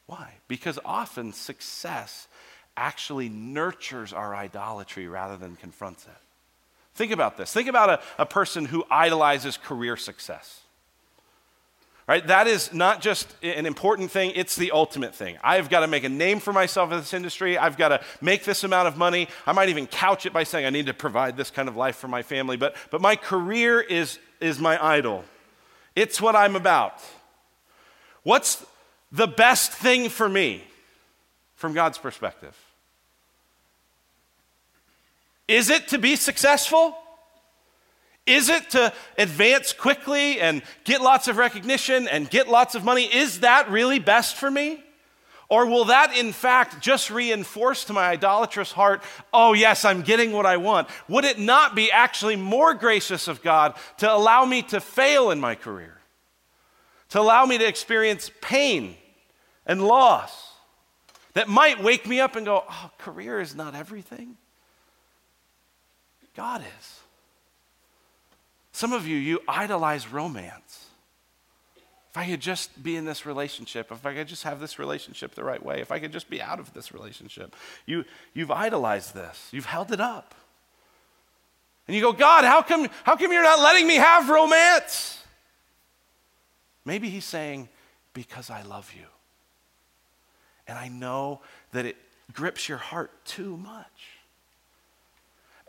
Why? 0.07 0.35
Because 0.49 0.79
often 0.85 1.33
success 1.33 2.29
actually 2.76 3.28
nurtures 3.28 4.12
our 4.12 4.34
idolatry 4.34 5.06
rather 5.06 5.37
than 5.37 5.56
confronts 5.56 6.04
it. 6.04 6.10
Think 6.94 7.12
about 7.12 7.37
this. 7.37 7.52
Think 7.52 7.68
about 7.68 7.90
a, 7.90 8.00
a 8.18 8.26
person 8.26 8.64
who 8.64 8.84
idolizes 8.90 9.56
career 9.56 9.96
success 9.96 10.60
right? 12.06 12.26
That 12.26 12.46
is 12.46 12.72
not 12.72 13.00
just 13.00 13.34
an 13.42 13.66
important 13.66 14.10
thing, 14.10 14.32
it's 14.34 14.56
the 14.56 14.72
ultimate 14.72 15.14
thing. 15.14 15.38
I've 15.42 15.70
got 15.70 15.80
to 15.80 15.87
make 15.87 16.04
a 16.04 16.08
name 16.08 16.40
for 16.40 16.52
myself 16.52 16.92
in 16.92 16.98
this 16.98 17.14
industry. 17.14 17.56
I've 17.56 17.76
got 17.76 17.88
to 17.88 18.00
make 18.20 18.44
this 18.44 18.64
amount 18.64 18.88
of 18.88 18.96
money. 18.96 19.28
I 19.46 19.52
might 19.52 19.68
even 19.68 19.87
couch 19.87 20.26
it 20.26 20.32
by 20.32 20.44
saying 20.44 20.66
I 20.66 20.70
need 20.70 20.87
to 20.87 20.94
provide 20.94 21.37
this 21.37 21.50
kind 21.50 21.68
of 21.68 21.76
life 21.76 21.96
for 21.96 22.08
my 22.08 22.22
family, 22.22 22.56
but, 22.56 22.76
but 22.90 23.00
my 23.00 23.16
career 23.16 23.80
is, 23.80 24.18
is 24.40 24.58
my 24.58 24.82
idol. 24.84 25.24
It's 25.96 26.20
what 26.20 26.37
I'm 26.37 26.56
about. 26.56 27.00
What's 28.22 28.64
the 29.12 29.26
best 29.26 29.72
thing 29.72 30.08
for 30.08 30.28
me 30.28 30.64
from 31.54 31.72
God's 31.72 31.98
perspective? 31.98 32.56
Is 35.48 35.70
it 35.70 35.88
to 35.88 35.98
be 35.98 36.16
successful? 36.16 36.96
Is 38.26 38.48
it 38.48 38.70
to 38.70 38.92
advance 39.18 39.72
quickly 39.72 40.40
and 40.40 40.62
get 40.85 41.02
lots 41.02 41.28
of 41.28 41.37
recognition 41.37 42.09
and 42.09 42.28
get 42.28 42.48
lots 42.48 42.74
of 42.74 42.85
money? 42.85 43.04
Is 43.04 43.40
that 43.40 43.70
really 43.70 43.98
best 43.98 44.37
for 44.37 44.50
me? 44.50 44.83
Or 45.50 45.66
will 45.66 45.85
that, 45.87 46.16
in 46.16 46.33
fact, 46.33 46.80
just 46.80 47.11
reinforce 47.11 47.85
to 47.85 47.92
my 47.92 48.09
idolatrous 48.09 48.72
heart, 48.72 49.02
oh, 49.33 49.52
yes, 49.52 49.85
I'm 49.85 50.00
getting 50.00 50.33
what 50.33 50.46
I 50.46 50.57
want? 50.57 50.88
Would 51.09 51.26
it 51.26 51.38
not 51.38 51.74
be 51.74 51.92
actually 51.92 52.37
more 52.37 52.72
gracious 52.72 53.28
of 53.28 53.42
God 53.42 53.74
to 53.98 54.11
allow 54.11 54.46
me 54.46 54.62
to 54.62 54.80
fail 54.80 55.30
in 55.30 55.40
my 55.40 55.54
career? 55.54 56.00
To 57.11 57.20
allow 57.20 57.44
me 57.44 57.59
to 57.59 57.68
experience 57.68 58.30
pain 58.40 58.96
and 59.66 59.87
loss 59.87 60.54
that 61.35 61.46
might 61.48 61.83
wake 61.83 62.07
me 62.07 62.20
up 62.20 62.37
and 62.37 62.46
go, 62.46 62.64
oh, 62.68 62.90
career 62.96 63.38
is 63.38 63.54
not 63.54 63.74
everything? 63.74 64.38
God 66.37 66.62
is. 66.62 67.01
Some 68.73 68.92
of 68.92 69.07
you, 69.07 69.16
you 69.16 69.40
idolize 69.47 70.11
romance. 70.12 70.87
If 72.11 72.18
I 72.18 72.27
could 72.27 72.40
just 72.40 72.83
be 72.83 72.97
in 72.97 73.05
this 73.05 73.27
relationship, 73.27 73.90
if 73.90 74.07
I 74.07 74.14
could 74.14 74.29
just 74.29 74.44
have 74.44 74.61
this 74.61 74.79
relationship 74.79 75.35
the 75.35 75.44
right 75.44 75.64
way, 75.64 75.81
if 75.81 75.90
I 75.90 75.99
could 75.99 76.12
just 76.12 76.31
be 76.31 76.40
out 76.40 76.61
of 76.61 76.73
this 76.73 76.92
relationship, 76.92 77.55
you, 77.87 78.05
you've 78.35 78.51
idolized 78.51 79.14
this, 79.14 79.49
you've 79.51 79.66
held 79.66 79.92
it 79.92 80.01
up. 80.01 80.35
And 81.87 81.94
you 81.94 82.01
go, 82.01 82.12
God, 82.12 82.44
how 82.44 82.62
come, 82.62 82.88
how 83.03 83.16
come 83.16 83.33
you're 83.33 83.42
not 83.42 83.61
letting 83.61 83.87
me 83.87 83.97
have 83.97 84.29
romance? 84.29 85.23
Maybe 86.85 87.11
he's 87.11 87.25
saying, 87.25 87.68
because 88.12 88.49
I 88.49 88.62
love 88.62 88.92
you. 88.97 89.07
And 90.66 90.79
I 90.79 90.88
know 90.88 91.40
that 91.73 91.85
it 91.85 91.97
grips 92.33 92.68
your 92.68 92.79
heart 92.79 93.11
too 93.25 93.57
much. 93.57 94.13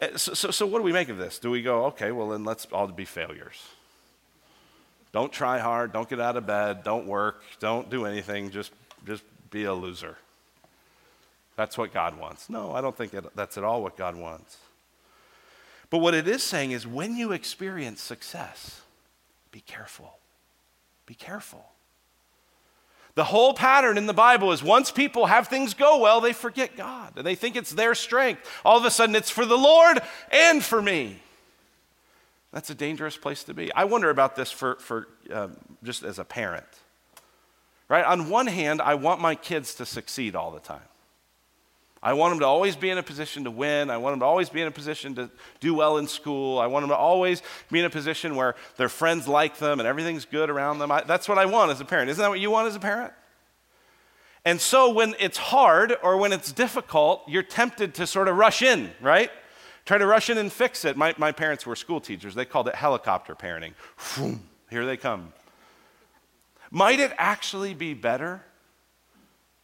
Eh, 0.02 0.18
so, 0.18 0.34
so, 0.34 0.52
so, 0.52 0.66
what 0.66 0.80
do 0.80 0.84
we 0.84 0.92
make 0.92 1.10
of 1.10 1.18
this? 1.18 1.40
Do 1.40 1.50
we 1.50 1.62
go, 1.62 1.86
okay, 1.86 2.12
well, 2.12 2.30
then 2.30 2.44
let's 2.44 2.66
all 2.72 2.88
be 2.88 3.06
failures? 3.06 3.62
Don't 5.12 5.32
try 5.32 5.60
hard, 5.60 5.94
don't 5.94 6.10
get 6.10 6.20
out 6.20 6.36
of 6.36 6.46
bed, 6.46 6.84
don't 6.84 7.08
work, 7.08 7.42
don't 7.60 7.90
do 7.90 8.06
anything, 8.06 8.52
just, 8.52 8.72
just 9.06 9.24
be 9.50 9.64
a 9.64 9.74
loser. 9.74 10.18
That's 11.56 11.78
what 11.78 11.94
God 11.94 12.20
wants. 12.20 12.50
No, 12.50 12.74
I 12.74 12.82
don't 12.82 12.96
think 12.98 13.14
that's 13.34 13.58
at 13.58 13.64
all 13.64 13.82
what 13.82 13.96
God 13.96 14.16
wants. 14.16 14.58
But 15.90 16.00
what 16.00 16.14
it 16.14 16.28
is 16.28 16.44
saying 16.44 16.72
is 16.72 16.86
when 16.86 17.16
you 17.16 17.32
experience 17.32 18.02
success, 18.02 18.82
be 19.52 19.62
careful. 19.62 20.18
Be 21.06 21.14
careful. 21.14 21.66
The 23.16 23.24
whole 23.24 23.54
pattern 23.54 23.98
in 23.98 24.08
the 24.08 24.14
Bible 24.14 24.52
is 24.52 24.62
once 24.62 24.92
people 24.92 25.26
have 25.26 25.48
things 25.48 25.74
go 25.74 26.00
well, 26.00 26.20
they 26.20 26.34
forget 26.34 26.76
God 26.76 27.14
and 27.16 27.26
they 27.26 27.36
think 27.36 27.56
it's 27.56 27.72
their 27.72 27.96
strength. 27.96 28.42
All 28.66 28.78
of 28.78 28.84
a 28.84 28.92
sudden, 28.92 29.16
it's 29.16 29.30
for 29.30 29.46
the 29.46 29.58
Lord 29.58 30.00
and 30.32 30.64
for 30.64 30.82
me. 30.82 31.20
That's 32.52 32.70
a 32.70 32.76
dangerous 32.76 33.18
place 33.18 33.44
to 33.46 33.54
be. 33.54 33.74
I 33.74 33.86
wonder 33.86 34.10
about 34.10 34.36
this 34.36 34.52
for, 34.52 34.76
for 34.76 35.08
um, 35.32 35.56
just 35.84 36.04
as 36.04 36.20
a 36.20 36.26
parent. 36.26 36.66
Right? 37.88 38.04
On 38.04 38.30
one 38.30 38.48
hand, 38.48 38.82
I 38.82 38.96
want 38.96 39.22
my 39.22 39.36
kids 39.36 39.76
to 39.76 39.86
succeed 39.86 40.36
all 40.36 40.52
the 40.52 40.60
time. 40.60 40.82
I 42.06 42.14
want 42.14 42.34
them 42.34 42.40
to 42.42 42.46
always 42.46 42.76
be 42.76 42.92
in 42.92 43.00
a 43.00 43.04
position 43.04 43.46
to 43.46 43.52
win. 43.52 43.90
I 43.90 43.98
want 43.98 44.14
them 44.14 44.20
to 44.20 44.28
always 44.28 44.48
be 44.48 44.62
in 44.62 44.68
a 44.68 44.72
position 44.72 45.16
to 45.16 45.32
do 45.60 45.74
well 45.74 45.98
in 45.98 46.08
school. 46.08 46.60
I 46.60 46.68
want 46.68 46.84
them 46.84 46.92
to 46.92 46.96
always 46.96 47.42
be 47.72 47.80
in 47.80 47.86
a 47.86 47.90
position 47.90 48.36
where 48.36 48.54
their 48.78 48.90
friends 48.90 49.28
like 49.28 49.58
them 49.58 49.80
and 49.80 49.88
everything's 49.88 50.24
good 50.24 50.52
around 50.52 50.78
them. 50.78 50.92
I, 50.92 51.02
that's 51.02 51.28
what 51.28 51.40
I 51.40 51.48
want 51.48 51.72
as 51.72 51.82
a 51.82 51.86
parent. 51.86 52.12
Isn't 52.12 52.22
that 52.22 52.30
what 52.30 52.40
you 52.40 52.52
want 52.52 52.68
as 52.68 52.76
a 52.76 52.80
parent? 52.80 53.12
And 54.46 54.62
so 54.62 54.92
when 54.92 55.16
it's 55.20 55.40
hard 55.40 55.98
or 56.04 56.18
when 56.18 56.32
it's 56.32 56.52
difficult, 56.52 57.24
you're 57.28 57.42
tempted 57.42 57.96
to 57.96 58.06
sort 58.06 58.28
of 58.28 58.38
rush 58.38 58.62
in, 58.62 58.92
right? 59.02 59.32
Try 59.86 59.98
to 59.98 60.06
rush 60.06 60.30
in 60.30 60.38
and 60.38 60.54
fix 60.54 60.86
it. 60.86 60.96
My, 60.96 61.16
my 61.18 61.32
parents 61.32 61.66
were 61.66 61.76
school 61.76 62.00
teachers. 62.00 62.36
They 62.36 62.46
called 62.46 62.68
it 62.68 62.76
helicopter 62.76 63.34
parenting. 63.34 63.74
Here 64.70 64.86
they 64.86 64.98
come. 64.98 65.34
Might 66.70 67.00
it 67.00 67.14
actually 67.18 67.74
be 67.74 67.96
better 67.96 68.44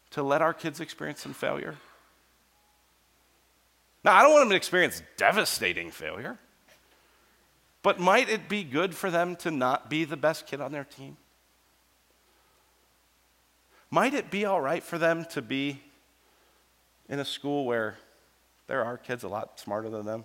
to 0.10 0.24
let 0.24 0.42
our 0.42 0.56
kids 0.56 0.80
experience 0.80 1.22
some 1.22 1.36
failure? 1.36 1.76
Now, 4.04 4.16
I 4.16 4.24
don't 4.24 4.32
want 4.32 4.44
them 4.44 4.50
to 4.52 4.56
experience 4.56 5.02
devastating 5.18 5.92
failure, 5.92 6.40
but 7.84 8.00
might 8.00 8.30
it 8.30 8.50
be 8.50 8.64
good 8.64 8.96
for 8.96 9.12
them 9.12 9.36
to 9.38 9.52
not 9.52 9.90
be 9.90 10.06
the 10.06 10.18
best 10.18 10.48
kid 10.48 10.60
on 10.60 10.72
their 10.72 10.84
team? 10.84 11.18
Might 13.92 14.14
it 14.14 14.32
be 14.32 14.46
all 14.46 14.62
right 14.62 14.82
for 14.82 14.98
them 14.98 15.26
to 15.32 15.42
be 15.42 15.82
in 17.10 17.20
a 17.20 17.26
school 17.26 17.66
where 17.66 17.98
there 18.68 18.84
are 18.84 18.98
kids 18.98 19.24
a 19.24 19.28
lot 19.28 19.60
smarter 19.60 19.90
than 19.90 20.06
them? 20.06 20.24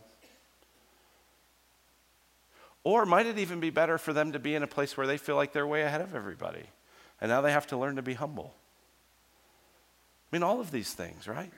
Or 2.84 3.04
might 3.04 3.26
it 3.26 3.38
even 3.38 3.58
be 3.58 3.70
better 3.70 3.98
for 3.98 4.12
them 4.12 4.30
to 4.32 4.38
be 4.38 4.54
in 4.54 4.62
a 4.62 4.68
place 4.68 4.96
where 4.96 5.08
they 5.08 5.18
feel 5.18 5.34
like 5.34 5.52
they're 5.52 5.66
way 5.66 5.82
ahead 5.82 6.00
of 6.00 6.14
everybody 6.14 6.62
and 7.20 7.28
now 7.28 7.40
they 7.40 7.50
have 7.50 7.66
to 7.68 7.76
learn 7.76 7.96
to 7.96 8.02
be 8.02 8.14
humble? 8.14 8.54
I 10.30 10.36
mean, 10.36 10.44
all 10.44 10.60
of 10.60 10.70
these 10.70 10.94
things, 10.94 11.26
right? 11.26 11.50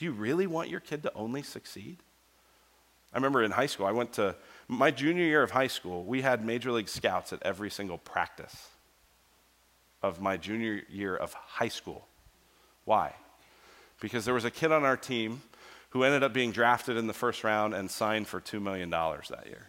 Do 0.00 0.06
you 0.06 0.12
really 0.12 0.46
want 0.46 0.70
your 0.70 0.80
kid 0.80 1.02
to 1.02 1.12
only 1.12 1.42
succeed? 1.42 1.98
I 3.12 3.18
remember 3.18 3.42
in 3.42 3.50
high 3.50 3.66
school, 3.66 3.84
I 3.84 3.92
went 3.92 4.14
to 4.14 4.34
my 4.66 4.90
junior 4.90 5.24
year 5.24 5.42
of 5.42 5.50
high 5.50 5.66
school, 5.66 6.04
we 6.04 6.22
had 6.22 6.42
Major 6.42 6.72
League 6.72 6.88
Scouts 6.88 7.34
at 7.34 7.42
every 7.42 7.68
single 7.68 7.98
practice 7.98 8.68
of 10.02 10.18
my 10.18 10.38
junior 10.38 10.80
year 10.88 11.14
of 11.14 11.34
high 11.34 11.68
school. 11.68 12.08
Why? 12.86 13.12
Because 14.00 14.24
there 14.24 14.32
was 14.32 14.46
a 14.46 14.50
kid 14.50 14.72
on 14.72 14.84
our 14.84 14.96
team 14.96 15.42
who 15.90 16.02
ended 16.02 16.22
up 16.22 16.32
being 16.32 16.50
drafted 16.50 16.96
in 16.96 17.06
the 17.06 17.12
first 17.12 17.44
round 17.44 17.74
and 17.74 17.90
signed 17.90 18.26
for 18.26 18.40
$2 18.40 18.62
million 18.62 18.88
that 18.88 19.46
year. 19.48 19.68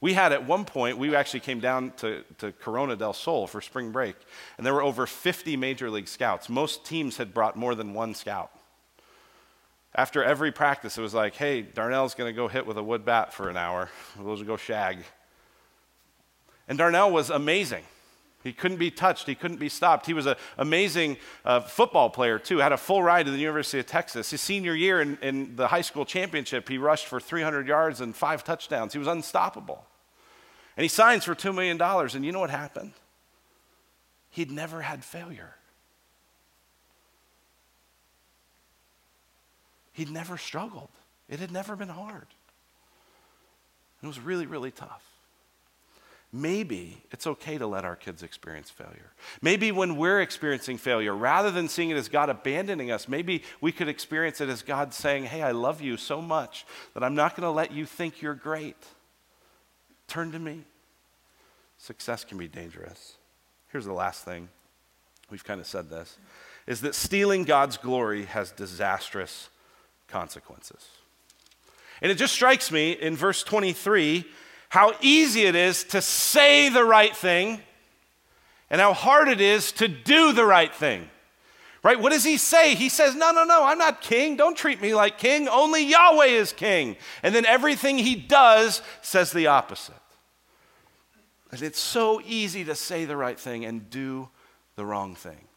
We 0.00 0.14
had 0.14 0.30
at 0.30 0.46
one 0.46 0.64
point, 0.64 0.98
we 0.98 1.16
actually 1.16 1.40
came 1.40 1.58
down 1.58 1.94
to, 1.96 2.22
to 2.38 2.52
Corona 2.52 2.94
del 2.94 3.12
Sol 3.12 3.48
for 3.48 3.60
spring 3.60 3.90
break, 3.90 4.14
and 4.56 4.64
there 4.64 4.72
were 4.72 4.84
over 4.84 5.04
50 5.04 5.56
major 5.56 5.90
league 5.90 6.06
scouts. 6.06 6.48
Most 6.48 6.86
teams 6.86 7.16
had 7.16 7.34
brought 7.34 7.56
more 7.56 7.74
than 7.74 7.92
one 7.92 8.14
scout. 8.14 8.52
After 9.94 10.22
every 10.22 10.52
practice, 10.52 10.96
it 10.96 11.02
was 11.02 11.14
like, 11.14 11.34
hey, 11.34 11.62
Darnell's 11.62 12.14
going 12.14 12.32
to 12.32 12.36
go 12.36 12.46
hit 12.46 12.66
with 12.66 12.78
a 12.78 12.82
wood 12.82 13.04
bat 13.04 13.32
for 13.32 13.48
an 13.48 13.56
hour. 13.56 13.88
We'll 14.18 14.36
just 14.36 14.46
go 14.46 14.56
shag. 14.56 14.98
And 16.68 16.78
Darnell 16.78 17.10
was 17.10 17.30
amazing. 17.30 17.82
He 18.42 18.52
couldn't 18.52 18.78
be 18.78 18.90
touched. 18.90 19.26
He 19.26 19.34
couldn't 19.34 19.58
be 19.58 19.68
stopped. 19.68 20.06
He 20.06 20.14
was 20.14 20.26
an 20.26 20.36
amazing 20.56 21.18
uh, 21.44 21.60
football 21.60 22.08
player, 22.08 22.38
too. 22.38 22.58
Had 22.58 22.72
a 22.72 22.78
full 22.78 23.02
ride 23.02 23.26
to 23.26 23.32
the 23.32 23.38
University 23.38 23.80
of 23.80 23.86
Texas. 23.86 24.30
His 24.30 24.40
senior 24.40 24.74
year 24.74 25.00
in, 25.00 25.18
in 25.20 25.56
the 25.56 25.66
high 25.66 25.82
school 25.82 26.06
championship, 26.06 26.68
he 26.68 26.78
rushed 26.78 27.06
for 27.06 27.20
300 27.20 27.66
yards 27.68 28.00
and 28.00 28.16
five 28.16 28.44
touchdowns. 28.44 28.92
He 28.92 28.98
was 28.98 29.08
unstoppable. 29.08 29.84
And 30.76 30.82
he 30.82 30.88
signs 30.88 31.24
for 31.24 31.34
$2 31.34 31.54
million. 31.54 31.80
And 31.82 32.24
you 32.24 32.32
know 32.32 32.40
what 32.40 32.50
happened? 32.50 32.92
He'd 34.30 34.50
never 34.50 34.80
had 34.80 35.04
failure. 35.04 35.56
He'd 40.00 40.10
never 40.10 40.38
struggled. 40.38 40.88
It 41.28 41.40
had 41.40 41.52
never 41.52 41.76
been 41.76 41.90
hard. 41.90 42.26
It 44.02 44.06
was 44.06 44.18
really, 44.18 44.46
really 44.46 44.70
tough. 44.70 45.04
Maybe 46.32 47.02
it's 47.10 47.26
okay 47.26 47.58
to 47.58 47.66
let 47.66 47.84
our 47.84 47.96
kids 47.96 48.22
experience 48.22 48.70
failure. 48.70 49.12
Maybe 49.42 49.70
when 49.72 49.98
we're 49.98 50.22
experiencing 50.22 50.78
failure, 50.78 51.14
rather 51.14 51.50
than 51.50 51.68
seeing 51.68 51.90
it 51.90 51.98
as 51.98 52.08
God 52.08 52.30
abandoning 52.30 52.90
us, 52.90 53.08
maybe 53.08 53.42
we 53.60 53.72
could 53.72 53.88
experience 53.88 54.40
it 54.40 54.48
as 54.48 54.62
God 54.62 54.94
saying, 54.94 55.24
Hey, 55.24 55.42
I 55.42 55.50
love 55.50 55.82
you 55.82 55.98
so 55.98 56.22
much 56.22 56.64
that 56.94 57.04
I'm 57.04 57.14
not 57.14 57.36
going 57.36 57.42
to 57.42 57.50
let 57.50 57.70
you 57.70 57.84
think 57.84 58.22
you're 58.22 58.32
great. 58.32 58.82
Turn 60.08 60.32
to 60.32 60.38
me. 60.38 60.62
Success 61.76 62.24
can 62.24 62.38
be 62.38 62.48
dangerous. 62.48 63.18
Here's 63.70 63.84
the 63.84 63.92
last 63.92 64.24
thing. 64.24 64.48
We've 65.30 65.44
kind 65.44 65.60
of 65.60 65.66
said 65.66 65.90
this 65.90 66.16
is 66.66 66.80
that 66.80 66.94
stealing 66.94 67.44
God's 67.44 67.76
glory 67.76 68.24
has 68.24 68.50
disastrous 68.50 69.50
consequences. 70.10 70.88
And 72.02 72.10
it 72.10 72.16
just 72.16 72.34
strikes 72.34 72.70
me 72.70 72.92
in 72.92 73.16
verse 73.16 73.42
23 73.42 74.24
how 74.70 74.94
easy 75.00 75.42
it 75.42 75.56
is 75.56 75.84
to 75.84 76.00
say 76.00 76.68
the 76.68 76.84
right 76.84 77.14
thing 77.14 77.60
and 78.70 78.80
how 78.80 78.92
hard 78.92 79.28
it 79.28 79.40
is 79.40 79.72
to 79.72 79.88
do 79.88 80.32
the 80.32 80.44
right 80.44 80.72
thing. 80.72 81.10
Right? 81.82 81.98
What 81.98 82.12
does 82.12 82.24
he 82.24 82.36
say? 82.36 82.74
He 82.74 82.88
says, 82.88 83.14
No, 83.14 83.32
no, 83.32 83.44
no, 83.44 83.64
I'm 83.64 83.78
not 83.78 84.00
king. 84.02 84.36
Don't 84.36 84.56
treat 84.56 84.80
me 84.82 84.94
like 84.94 85.18
king. 85.18 85.48
Only 85.48 85.84
Yahweh 85.86 86.26
is 86.26 86.52
king. 86.52 86.96
And 87.22 87.34
then 87.34 87.46
everything 87.46 87.98
he 87.98 88.14
does 88.14 88.82
says 89.00 89.32
the 89.32 89.46
opposite. 89.46 89.94
And 91.50 91.62
it's 91.62 91.80
so 91.80 92.20
easy 92.24 92.64
to 92.64 92.74
say 92.74 93.06
the 93.06 93.16
right 93.16 93.38
thing 93.38 93.64
and 93.64 93.90
do 93.90 94.28
the 94.76 94.84
wrong 94.84 95.14
thing. 95.14 95.48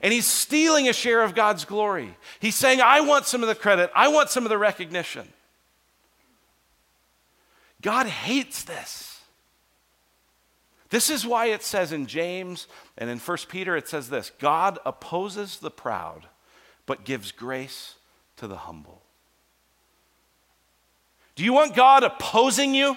And 0.00 0.12
he's 0.12 0.26
stealing 0.26 0.88
a 0.88 0.92
share 0.92 1.22
of 1.22 1.34
God's 1.34 1.64
glory. 1.64 2.16
He's 2.40 2.54
saying, 2.54 2.80
I 2.80 3.00
want 3.00 3.26
some 3.26 3.42
of 3.42 3.48
the 3.48 3.54
credit, 3.54 3.90
I 3.94 4.08
want 4.08 4.30
some 4.30 4.44
of 4.44 4.50
the 4.50 4.58
recognition. 4.58 5.28
God 7.82 8.06
hates 8.06 8.64
this. 8.64 9.20
This 10.90 11.08
is 11.08 11.24
why 11.24 11.46
it 11.46 11.62
says 11.62 11.92
in 11.92 12.06
James 12.06 12.66
and 12.98 13.08
in 13.08 13.18
1 13.18 13.38
Peter, 13.48 13.76
it 13.76 13.88
says 13.88 14.10
this 14.10 14.30
God 14.38 14.78
opposes 14.84 15.58
the 15.58 15.70
proud, 15.70 16.26
but 16.84 17.04
gives 17.04 17.32
grace 17.32 17.94
to 18.36 18.46
the 18.46 18.56
humble. 18.56 19.02
Do 21.36 21.44
you 21.44 21.52
want 21.52 21.74
God 21.74 22.02
opposing 22.02 22.74
you? 22.74 22.96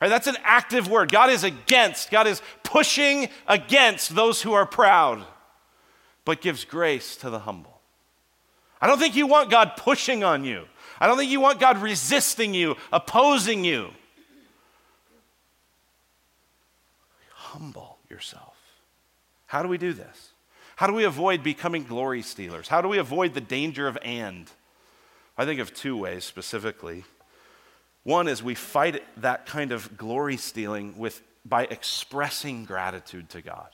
Right, 0.00 0.08
that's 0.08 0.26
an 0.26 0.36
active 0.44 0.88
word. 0.88 1.10
God 1.10 1.30
is 1.30 1.44
against, 1.44 2.10
God 2.10 2.26
is 2.26 2.42
pushing 2.62 3.28
against 3.48 4.14
those 4.14 4.42
who 4.42 4.52
are 4.52 4.66
proud, 4.66 5.24
but 6.24 6.40
gives 6.40 6.64
grace 6.64 7.16
to 7.16 7.30
the 7.30 7.40
humble. 7.40 7.80
I 8.80 8.86
don't 8.86 8.98
think 8.98 9.16
you 9.16 9.26
want 9.26 9.50
God 9.50 9.72
pushing 9.76 10.24
on 10.24 10.44
you. 10.44 10.66
I 11.00 11.06
don't 11.06 11.16
think 11.16 11.30
you 11.30 11.40
want 11.40 11.60
God 11.60 11.78
resisting 11.78 12.54
you, 12.54 12.76
opposing 12.92 13.64
you. 13.64 13.90
Humble 17.32 17.98
yourself. 18.10 18.56
How 19.46 19.62
do 19.62 19.68
we 19.68 19.78
do 19.78 19.92
this? 19.92 20.30
How 20.76 20.86
do 20.86 20.92
we 20.92 21.04
avoid 21.04 21.42
becoming 21.42 21.84
glory 21.84 22.22
stealers? 22.22 22.68
How 22.68 22.80
do 22.80 22.88
we 22.88 22.98
avoid 22.98 23.34
the 23.34 23.40
danger 23.40 23.86
of 23.86 23.96
and? 24.02 24.50
I 25.38 25.44
think 25.44 25.60
of 25.60 25.72
two 25.72 25.96
ways 25.96 26.24
specifically. 26.24 27.04
One 28.02 28.28
is 28.28 28.42
we 28.42 28.54
fight 28.54 29.02
that 29.20 29.46
kind 29.46 29.72
of 29.72 29.96
glory 29.96 30.36
stealing 30.36 30.98
with, 30.98 31.22
by 31.44 31.64
expressing 31.64 32.64
gratitude 32.64 33.30
to 33.30 33.40
God. 33.40 33.68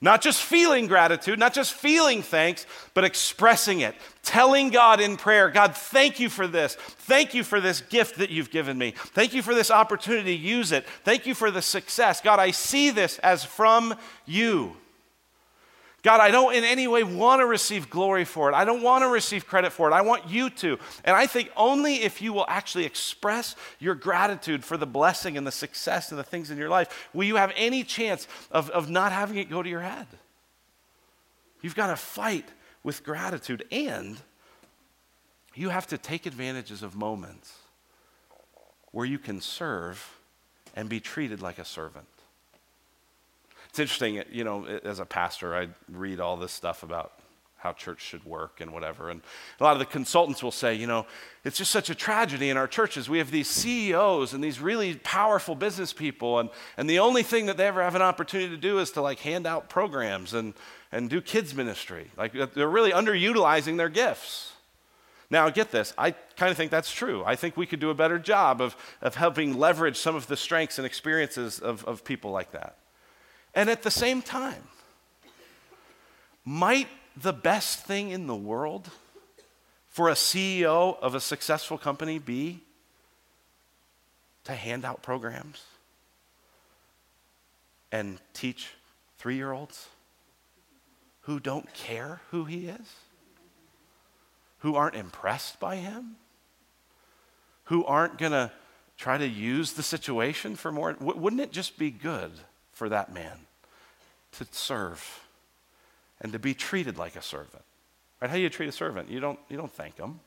Not 0.00 0.22
just 0.22 0.40
feeling 0.42 0.86
gratitude, 0.86 1.40
not 1.40 1.52
just 1.52 1.72
feeling 1.72 2.22
thanks, 2.22 2.66
but 2.94 3.02
expressing 3.02 3.80
it. 3.80 3.96
Telling 4.22 4.70
God 4.70 5.00
in 5.00 5.16
prayer, 5.16 5.50
God, 5.50 5.74
thank 5.74 6.20
you 6.20 6.28
for 6.28 6.46
this. 6.46 6.76
Thank 6.76 7.34
you 7.34 7.42
for 7.42 7.60
this 7.60 7.80
gift 7.80 8.18
that 8.18 8.30
you've 8.30 8.50
given 8.50 8.78
me. 8.78 8.92
Thank 8.96 9.34
you 9.34 9.42
for 9.42 9.54
this 9.54 9.72
opportunity 9.72 10.36
to 10.36 10.42
use 10.42 10.70
it. 10.70 10.86
Thank 11.02 11.26
you 11.26 11.34
for 11.34 11.50
the 11.50 11.62
success. 11.62 12.20
God, 12.20 12.38
I 12.38 12.52
see 12.52 12.90
this 12.90 13.18
as 13.18 13.44
from 13.44 13.94
you. 14.24 14.76
God, 16.02 16.20
I 16.20 16.30
don't 16.30 16.54
in 16.54 16.62
any 16.62 16.86
way 16.86 17.02
want 17.02 17.40
to 17.40 17.46
receive 17.46 17.90
glory 17.90 18.24
for 18.24 18.48
it. 18.48 18.54
I 18.54 18.64
don't 18.64 18.82
want 18.82 19.02
to 19.02 19.08
receive 19.08 19.46
credit 19.46 19.72
for 19.72 19.90
it. 19.90 19.92
I 19.92 20.02
want 20.02 20.28
you 20.28 20.48
to. 20.50 20.78
And 21.04 21.16
I 21.16 21.26
think 21.26 21.50
only 21.56 21.96
if 21.96 22.22
you 22.22 22.32
will 22.32 22.46
actually 22.48 22.84
express 22.84 23.56
your 23.80 23.96
gratitude 23.96 24.64
for 24.64 24.76
the 24.76 24.86
blessing 24.86 25.36
and 25.36 25.44
the 25.44 25.52
success 25.52 26.10
and 26.10 26.18
the 26.18 26.24
things 26.24 26.52
in 26.52 26.58
your 26.58 26.68
life 26.68 27.08
will 27.12 27.24
you 27.24 27.36
have 27.36 27.52
any 27.56 27.82
chance 27.82 28.28
of, 28.52 28.70
of 28.70 28.88
not 28.88 29.10
having 29.10 29.38
it 29.38 29.50
go 29.50 29.60
to 29.60 29.68
your 29.68 29.80
head. 29.80 30.06
You've 31.62 31.74
got 31.74 31.88
to 31.88 31.96
fight 31.96 32.48
with 32.84 33.04
gratitude, 33.04 33.64
and 33.72 34.18
you 35.54 35.70
have 35.70 35.88
to 35.88 35.98
take 35.98 36.26
advantages 36.26 36.84
of 36.84 36.94
moments 36.94 37.52
where 38.92 39.04
you 39.04 39.18
can 39.18 39.40
serve 39.40 40.16
and 40.76 40.88
be 40.88 41.00
treated 41.00 41.42
like 41.42 41.58
a 41.58 41.64
servant. 41.64 42.06
It's 43.68 43.78
interesting, 43.78 44.22
you 44.30 44.44
know, 44.44 44.64
as 44.66 44.98
a 44.98 45.04
pastor, 45.04 45.54
I 45.54 45.68
read 45.90 46.20
all 46.20 46.36
this 46.36 46.52
stuff 46.52 46.82
about 46.82 47.12
how 47.58 47.72
church 47.72 48.00
should 48.00 48.24
work 48.24 48.60
and 48.60 48.72
whatever. 48.72 49.10
And 49.10 49.20
a 49.58 49.64
lot 49.64 49.72
of 49.72 49.80
the 49.80 49.84
consultants 49.84 50.42
will 50.42 50.52
say, 50.52 50.74
you 50.74 50.86
know, 50.86 51.06
it's 51.44 51.58
just 51.58 51.72
such 51.72 51.90
a 51.90 51.94
tragedy 51.94 52.50
in 52.50 52.56
our 52.56 52.68
churches. 52.68 53.08
We 53.08 53.18
have 53.18 53.32
these 53.32 53.48
CEOs 53.48 54.32
and 54.32 54.42
these 54.42 54.60
really 54.60 54.94
powerful 54.94 55.56
business 55.56 55.92
people, 55.92 56.38
and, 56.38 56.50
and 56.76 56.88
the 56.88 57.00
only 57.00 57.24
thing 57.24 57.46
that 57.46 57.56
they 57.56 57.66
ever 57.66 57.82
have 57.82 57.96
an 57.96 58.02
opportunity 58.02 58.50
to 58.50 58.56
do 58.56 58.78
is 58.78 58.92
to 58.92 59.02
like 59.02 59.18
hand 59.20 59.44
out 59.44 59.68
programs 59.68 60.34
and, 60.34 60.54
and 60.92 61.10
do 61.10 61.20
kids' 61.20 61.52
ministry. 61.52 62.10
Like 62.16 62.32
they're 62.54 62.68
really 62.68 62.92
underutilizing 62.92 63.76
their 63.76 63.88
gifts. 63.88 64.52
Now, 65.30 65.50
get 65.50 65.70
this, 65.70 65.92
I 65.98 66.12
kind 66.12 66.50
of 66.50 66.56
think 66.56 66.70
that's 66.70 66.92
true. 66.92 67.22
I 67.26 67.36
think 67.36 67.56
we 67.56 67.66
could 67.66 67.80
do 67.80 67.90
a 67.90 67.94
better 67.94 68.18
job 68.18 68.62
of, 68.62 68.76
of 69.02 69.16
helping 69.16 69.58
leverage 69.58 69.96
some 69.98 70.14
of 70.16 70.26
the 70.26 70.36
strengths 70.36 70.78
and 70.78 70.86
experiences 70.86 71.58
of, 71.58 71.84
of 71.84 72.02
people 72.02 72.30
like 72.30 72.52
that. 72.52 72.76
And 73.54 73.68
at 73.68 73.82
the 73.82 73.90
same 73.90 74.22
time, 74.22 74.62
might 76.44 76.88
the 77.16 77.32
best 77.32 77.80
thing 77.80 78.10
in 78.10 78.26
the 78.26 78.36
world 78.36 78.88
for 79.88 80.08
a 80.08 80.14
CEO 80.14 80.98
of 81.00 81.14
a 81.14 81.20
successful 81.20 81.76
company 81.76 82.18
be 82.18 82.60
to 84.44 84.54
hand 84.54 84.84
out 84.84 85.02
programs 85.02 85.64
and 87.90 88.18
teach 88.32 88.68
three 89.18 89.36
year 89.36 89.52
olds 89.52 89.88
who 91.22 91.40
don't 91.40 91.72
care 91.74 92.20
who 92.30 92.44
he 92.44 92.68
is, 92.68 92.94
who 94.60 94.76
aren't 94.76 94.96
impressed 94.96 95.60
by 95.60 95.76
him, 95.76 96.16
who 97.64 97.84
aren't 97.84 98.16
going 98.16 98.32
to 98.32 98.50
try 98.96 99.18
to 99.18 99.28
use 99.28 99.72
the 99.72 99.82
situation 99.82 100.56
for 100.56 100.72
more? 100.72 100.96
Wouldn't 100.98 101.42
it 101.42 101.52
just 101.52 101.78
be 101.78 101.90
good 101.90 102.32
for 102.78 102.88
that 102.88 103.12
man 103.12 103.40
to 104.30 104.46
serve 104.52 105.24
and 106.20 106.32
to 106.32 106.38
be 106.38 106.54
treated 106.54 106.96
like 106.96 107.16
a 107.16 107.22
servant. 107.22 107.64
Right? 108.20 108.30
How 108.30 108.36
do 108.36 108.42
you 108.42 108.48
treat 108.48 108.68
a 108.68 108.72
servant? 108.72 109.10
You 109.10 109.18
don't, 109.18 109.38
you 109.48 109.56
don't 109.56 109.72
thank 109.72 109.96
them. 109.96 110.20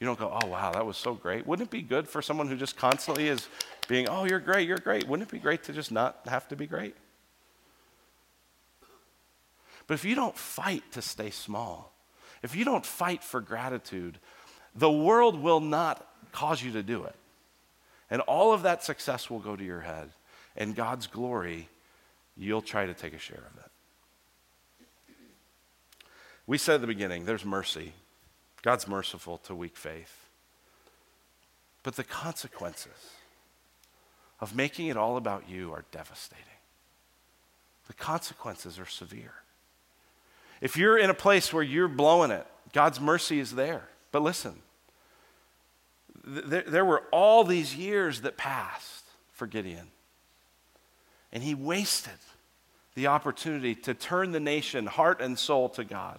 You 0.00 0.06
don't 0.06 0.18
go, 0.18 0.36
oh, 0.42 0.46
wow, 0.48 0.72
that 0.72 0.84
was 0.84 0.96
so 0.96 1.14
great. 1.14 1.46
Wouldn't 1.46 1.68
it 1.68 1.70
be 1.70 1.82
good 1.82 2.08
for 2.08 2.20
someone 2.20 2.48
who 2.48 2.56
just 2.56 2.76
constantly 2.76 3.28
is 3.28 3.46
being, 3.86 4.08
oh, 4.08 4.24
you're 4.24 4.40
great, 4.40 4.66
you're 4.66 4.78
great? 4.78 5.06
Wouldn't 5.06 5.28
it 5.28 5.32
be 5.32 5.38
great 5.38 5.62
to 5.64 5.72
just 5.72 5.92
not 5.92 6.18
have 6.26 6.48
to 6.48 6.56
be 6.56 6.66
great? 6.66 6.96
But 9.86 9.94
if 9.94 10.04
you 10.04 10.16
don't 10.16 10.36
fight 10.36 10.82
to 10.92 11.02
stay 11.02 11.30
small, 11.30 11.92
if 12.42 12.56
you 12.56 12.64
don't 12.64 12.84
fight 12.84 13.22
for 13.22 13.40
gratitude, 13.40 14.18
the 14.74 14.90
world 14.90 15.40
will 15.40 15.60
not 15.60 16.04
cause 16.32 16.60
you 16.60 16.72
to 16.72 16.82
do 16.82 17.04
it. 17.04 17.14
And 18.10 18.20
all 18.22 18.52
of 18.52 18.62
that 18.62 18.82
success 18.82 19.30
will 19.30 19.38
go 19.38 19.54
to 19.54 19.62
your 19.62 19.80
head. 19.80 20.10
And 20.56 20.74
God's 20.74 21.06
glory, 21.06 21.68
you'll 22.36 22.62
try 22.62 22.86
to 22.86 22.94
take 22.94 23.14
a 23.14 23.18
share 23.18 23.38
of 23.52 23.64
it. 23.64 23.70
We 26.46 26.58
said 26.58 26.76
at 26.76 26.80
the 26.80 26.86
beginning, 26.86 27.24
there's 27.24 27.44
mercy. 27.44 27.92
God's 28.62 28.88
merciful 28.88 29.38
to 29.38 29.54
weak 29.54 29.76
faith. 29.76 30.26
But 31.82 31.96
the 31.96 32.04
consequences 32.04 33.14
of 34.40 34.54
making 34.54 34.88
it 34.88 34.96
all 34.96 35.16
about 35.16 35.48
you 35.48 35.72
are 35.72 35.84
devastating. 35.92 36.44
The 37.86 37.94
consequences 37.94 38.78
are 38.78 38.86
severe. 38.86 39.34
If 40.60 40.76
you're 40.76 40.98
in 40.98 41.10
a 41.10 41.14
place 41.14 41.52
where 41.52 41.62
you're 41.62 41.88
blowing 41.88 42.30
it, 42.30 42.46
God's 42.72 43.00
mercy 43.00 43.38
is 43.38 43.54
there. 43.54 43.88
But 44.12 44.22
listen, 44.22 44.56
there, 46.24 46.64
there 46.66 46.84
were 46.84 47.04
all 47.12 47.44
these 47.44 47.74
years 47.74 48.20
that 48.22 48.36
passed 48.36 49.04
for 49.32 49.46
Gideon. 49.46 49.88
And 51.32 51.42
he 51.42 51.54
wasted 51.54 52.18
the 52.94 53.06
opportunity 53.06 53.74
to 53.74 53.94
turn 53.94 54.32
the 54.32 54.40
nation 54.40 54.86
heart 54.86 55.20
and 55.20 55.38
soul 55.38 55.68
to 55.70 55.84
God. 55.84 56.18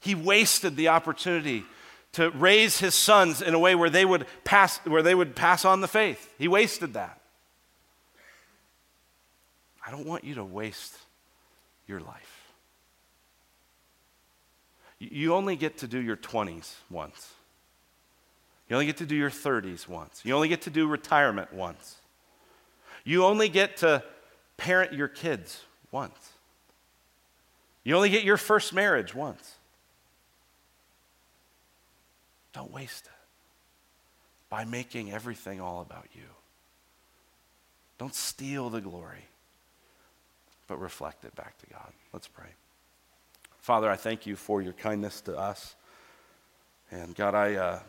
He 0.00 0.14
wasted 0.14 0.76
the 0.76 0.88
opportunity 0.88 1.64
to 2.12 2.30
raise 2.30 2.78
his 2.78 2.94
sons 2.94 3.42
in 3.42 3.54
a 3.54 3.58
way 3.58 3.74
where 3.74 3.90
they 3.90 4.04
would 4.04 4.26
pass, 4.44 4.78
where 4.84 5.02
they 5.02 5.14
would 5.14 5.34
pass 5.34 5.64
on 5.64 5.80
the 5.80 5.88
faith. 5.88 6.30
He 6.38 6.48
wasted 6.48 6.94
that. 6.94 7.20
I 9.86 9.90
don't 9.90 10.06
want 10.06 10.24
you 10.24 10.36
to 10.36 10.44
waste 10.44 10.96
your 11.86 12.00
life. 12.00 12.52
You 14.98 15.34
only 15.34 15.56
get 15.56 15.78
to 15.78 15.88
do 15.88 16.00
your 16.00 16.16
20s 16.16 16.74
once. 16.88 17.32
You 18.68 18.76
only 18.76 18.86
get 18.86 18.98
to 18.98 19.06
do 19.06 19.14
your 19.14 19.30
30s 19.30 19.86
once. 19.86 20.22
You 20.24 20.34
only 20.34 20.48
get 20.48 20.62
to 20.62 20.70
do 20.70 20.86
retirement 20.86 21.52
once. 21.52 21.96
You 23.04 23.24
only 23.24 23.48
get 23.48 23.78
to 23.78 24.02
parent 24.56 24.92
your 24.92 25.08
kids 25.08 25.62
once. 25.90 26.32
You 27.84 27.94
only 27.96 28.08
get 28.08 28.24
your 28.24 28.36
first 28.36 28.72
marriage 28.72 29.14
once. 29.14 29.56
Don't 32.52 32.72
waste 32.72 33.06
it 33.06 33.12
by 34.48 34.64
making 34.64 35.12
everything 35.12 35.60
all 35.60 35.80
about 35.80 36.06
you. 36.14 36.22
Don't 37.98 38.14
steal 38.14 38.70
the 38.70 38.80
glory, 38.80 39.26
but 40.66 40.80
reflect 40.80 41.24
it 41.24 41.34
back 41.34 41.58
to 41.58 41.66
God. 41.66 41.92
Let's 42.12 42.28
pray. 42.28 42.48
Father, 43.58 43.90
I 43.90 43.96
thank 43.96 44.26
you 44.26 44.36
for 44.36 44.62
your 44.62 44.72
kindness 44.72 45.20
to 45.22 45.36
us. 45.36 45.74
And 46.90 47.14
God, 47.14 47.34
I. 47.34 47.54
Uh, 47.54 47.80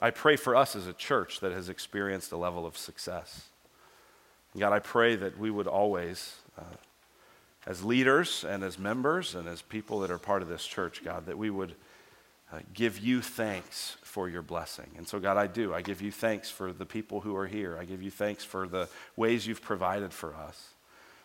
I 0.00 0.10
pray 0.10 0.36
for 0.36 0.56
us 0.56 0.74
as 0.74 0.86
a 0.86 0.92
church 0.92 1.40
that 1.40 1.52
has 1.52 1.68
experienced 1.68 2.32
a 2.32 2.36
level 2.36 2.66
of 2.66 2.76
success. 2.76 3.48
God, 4.56 4.72
I 4.72 4.78
pray 4.78 5.16
that 5.16 5.38
we 5.38 5.50
would 5.50 5.66
always, 5.66 6.36
uh, 6.56 6.62
as 7.66 7.82
leaders 7.82 8.44
and 8.44 8.62
as 8.62 8.78
members 8.78 9.34
and 9.34 9.48
as 9.48 9.62
people 9.62 10.00
that 10.00 10.10
are 10.10 10.18
part 10.18 10.42
of 10.42 10.48
this 10.48 10.64
church, 10.64 11.02
God, 11.04 11.26
that 11.26 11.36
we 11.36 11.50
would 11.50 11.74
uh, 12.52 12.60
give 12.72 12.98
you 13.00 13.20
thanks 13.20 13.96
for 14.02 14.28
your 14.28 14.42
blessing. 14.42 14.90
And 14.96 15.08
so, 15.08 15.18
God, 15.18 15.36
I 15.36 15.48
do. 15.48 15.74
I 15.74 15.82
give 15.82 16.00
you 16.00 16.12
thanks 16.12 16.50
for 16.50 16.72
the 16.72 16.86
people 16.86 17.20
who 17.20 17.34
are 17.34 17.48
here. 17.48 17.76
I 17.80 17.84
give 17.84 18.00
you 18.00 18.12
thanks 18.12 18.44
for 18.44 18.68
the 18.68 18.88
ways 19.16 19.44
you've 19.46 19.62
provided 19.62 20.12
for 20.12 20.34
us. 20.34 20.68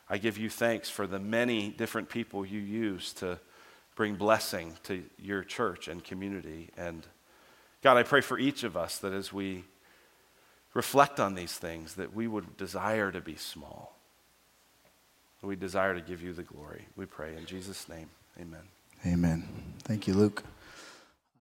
I 0.10 0.18
give 0.18 0.40
you 0.40 0.50
thanks 0.50 0.90
for 0.90 1.06
the 1.06 1.20
many 1.20 1.70
different 1.70 2.10
people 2.10 2.44
you 2.44 2.60
use 2.60 3.14
to 3.14 3.40
bring 3.96 4.16
blessing 4.16 4.74
to 4.84 5.04
your 5.20 5.44
church 5.44 5.88
and 5.88 6.04
community. 6.04 6.72
And 6.76 7.06
God, 7.84 7.98
I 7.98 8.04
pray 8.04 8.22
for 8.22 8.40
each 8.40 8.64
of 8.64 8.76
us 8.76 8.98
that 9.00 9.14
as 9.14 9.32
we 9.32 9.66
reflect 10.74 11.20
on 11.20 11.36
these 11.36 11.54
things, 11.54 11.96
that 11.96 12.14
we 12.14 12.28
would 12.28 12.58
desire 12.58 13.12
to 13.12 13.22
be 13.22 13.36
small. 13.36 13.96
We 15.42 15.56
desire 15.56 15.94
to 15.94 16.02
give 16.02 16.22
you 16.22 16.34
the 16.34 16.44
glory. 16.44 16.86
We 16.96 17.06
pray 17.06 17.36
in 17.36 17.46
Jesus' 17.46 17.88
name. 17.88 18.10
Amen. 18.40 18.62
Amen. 19.06 19.48
Thank 19.84 20.08
you, 20.08 20.14
Luke. 20.14 20.44